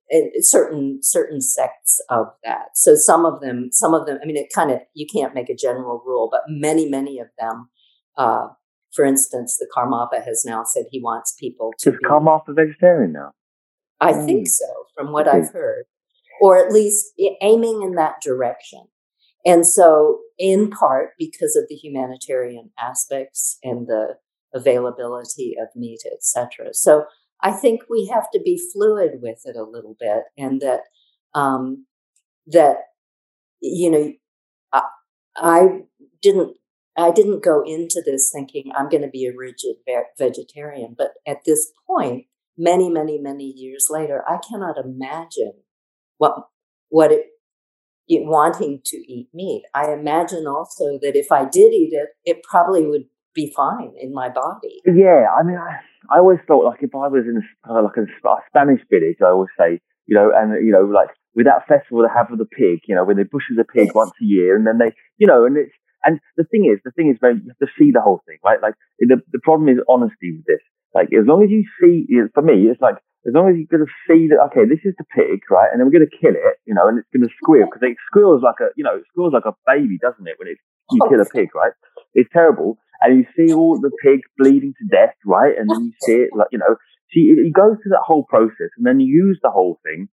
certain 0.40 1.00
certain 1.02 1.40
sects 1.40 2.00
of 2.08 2.26
that. 2.44 2.70
So 2.74 2.94
some 2.94 3.24
of 3.24 3.40
them, 3.40 3.68
some 3.72 3.94
of 3.94 4.06
them. 4.06 4.18
I 4.22 4.26
mean, 4.26 4.36
it 4.36 4.48
kind 4.54 4.70
of 4.70 4.80
you 4.94 5.06
can't 5.12 5.34
make 5.34 5.48
a 5.48 5.54
general 5.54 6.02
rule, 6.04 6.28
but 6.30 6.42
many 6.48 6.88
many 6.88 7.18
of 7.18 7.28
them. 7.38 7.68
Uh, 8.16 8.48
for 8.94 9.04
instance, 9.04 9.56
the 9.56 9.68
Karmapa 9.76 10.24
has 10.24 10.44
now 10.44 10.64
said 10.64 10.86
he 10.90 11.00
wants 11.00 11.34
people 11.38 11.72
to. 11.80 11.90
Is 11.90 11.96
be, 11.96 12.08
Karmapa 12.08 12.54
vegetarian 12.54 13.12
now? 13.12 13.32
I 14.00 14.12
mm. 14.12 14.26
think 14.26 14.48
so, 14.48 14.66
from 14.94 15.12
what 15.12 15.28
okay. 15.28 15.38
I've 15.38 15.52
heard, 15.52 15.84
or 16.40 16.58
at 16.58 16.72
least 16.72 17.12
aiming 17.40 17.82
in 17.82 17.94
that 17.94 18.16
direction. 18.22 18.86
And 19.46 19.66
so, 19.66 20.20
in 20.38 20.70
part 20.70 21.10
because 21.18 21.56
of 21.56 21.64
the 21.68 21.76
humanitarian 21.76 22.70
aspects 22.78 23.58
and 23.62 23.86
the 23.86 24.16
availability 24.52 25.54
of 25.60 25.68
meat, 25.76 26.00
etc. 26.12 26.70
So 26.72 27.04
I 27.42 27.52
think 27.52 27.82
we 27.88 28.10
have 28.12 28.30
to 28.32 28.40
be 28.40 28.60
fluid 28.72 29.20
with 29.22 29.40
it 29.44 29.56
a 29.56 29.62
little 29.62 29.96
bit, 29.98 30.24
and 30.36 30.60
that 30.60 30.80
um, 31.34 31.86
that 32.46 32.76
you 33.60 33.90
know, 33.90 34.12
I, 34.72 34.82
I 35.36 35.68
didn't 36.22 36.56
I 36.96 37.10
didn't 37.10 37.42
go 37.42 37.62
into 37.64 38.02
this 38.04 38.30
thinking 38.34 38.72
I'm 38.76 38.88
going 38.88 39.02
to 39.02 39.08
be 39.08 39.26
a 39.26 39.36
rigid 39.36 39.76
vegetarian, 40.18 40.94
but 40.96 41.12
at 41.26 41.44
this 41.46 41.72
point, 41.86 42.26
many 42.58 42.90
many 42.90 43.18
many 43.18 43.44
years 43.44 43.86
later, 43.90 44.24
I 44.28 44.38
cannot 44.38 44.76
imagine 44.76 45.54
what 46.18 46.48
what 46.88 47.12
it, 47.12 47.26
it 48.08 48.26
wanting 48.26 48.80
to 48.84 48.96
eat 48.96 49.28
meat. 49.32 49.62
I 49.74 49.92
imagine 49.92 50.46
also 50.46 50.98
that 51.00 51.16
if 51.16 51.30
I 51.30 51.44
did 51.44 51.72
eat 51.72 51.92
it, 51.92 52.08
it 52.24 52.42
probably 52.42 52.86
would 52.86 53.04
be 53.34 53.52
fine 53.54 53.92
in 54.00 54.12
my 54.12 54.28
body. 54.28 54.80
Yeah, 54.86 55.26
I 55.38 55.42
mean, 55.42 55.56
I, 55.56 55.78
I 56.14 56.18
always 56.18 56.38
thought 56.46 56.64
like 56.64 56.82
if 56.82 56.94
I 56.94 57.08
was 57.08 57.24
in 57.26 57.42
a, 57.42 57.72
uh, 57.72 57.82
like 57.82 57.96
a, 57.96 58.02
a 58.02 58.36
Spanish 58.48 58.80
village, 58.90 59.18
I 59.20 59.30
always 59.30 59.50
say, 59.58 59.80
you 60.06 60.14
know, 60.16 60.30
and 60.34 60.64
you 60.64 60.72
know, 60.72 60.82
like 60.82 61.10
with 61.34 61.46
that 61.46 61.66
festival 61.68 62.02
they 62.02 62.12
have 62.14 62.30
of 62.32 62.38
the 62.38 62.44
pig, 62.44 62.80
you 62.86 62.94
know, 62.94 63.04
when 63.04 63.16
they 63.16 63.24
butcher 63.24 63.54
the 63.56 63.64
pig 63.64 63.86
yes. 63.86 63.94
once 63.94 64.12
a 64.20 64.24
year, 64.24 64.56
and 64.56 64.66
then 64.66 64.78
they, 64.78 64.92
you 65.18 65.26
know, 65.26 65.44
and 65.44 65.56
it's 65.56 65.72
and 66.02 66.18
the 66.36 66.44
thing 66.44 66.64
is, 66.64 66.80
the 66.84 66.90
thing 66.92 67.10
is, 67.10 67.20
man, 67.20 67.42
you 67.44 67.52
have 67.52 67.68
to 67.68 67.72
see 67.78 67.90
the 67.92 68.00
whole 68.00 68.22
thing, 68.26 68.38
right? 68.44 68.60
Like 68.62 68.74
the 68.98 69.20
the 69.32 69.40
problem 69.42 69.68
is 69.68 69.78
honesty 69.88 70.32
with 70.32 70.46
this. 70.46 70.64
Like 70.94 71.08
as 71.12 71.26
long 71.26 71.44
as 71.44 71.50
you 71.50 71.62
see, 71.78 72.08
for 72.34 72.42
me, 72.42 72.66
it's 72.66 72.80
like 72.80 72.96
as 73.28 73.36
long 73.36 73.52
as 73.52 73.56
you're 73.56 73.68
going 73.68 73.84
to 73.84 73.94
see 74.08 74.32
that, 74.32 74.40
okay, 74.48 74.64
this 74.64 74.80
is 74.80 74.96
the 74.96 75.04
pig, 75.12 75.44
right? 75.52 75.68
And 75.68 75.76
then 75.76 75.84
we're 75.84 76.00
going 76.00 76.08
to 76.08 76.16
kill 76.16 76.32
it, 76.32 76.56
you 76.64 76.72
know, 76.72 76.88
and 76.88 76.96
it's 76.96 77.10
going 77.12 77.20
to 77.20 77.32
squeal 77.36 77.68
mm-hmm. 77.68 77.76
because 77.76 77.84
it 77.84 78.00
squeals 78.08 78.40
like 78.40 78.56
a, 78.64 78.72
you 78.80 78.84
know, 78.84 78.96
it 78.96 79.04
squeals 79.12 79.36
like 79.36 79.44
a 79.44 79.52
baby, 79.68 80.00
doesn't 80.00 80.24
it? 80.24 80.40
When 80.40 80.48
it, 80.48 80.56
you 80.90 81.04
kill 81.04 81.20
a 81.20 81.28
pig, 81.28 81.52
right? 81.54 81.76
It's 82.16 82.32
terrible. 82.32 82.80
And 83.02 83.18
you 83.18 83.26
see 83.36 83.52
all 83.52 83.80
the 83.80 83.90
pig 84.02 84.20
bleeding 84.36 84.74
to 84.78 84.86
death, 84.88 85.14
right? 85.24 85.56
And 85.56 85.68
then 85.70 85.86
you 85.86 85.92
see 86.00 86.20
it 86.22 86.30
like, 86.36 86.48
you 86.52 86.58
know, 86.58 86.76
see, 87.12 87.20
you 87.20 87.52
go 87.54 87.74
through 87.74 87.90
that 87.90 88.04
whole 88.04 88.24
process 88.24 88.70
and 88.76 88.84
then 88.84 89.00
you 89.00 89.06
use 89.06 89.38
the 89.42 89.50
whole 89.50 89.80
thing. 89.84 90.08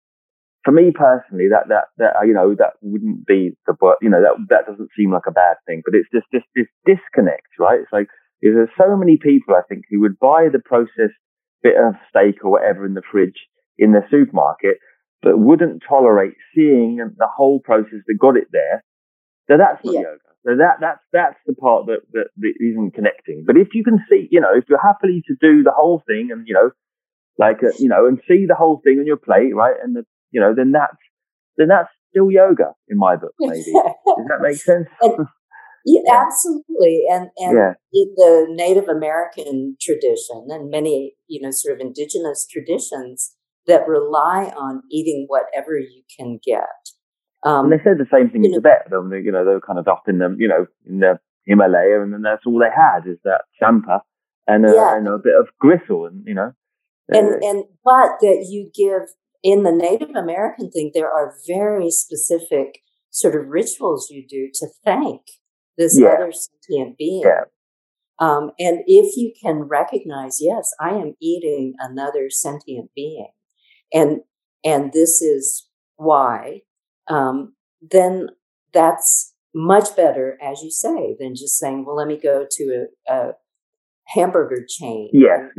For 0.65 0.73
me 0.73 0.91
personally, 0.91 1.49
that, 1.51 1.69
that, 1.69 1.95
that, 1.99 2.27
you 2.27 2.35
know, 2.35 2.55
that 2.59 2.75
wouldn't 2.83 3.27
be 3.27 3.57
the, 3.67 3.75
you 4.03 4.11
know, 4.11 4.21
that, 4.21 4.35
that 4.51 4.67
doesn't 4.67 4.91
seem 4.97 5.13
like 5.13 5.27
a 5.29 5.33
bad 5.33 5.57
thing, 5.67 5.83
but 5.85 5.95
it's 5.95 6.09
just, 6.13 6.27
just 6.33 6.47
this 6.57 6.67
disconnect, 6.85 7.47
right? 7.59 7.81
It's 7.81 7.93
like, 7.93 8.09
there's 8.43 8.69
so 8.77 8.97
many 8.97 9.17
people, 9.17 9.55
I 9.55 9.63
think, 9.69 9.85
who 9.91 10.01
would 10.01 10.19
buy 10.19 10.49
the 10.53 10.59
processed 10.59 11.19
bit 11.63 11.77
of 11.77 11.95
steak 12.11 12.45
or 12.45 12.51
whatever 12.51 12.85
in 12.85 12.95
the 12.95 13.03
fridge 13.11 13.47
in 13.79 13.93
the 13.93 14.03
supermarket, 14.11 14.79
but 15.23 15.39
wouldn't 15.39 15.83
tolerate 15.89 16.35
seeing 16.55 16.97
the 16.97 17.29
whole 17.35 17.61
process 17.61 18.01
that 18.07 18.19
got 18.21 18.37
it 18.37 18.49
there. 18.53 18.85
So 19.49 19.57
that's 19.57 19.85
not 19.85 19.95
yeah. 19.95 20.01
yoga. 20.01 20.27
So 20.47 20.57
that 20.57 20.79
that's 20.81 21.01
that's 21.13 21.39
the 21.47 21.55
part 21.55 21.87
that, 21.87 22.01
that 22.13 22.29
that 22.37 22.55
isn't 22.61 22.95
connecting. 22.95 23.45
But 23.47 23.57
if 23.57 23.75
you 23.75 23.83
can 23.83 23.99
see, 24.09 24.29
you 24.31 24.41
know, 24.41 24.55
if 24.55 24.65
you're 24.69 24.81
happily 24.81 25.23
to 25.27 25.35
do 25.41 25.63
the 25.63 25.73
whole 25.75 26.03
thing 26.07 26.31
and 26.31 26.47
you 26.47 26.55
know, 26.55 26.71
like 27.39 27.63
uh, 27.63 27.75
you 27.79 27.89
know, 27.89 28.07
and 28.07 28.21
see 28.29 28.47
the 28.47 28.55
whole 28.55 28.81
thing 28.85 28.99
on 29.01 29.07
your 29.07 29.17
plate, 29.17 29.55
right, 29.55 29.75
and 29.83 29.97
the 29.97 30.05
you 30.31 30.41
know, 30.41 30.55
then 30.55 30.73
that's 30.73 30.97
then 31.57 31.69
that's 31.69 31.91
still 32.11 32.31
yoga 32.31 32.75
in 32.89 32.99
my 32.99 33.17
book. 33.17 33.35
Maybe 33.41 33.73
does 33.73 34.27
that 34.29 34.39
make 34.41 34.57
sense? 34.57 34.87
And, 35.01 35.27
yeah, 35.85 36.25
absolutely. 36.27 37.05
And 37.11 37.29
and 37.39 37.57
yeah. 37.57 37.73
in 37.93 38.15
the 38.17 38.47
Native 38.51 38.89
American 38.89 39.77
tradition 39.81 40.47
and 40.51 40.71
many, 40.71 41.15
you 41.27 41.41
know, 41.41 41.51
sort 41.51 41.75
of 41.75 41.81
indigenous 41.81 42.47
traditions 42.51 43.35
that 43.67 43.89
rely 43.89 44.53
on 44.57 44.83
eating 44.91 45.27
whatever 45.29 45.79
you 45.79 46.03
can 46.19 46.39
get. 46.45 46.69
Um, 47.47 47.71
and 47.71 47.73
they 47.73 47.85
said 47.85 47.99
the 47.99 48.11
same 48.13 48.29
thing 48.29 48.45
in 48.45 48.51
know, 48.51 48.59
Tibet. 48.59 48.91
They, 48.91 49.21
you 49.21 49.31
know, 49.31 49.45
they 49.45 49.53
were 49.53 49.61
kind 49.61 49.79
of 49.79 49.87
up 49.87 50.05
in 50.09 50.19
the, 50.19 50.35
you 50.37 50.49
know, 50.49 50.67
in 50.85 50.99
the 50.99 51.21
Himalaya, 51.47 52.03
and 52.03 52.13
then 52.13 52.23
that's 52.23 52.43
all 52.45 52.59
they 52.59 52.75
had 52.75 53.07
is 53.07 53.19
that 53.23 53.43
tsampa 53.63 54.01
and 54.49 54.67
a, 54.67 54.73
yeah. 54.75 54.97
and 54.97 55.07
a 55.07 55.17
bit 55.19 55.35
of 55.39 55.47
gristle, 55.61 56.07
and 56.07 56.25
you 56.27 56.35
know. 56.35 56.53
And 57.09 57.35
uh, 57.35 57.49
and 57.49 57.65
but 57.85 58.19
that 58.21 58.47
you 58.51 58.71
give 58.75 59.09
in 59.45 59.63
the 59.63 59.71
Native 59.71 60.11
American 60.17 60.73
thing, 60.73 60.91
there 60.93 61.11
are 61.11 61.35
very 61.47 61.89
specific 61.91 62.81
sort 63.11 63.37
of 63.37 63.47
rituals 63.47 64.11
you 64.11 64.27
do 64.29 64.51
to 64.55 64.67
thank 64.85 65.23
this 65.79 65.99
yeah. 65.99 66.09
other 66.09 66.33
sentient 66.33 66.99
being. 66.99 67.23
Yeah. 67.25 67.45
Um, 68.19 68.51
and 68.59 68.81
if 68.87 69.17
you 69.17 69.33
can 69.41 69.61
recognize, 69.61 70.39
yes, 70.41 70.75
I 70.81 70.91
am 70.91 71.15
eating 71.21 71.75
another 71.79 72.29
sentient 72.29 72.91
being, 72.97 73.31
and 73.93 74.21
and 74.65 74.93
this 74.93 75.23
is 75.23 75.69
why, 75.97 76.63
um, 77.09 77.55
then 77.81 78.29
that's 78.73 79.35
much 79.55 79.97
better, 79.97 80.39
as 80.43 80.63
you 80.63 80.71
say, 80.71 81.17
than 81.19 81.35
just 81.35 81.59
saying, 81.59 81.85
"Well, 81.85 81.97
let 81.97 82.09
me 82.09 82.19
go 82.19 82.47
to 82.51 82.87
a, 83.09 83.13
a 83.13 83.33
hamburger 84.07 84.65
chain." 84.69 85.11
Yes, 85.13 85.51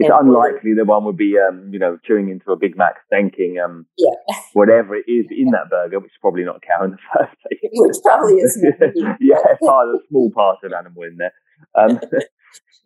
it's 0.00 0.10
unlikely 0.14 0.74
the 0.74 0.84
one 0.84 1.04
would 1.04 1.16
be, 1.16 1.34
um, 1.38 1.70
you 1.72 1.78
know, 1.78 1.98
chewing 2.04 2.28
into 2.28 2.52
a 2.52 2.56
Big 2.56 2.76
Mac, 2.76 2.94
thanking 3.10 3.58
um, 3.58 3.86
yeah. 3.96 4.36
whatever 4.52 4.94
it 4.94 5.04
is 5.08 5.26
in 5.30 5.50
that 5.52 5.70
burger, 5.70 5.98
which 5.98 6.12
is 6.12 6.18
probably 6.20 6.44
not 6.44 6.62
cow 6.62 6.84
in 6.84 6.92
the 6.92 6.98
first 7.12 7.34
place. 7.42 7.60
Which 7.72 7.96
probably 8.04 8.34
is. 8.34 8.64
yeah, 9.20 9.36
part 9.64 9.88
a 9.88 9.98
small 10.08 10.30
part 10.30 10.58
of 10.62 10.72
animal 10.72 11.02
in 11.02 11.16
there. 11.16 11.32
Um, 11.74 12.00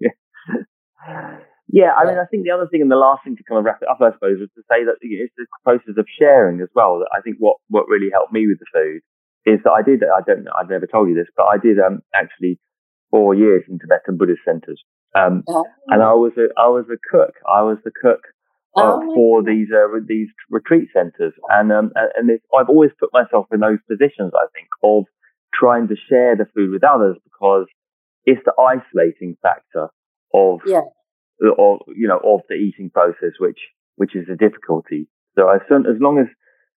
yeah. 0.00 1.38
Yeah, 1.72 1.96
I 1.96 2.04
mean, 2.04 2.20
I 2.20 2.28
think 2.30 2.44
the 2.44 2.52
other 2.52 2.68
thing 2.68 2.82
and 2.82 2.90
the 2.90 3.00
last 3.00 3.24
thing 3.24 3.34
to 3.36 3.44
kind 3.48 3.58
of 3.58 3.64
wrap 3.64 3.80
it 3.80 3.88
up, 3.88 3.98
I 3.98 4.12
suppose, 4.12 4.38
was 4.38 4.52
to 4.54 4.62
say 4.70 4.84
that 4.84 5.00
you 5.00 5.18
know, 5.18 5.24
it's 5.24 5.34
the 5.36 5.46
process 5.64 5.96
of 5.96 6.06
sharing 6.20 6.60
as 6.60 6.68
well. 6.74 7.00
That 7.00 7.10
I 7.16 7.20
think 7.20 7.36
what 7.40 7.56
what 7.68 7.88
really 7.88 8.12
helped 8.12 8.32
me 8.32 8.46
with 8.46 8.60
the 8.60 8.70
food 8.70 9.00
is 9.48 9.58
that 9.64 9.72
I 9.72 9.82
did. 9.82 10.04
I 10.04 10.20
don't. 10.20 10.44
know, 10.44 10.52
I've 10.52 10.70
never 10.70 10.86
told 10.86 11.08
you 11.08 11.16
this, 11.16 11.32
but 11.34 11.48
I 11.48 11.56
did 11.56 11.80
um, 11.80 12.04
actually 12.14 12.60
four 13.10 13.34
years 13.34 13.64
in 13.68 13.78
Tibetan 13.78 14.16
Buddhist 14.16 14.40
centers. 14.44 14.82
Um, 15.14 15.44
oh. 15.48 15.64
and 15.88 16.02
I 16.02 16.14
was 16.14 16.32
a, 16.38 16.48
I 16.58 16.68
was 16.68 16.86
a 16.88 16.96
cook. 17.10 17.34
I 17.46 17.62
was 17.62 17.76
the 17.84 17.92
cook 17.92 18.20
uh, 18.76 18.96
oh, 18.96 19.14
for 19.14 19.42
these, 19.44 19.68
uh, 19.70 20.00
these 20.06 20.28
retreat 20.50 20.88
centers. 20.92 21.34
And, 21.50 21.70
um, 21.70 21.92
and 22.16 22.30
I've 22.58 22.70
always 22.70 22.90
put 22.98 23.10
myself 23.12 23.46
in 23.52 23.60
those 23.60 23.78
positions, 23.88 24.32
I 24.34 24.46
think, 24.54 24.68
of 24.82 25.04
trying 25.54 25.88
to 25.88 25.96
share 26.08 26.34
the 26.34 26.46
food 26.54 26.70
with 26.70 26.82
others 26.82 27.16
because 27.24 27.66
it's 28.24 28.40
the 28.46 28.54
isolating 28.58 29.36
factor 29.42 29.88
of, 30.32 30.60
yeah. 30.66 30.80
Of, 31.40 31.80
you 31.94 32.08
know, 32.08 32.20
of 32.24 32.40
the 32.48 32.54
eating 32.54 32.90
process, 32.90 33.32
which, 33.38 33.58
which 33.96 34.14
is 34.14 34.26
a 34.32 34.36
difficulty. 34.36 35.08
So 35.36 35.48
as, 35.48 35.60
soon, 35.68 35.86
as 35.86 36.00
long 36.00 36.18
as, 36.18 36.26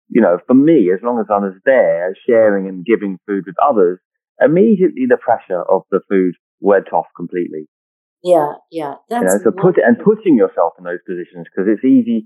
you 0.10 0.22
know, 0.22 0.38
for 0.47 0.54
me, 0.54 0.91
as 0.93 0.99
long 1.04 1.20
as 1.20 1.26
I 1.30 1.39
was 1.39 1.54
there 1.66 2.16
sharing 2.28 2.68
and 2.68 2.86
giving 2.86 3.20
food 3.26 3.43
with 3.45 3.56
others, 3.64 3.99
immediately 4.39 5.06
the 5.08 5.18
pressure 5.18 5.64
of 5.64 5.84
the 5.91 6.01
food 6.10 6.36
went 6.60 6.91
off 6.93 7.08
completely. 7.16 7.68
Yeah, 8.24 8.54
yeah. 8.72 8.95
That's 9.10 9.22
you 9.22 9.28
know, 9.28 9.43
so 9.43 9.51
put 9.51 9.78
and 9.78 9.97
putting 9.99 10.38
yourself 10.38 10.74
in 10.78 10.86
those 10.86 11.04
positions 11.06 11.45
because 11.51 11.68
it's 11.68 11.84
easy 11.84 12.26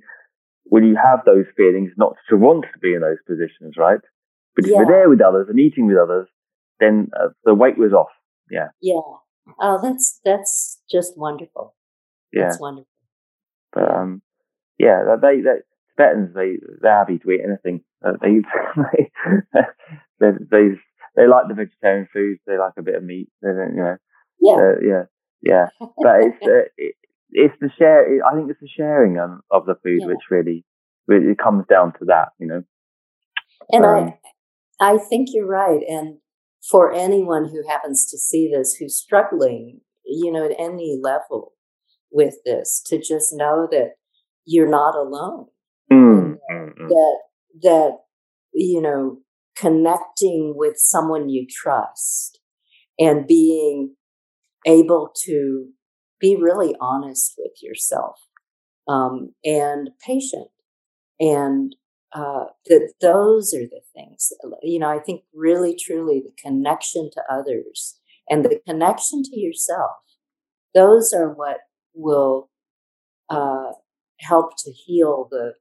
when 0.66 0.84
you 0.84 0.96
have 0.96 1.22
those 1.26 1.46
feelings 1.56 1.92
not 1.98 2.14
to 2.30 2.38
want 2.38 2.66
to 2.72 2.80
be 2.80 2.94
in 2.94 3.02
those 3.02 3.18
positions, 3.26 3.76
right? 3.78 4.00
But 4.56 4.66
if 4.66 4.72
yeah. 4.72 4.78
you're 4.78 4.88
there 4.88 5.10
with 5.10 5.22
others 5.22 5.48
and 5.50 5.60
eating 5.60 5.88
with 5.88 5.98
others, 5.98 6.28
then 6.80 7.10
uh, 7.20 7.30
the 7.46 7.56
weight 7.56 7.78
was 7.78 7.94
off. 7.94 8.12
Yeah. 8.52 8.68
Yeah. 8.82 9.02
Oh, 9.60 9.80
that's 9.82 10.20
that's 10.24 10.82
just 10.92 11.18
wonderful. 11.18 11.76
Yeah. 12.34 12.44
That's 12.44 12.60
wonderful. 12.60 12.88
But 13.74 13.92
um, 13.92 14.22
yeah, 14.78 15.16
they 15.22 15.42
they 15.42 15.62
Tibetans 15.98 16.34
they 16.34 16.58
they're 16.82 16.98
happy 16.98 17.20
to 17.20 17.32
eat 17.32 17.42
anything. 17.46 17.82
They 18.02 18.42
they 18.92 19.12
they, 20.20 20.28
they 20.52 20.68
they 21.16 21.28
like 21.28 21.48
the 21.48 21.56
vegetarian 21.56 22.08
foods. 22.12 22.40
They 22.46 22.58
like 22.58 22.74
a 22.78 22.84
bit 22.84 22.96
of 22.96 23.04
meat. 23.04 23.30
They 23.42 23.50
don't, 23.50 23.76
you 23.76 23.84
know. 23.84 23.98
Yeah. 24.40 24.54
Uh, 24.54 24.80
yeah. 24.82 25.04
Yeah, 25.42 25.68
but 25.80 26.16
it's 26.22 26.44
uh, 26.44 26.70
it, 26.78 26.96
it's 27.32 27.56
the 27.62 27.70
share. 27.78 28.06
I 28.26 28.36
think 28.36 28.50
it's 28.50 28.60
the 28.60 28.68
sharing 28.68 29.20
um, 29.20 29.42
of 29.52 29.66
the 29.66 29.76
food 29.84 30.00
yeah. 30.02 30.08
which 30.08 30.32
really, 30.32 30.66
really 31.08 31.36
comes 31.36 31.66
down 31.70 31.94
to 32.00 32.06
that, 32.06 32.30
you 32.40 32.48
know. 32.48 32.64
And 33.70 33.86
um, 33.86 34.14
I, 34.80 34.94
I 34.94 34.98
think 34.98 35.30
you're 35.32 35.48
right. 35.48 35.82
And 35.88 36.18
for 36.70 36.92
anyone 36.94 37.50
who 37.50 37.68
happens 37.68 38.10
to 38.12 38.18
see 38.18 38.52
this, 38.52 38.76
who's 38.76 38.98
struggling, 38.98 39.82
you 40.06 40.32
know, 40.32 40.46
at 40.46 40.56
any 40.60 41.00
level 41.02 41.54
with 42.12 42.36
this, 42.46 42.82
to 42.88 42.98
just 42.98 43.34
know 43.34 43.68
that 43.72 43.92
you're 44.46 44.70
not 44.70 44.96
alone. 44.96 45.48
Mm, 45.92 46.34
that, 46.34 46.54
mm, 46.54 46.70
mm. 46.80 46.88
that 46.90 47.18
that 47.64 47.98
you 48.54 48.82
know 48.82 49.20
connecting 49.56 50.54
with 50.56 50.76
someone 50.78 51.30
you 51.30 51.48
trust 51.50 52.40
and 53.00 53.26
being 53.28 53.96
able 54.66 55.10
to 55.26 55.68
be 56.20 56.36
really 56.36 56.76
honest 56.80 57.34
with 57.38 57.54
yourself 57.62 58.20
um, 58.88 59.34
and 59.44 59.90
patient. 60.06 60.50
And 61.20 61.76
uh, 62.14 62.46
that 62.66 62.94
those 63.02 63.54
are 63.54 63.66
the 63.66 63.82
things, 63.94 64.32
you 64.62 64.80
know, 64.80 64.90
I 64.90 65.00
think 65.00 65.24
really 65.34 65.76
truly 65.76 66.22
the 66.22 66.32
connection 66.42 67.10
to 67.14 67.22
others 67.30 68.00
and 68.30 68.46
the 68.46 68.60
connection 68.68 69.24
to 69.24 69.40
yourself, 69.40 69.92
those 70.74 71.14
are 71.14 71.34
what 71.34 71.58
will 71.98 72.50
uh, 73.30 73.72
help 74.20 74.58
to 74.58 74.72
heal 74.72 75.28
the 75.30 75.54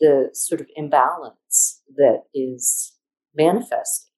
the 0.00 0.30
sort 0.32 0.60
of 0.60 0.66
imbalance 0.74 1.80
that 1.94 2.24
is 2.34 2.96
manifesting. 3.36 4.10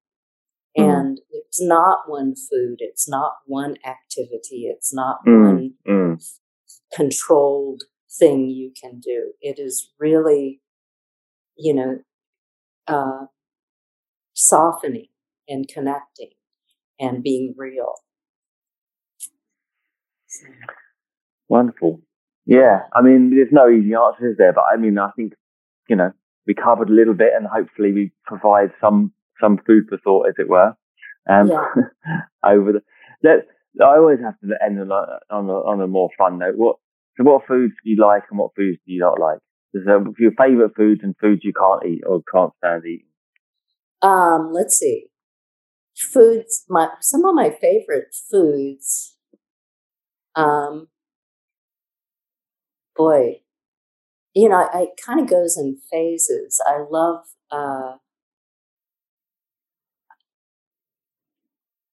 Mm-hmm. 0.78 0.90
And 0.90 1.20
it's 1.30 1.60
not 1.60 2.08
one 2.08 2.34
food, 2.34 2.76
it's 2.78 3.08
not 3.08 3.32
one 3.46 3.76
activity, 3.86 4.66
it's 4.66 4.94
not 4.94 5.18
mm-hmm. 5.26 5.44
one 5.44 5.74
mm. 5.86 6.38
controlled 6.94 7.82
thing 8.18 8.48
you 8.48 8.72
can 8.80 8.98
do. 8.98 9.32
It 9.42 9.58
is 9.58 9.92
really, 9.98 10.62
you 11.56 11.74
know, 11.74 11.98
uh, 12.88 13.26
softening 14.32 15.08
and 15.46 15.68
connecting 15.68 16.30
and 16.98 17.22
being 17.22 17.54
real. 17.56 17.94
So. 20.26 20.46
Wonderful. 21.48 22.00
Yeah, 22.46 22.80
I 22.94 23.02
mean, 23.02 23.30
there's 23.30 23.52
no 23.52 23.70
easy 23.70 23.94
answers 23.94 24.36
there, 24.38 24.52
but 24.52 24.64
I 24.72 24.76
mean, 24.76 24.98
I 24.98 25.10
think, 25.16 25.32
you 25.88 25.96
know, 25.96 26.12
we 26.46 26.54
covered 26.54 26.90
a 26.90 26.92
little 26.92 27.14
bit 27.14 27.32
and 27.34 27.46
hopefully 27.46 27.92
we 27.92 28.12
provide 28.26 28.70
some 28.80 29.12
some 29.40 29.58
food 29.66 29.84
for 29.88 29.98
thought, 29.98 30.28
as 30.28 30.34
it 30.38 30.48
were. 30.48 30.74
Um, 31.28 31.48
yeah. 31.48 31.64
over 32.44 32.72
the, 32.72 32.80
that, 33.22 33.46
I 33.82 33.96
always 33.96 34.20
have 34.20 34.38
to 34.40 34.54
end 34.64 34.80
on 34.80 34.90
a, 34.90 35.34
on 35.34 35.48
a, 35.48 35.52
on 35.52 35.80
a 35.80 35.86
more 35.86 36.10
fun 36.16 36.38
note. 36.38 36.54
What, 36.56 36.76
so 37.16 37.24
what 37.24 37.46
foods 37.46 37.72
do 37.82 37.90
you 37.90 37.96
like 38.00 38.22
and 38.30 38.38
what 38.38 38.54
foods 38.54 38.78
do 38.86 38.92
you 38.92 39.00
not 39.00 39.18
like? 39.18 39.38
Is 39.72 39.82
there 39.84 40.00
your 40.18 40.32
favorite 40.38 40.76
foods 40.76 41.00
and 41.02 41.16
foods 41.20 41.42
you 41.42 41.52
can't 41.52 41.84
eat 41.84 42.02
or 42.06 42.22
can't 42.32 42.52
stand 42.58 42.84
eating? 42.84 43.06
Um, 44.02 44.52
let's 44.52 44.76
see. 44.76 45.06
Foods, 45.96 46.64
my, 46.68 46.88
some 47.00 47.24
of 47.24 47.34
my 47.34 47.50
favorite 47.50 48.14
foods, 48.30 49.16
um, 50.36 50.88
boy, 52.96 53.40
you 54.34 54.48
know, 54.48 54.68
it 54.74 54.90
kind 55.04 55.20
of 55.20 55.28
goes 55.28 55.56
in 55.56 55.78
phases. 55.90 56.60
I 56.66 56.84
love, 56.90 57.24
uh, 57.50 57.96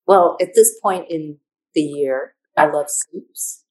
well, 0.08 0.38
at 0.42 0.56
this 0.56 0.80
point 0.82 1.06
in 1.10 1.38
the 1.76 1.82
year, 1.82 2.36
I 2.58 2.66
love 2.66 2.88
soups. 2.90 3.64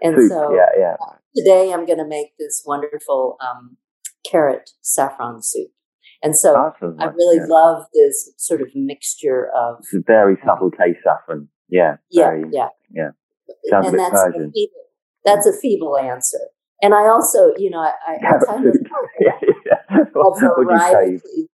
And 0.00 0.14
Soup, 0.14 0.30
so 0.30 0.54
yeah, 0.54 0.66
yeah. 0.78 0.96
today 1.34 1.72
I'm 1.72 1.84
going 1.84 1.98
to 1.98 2.06
make 2.06 2.36
this 2.38 2.62
wonderful 2.64 3.36
um, 3.40 3.76
carrot 4.30 4.70
saffron 4.80 5.42
soup. 5.42 5.70
And 6.22 6.36
so 6.36 6.54
awesome. 6.54 6.96
I 7.00 7.06
really 7.06 7.38
yeah. 7.38 7.46
love 7.48 7.86
this 7.94 8.32
sort 8.36 8.60
of 8.60 8.68
mixture 8.74 9.50
of. 9.56 9.78
It's 9.80 9.94
a 9.94 10.00
very 10.06 10.34
um, 10.34 10.40
subtle 10.44 10.70
taste, 10.70 10.98
saffron. 11.04 11.48
Yeah. 11.68 11.96
Yeah. 12.10 12.24
Very, 12.24 12.44
yeah. 12.52 12.68
Yeah. 12.90 13.10
Sounds 13.70 13.86
and 13.86 13.94
a 13.94 13.98
bit 13.98 14.10
that's 14.12 14.24
Persian. 14.24 14.42
A 14.42 14.52
feeble, 14.52 14.84
that's 15.24 15.46
a 15.46 15.52
feeble 15.52 15.96
answer. 15.96 16.38
And 16.80 16.94
I 16.94 17.08
also, 17.08 17.54
you 17.56 17.70
know, 17.70 17.80
I, 17.80 17.92
I 18.08 18.38
kind 18.46 18.66
of 18.66 18.76
a 19.90 20.40
variety, 20.64 21.48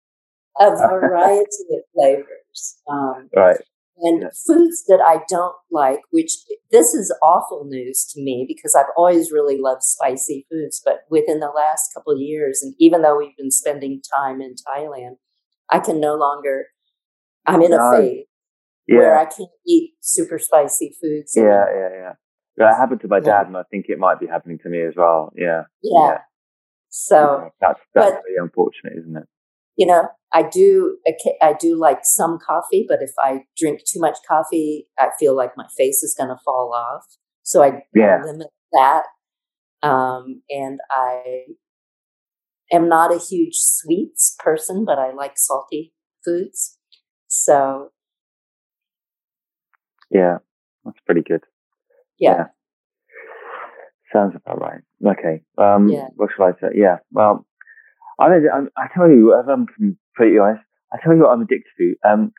a 0.59 0.69
variety 0.75 1.65
of 1.71 1.83
flavors. 1.95 2.77
Um, 2.89 3.29
right. 3.35 3.57
And 3.97 4.23
yeah. 4.23 4.29
foods 4.47 4.83
that 4.87 4.99
I 5.05 5.21
don't 5.29 5.55
like, 5.71 5.99
which 6.09 6.31
this 6.71 6.93
is 6.93 7.15
awful 7.21 7.63
news 7.65 8.05
to 8.13 8.21
me 8.21 8.45
because 8.47 8.75
I've 8.75 8.91
always 8.97 9.31
really 9.31 9.57
loved 9.57 9.83
spicy 9.83 10.45
foods. 10.51 10.81
But 10.83 11.01
within 11.09 11.39
the 11.39 11.51
last 11.55 11.93
couple 11.93 12.11
of 12.11 12.19
years, 12.19 12.61
and 12.61 12.73
even 12.79 13.01
though 13.01 13.17
we've 13.17 13.37
been 13.37 13.51
spending 13.51 14.01
time 14.17 14.41
in 14.41 14.55
Thailand, 14.55 15.17
I 15.69 15.79
can 15.79 16.01
no 16.01 16.15
longer, 16.15 16.65
I'm 17.45 17.61
in 17.61 17.71
no. 17.71 17.77
a 17.77 17.97
phase 17.97 18.25
yeah. 18.87 18.97
where 18.97 19.17
I 19.17 19.25
can't 19.25 19.49
eat 19.65 19.93
super 20.01 20.39
spicy 20.39 20.95
foods. 21.01 21.33
Yeah, 21.35 21.65
yeah, 21.73 21.89
yeah. 21.93 22.13
That 22.57 22.75
happened 22.75 23.01
to 23.01 23.07
my 23.07 23.17
yeah. 23.17 23.23
dad, 23.23 23.47
and 23.47 23.57
I 23.57 23.63
think 23.71 23.85
it 23.89 23.97
might 23.97 24.19
be 24.19 24.27
happening 24.27 24.59
to 24.63 24.69
me 24.69 24.81
as 24.81 24.93
well. 24.95 25.31
Yeah. 25.35 25.63
Yeah. 25.81 26.07
yeah. 26.07 26.17
So 26.89 27.49
that's 27.59 27.79
that's 27.95 28.11
but, 28.11 28.21
really 28.23 28.37
unfortunate, 28.39 28.93
isn't 28.99 29.17
it? 29.17 29.27
You 29.75 29.87
know, 29.87 30.07
I 30.31 30.43
do 30.43 30.97
I 31.41 31.53
do 31.59 31.75
like 31.75 32.01
some 32.03 32.37
coffee, 32.37 32.85
but 32.87 32.99
if 33.01 33.11
I 33.17 33.45
drink 33.57 33.81
too 33.85 33.99
much 33.99 34.17
coffee, 34.27 34.87
I 34.99 35.09
feel 35.19 35.35
like 35.35 35.57
my 35.57 35.65
face 35.75 36.03
is 36.03 36.13
going 36.15 36.29
to 36.29 36.37
fall 36.45 36.71
off. 36.73 37.03
So 37.41 37.63
I 37.63 37.83
yeah. 37.95 38.21
limit 38.23 38.47
that. 38.73 39.03
Um, 39.81 40.43
and 40.49 40.79
I 40.89 41.45
am 42.71 42.87
not 42.87 43.13
a 43.13 43.17
huge 43.17 43.55
sweets 43.55 44.35
person, 44.39 44.85
but 44.85 44.97
I 44.97 45.11
like 45.11 45.33
salty 45.35 45.93
foods. 46.23 46.77
So 47.27 47.89
yeah, 50.11 50.37
that's 50.85 50.99
pretty 51.05 51.21
good. 51.21 51.41
Yeah. 52.23 52.35
yeah. 52.37 52.45
Sounds 54.13 54.33
about 54.35 54.61
right. 54.61 54.81
Okay. 55.05 55.43
Um, 55.57 55.89
yeah. 55.89 56.07
What 56.15 56.29
should 56.35 56.45
I 56.45 56.51
say? 56.61 56.75
Yeah. 56.75 56.97
Well, 57.11 57.45
I, 58.19 58.25
I, 58.25 58.59
I 58.77 58.87
tell 58.95 59.09
you, 59.09 59.37
if 59.39 59.47
I'm 59.47 59.65
pretty 60.15 60.37
honest, 60.37 60.63
I 60.93 60.97
tell 61.03 61.13
you 61.13 61.23
what 61.23 61.31
I'm 61.31 61.41
addicted 61.41 61.71
to. 61.77 61.95
Um, 62.07 62.33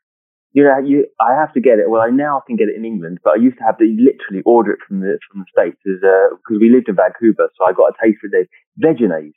you 0.52 0.62
know, 0.62 0.78
you, 0.78 1.06
I 1.20 1.34
have 1.34 1.52
to 1.54 1.60
get 1.60 1.80
it. 1.80 1.90
Well, 1.90 2.00
I 2.00 2.10
now 2.10 2.40
can 2.46 2.54
get 2.54 2.68
it 2.68 2.76
in 2.76 2.84
England, 2.84 3.18
but 3.24 3.34
I 3.34 3.42
used 3.42 3.58
to 3.58 3.64
have 3.64 3.76
to 3.78 3.84
literally 3.84 4.42
order 4.46 4.70
it 4.70 4.78
from 4.86 5.00
the 5.00 5.18
from 5.26 5.42
the 5.42 5.46
states 5.50 5.76
because 5.84 6.00
uh, 6.04 6.36
we 6.48 6.70
lived 6.70 6.88
in 6.88 6.94
Vancouver, 6.94 7.50
so 7.58 7.64
I 7.66 7.72
got 7.72 7.90
a 7.90 7.94
taste 8.00 8.18
for 8.20 8.30
the 8.30 8.46
Vegenaise. 8.78 9.34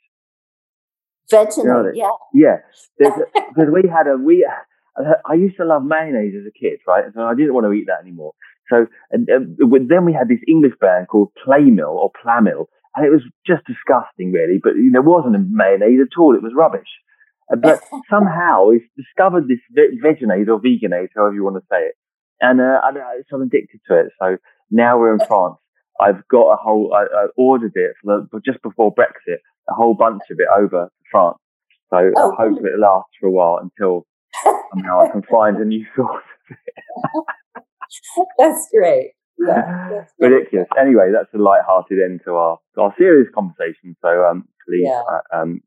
Vegenaise, 1.28 1.58
you 1.58 1.64
know 1.64 1.90
yeah, 1.92 2.14
yeah. 2.32 2.56
Because 2.96 3.68
we 3.74 3.88
had 3.90 4.06
a 4.06 4.16
we. 4.16 4.46
I 5.26 5.34
used 5.34 5.56
to 5.58 5.64
love 5.64 5.84
mayonnaise 5.84 6.34
as 6.38 6.46
a 6.46 6.54
kid, 6.54 6.78
right? 6.86 7.04
So 7.14 7.22
I 7.22 7.34
didn't 7.34 7.54
want 7.54 7.66
to 7.66 7.72
eat 7.72 7.86
that 7.86 8.02
anymore. 8.02 8.32
So 8.70 8.86
and, 9.10 9.28
and 9.28 9.58
then 9.88 10.04
we 10.04 10.12
had 10.12 10.28
this 10.28 10.42
English 10.46 10.74
brand 10.78 11.08
called 11.08 11.32
Playmill 11.46 11.94
or 11.94 12.10
Plamil, 12.12 12.66
and 12.94 13.06
it 13.06 13.10
was 13.10 13.22
just 13.46 13.62
disgusting, 13.66 14.32
really. 14.32 14.60
But 14.62 14.76
you 14.76 14.90
know, 14.90 15.00
it 15.00 15.06
wasn't 15.06 15.36
a 15.36 15.38
mayonnaise 15.38 16.00
at 16.00 16.18
all; 16.18 16.34
it 16.34 16.42
was 16.42 16.52
rubbish. 16.54 16.88
Uh, 17.52 17.56
but 17.56 17.80
somehow 18.10 18.70
he's 18.70 18.82
discovered 18.96 19.48
this 19.48 19.60
vegenaise 20.02 20.48
or 20.48 20.60
veganase, 20.60 21.08
however 21.14 21.34
you 21.34 21.44
want 21.44 21.56
to 21.56 21.66
say 21.70 21.86
it, 21.86 21.94
and, 22.40 22.60
uh, 22.60 22.80
and 22.84 22.98
uh, 22.98 23.22
so 23.28 23.36
I'm 23.36 23.42
addicted 23.42 23.80
to 23.88 24.00
it. 24.00 24.12
So 24.20 24.36
now 24.70 24.98
we're 24.98 25.14
in 25.14 25.26
France. 25.26 25.56
I've 26.00 26.26
got 26.28 26.52
a 26.52 26.56
whole. 26.56 26.94
I, 26.94 27.02
I 27.02 27.26
ordered 27.36 27.72
it 27.74 27.94
for 28.02 28.26
the, 28.30 28.40
just 28.44 28.62
before 28.62 28.94
Brexit, 28.94 29.38
a 29.68 29.74
whole 29.74 29.94
bunch 29.94 30.22
of 30.30 30.38
it 30.38 30.46
over 30.56 30.86
to 30.86 31.04
France. 31.10 31.38
So 31.90 32.10
oh, 32.16 32.32
I 32.32 32.42
hope 32.42 32.58
it 32.58 32.78
lasts 32.78 33.12
for 33.20 33.26
a 33.26 33.30
while 33.30 33.58
until 33.62 34.06
somehow 34.74 35.00
I 35.00 35.10
can 35.10 35.22
find 35.22 35.56
a 35.56 35.64
new 35.64 35.84
source. 35.96 36.24
that's 38.38 38.68
great. 38.74 39.12
Yeah, 39.40 39.88
that's 39.92 40.12
ridiculous. 40.18 40.66
Anyway, 40.76 41.12
that's 41.12 41.32
a 41.32 41.38
light-hearted 41.38 41.96
end 42.04 42.22
to 42.24 42.32
our 42.32 42.58
our 42.76 42.92
serious 42.98 43.28
conversation. 43.32 43.96
So 44.02 44.24
um, 44.24 44.48
please 44.66 44.82
yeah. 44.84 45.00
uh, 45.08 45.42
um, 45.42 45.60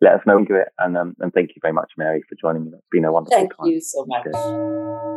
let 0.00 0.14
us 0.14 0.20
know 0.24 0.38
into 0.38 0.54
it, 0.54 0.68
and 0.78 0.96
um, 0.96 1.16
and 1.18 1.32
thank 1.32 1.50
you 1.50 1.60
very 1.60 1.74
much, 1.74 1.90
Mary, 1.98 2.22
for 2.28 2.36
joining 2.40 2.66
me. 2.66 2.70
It's 2.74 2.86
been 2.92 3.04
a 3.04 3.12
wonderful 3.12 3.36
thank 3.36 3.50
time. 3.50 3.64
Thank 3.64 3.74
you 3.74 3.80
so 3.80 4.06
much. 4.06 5.16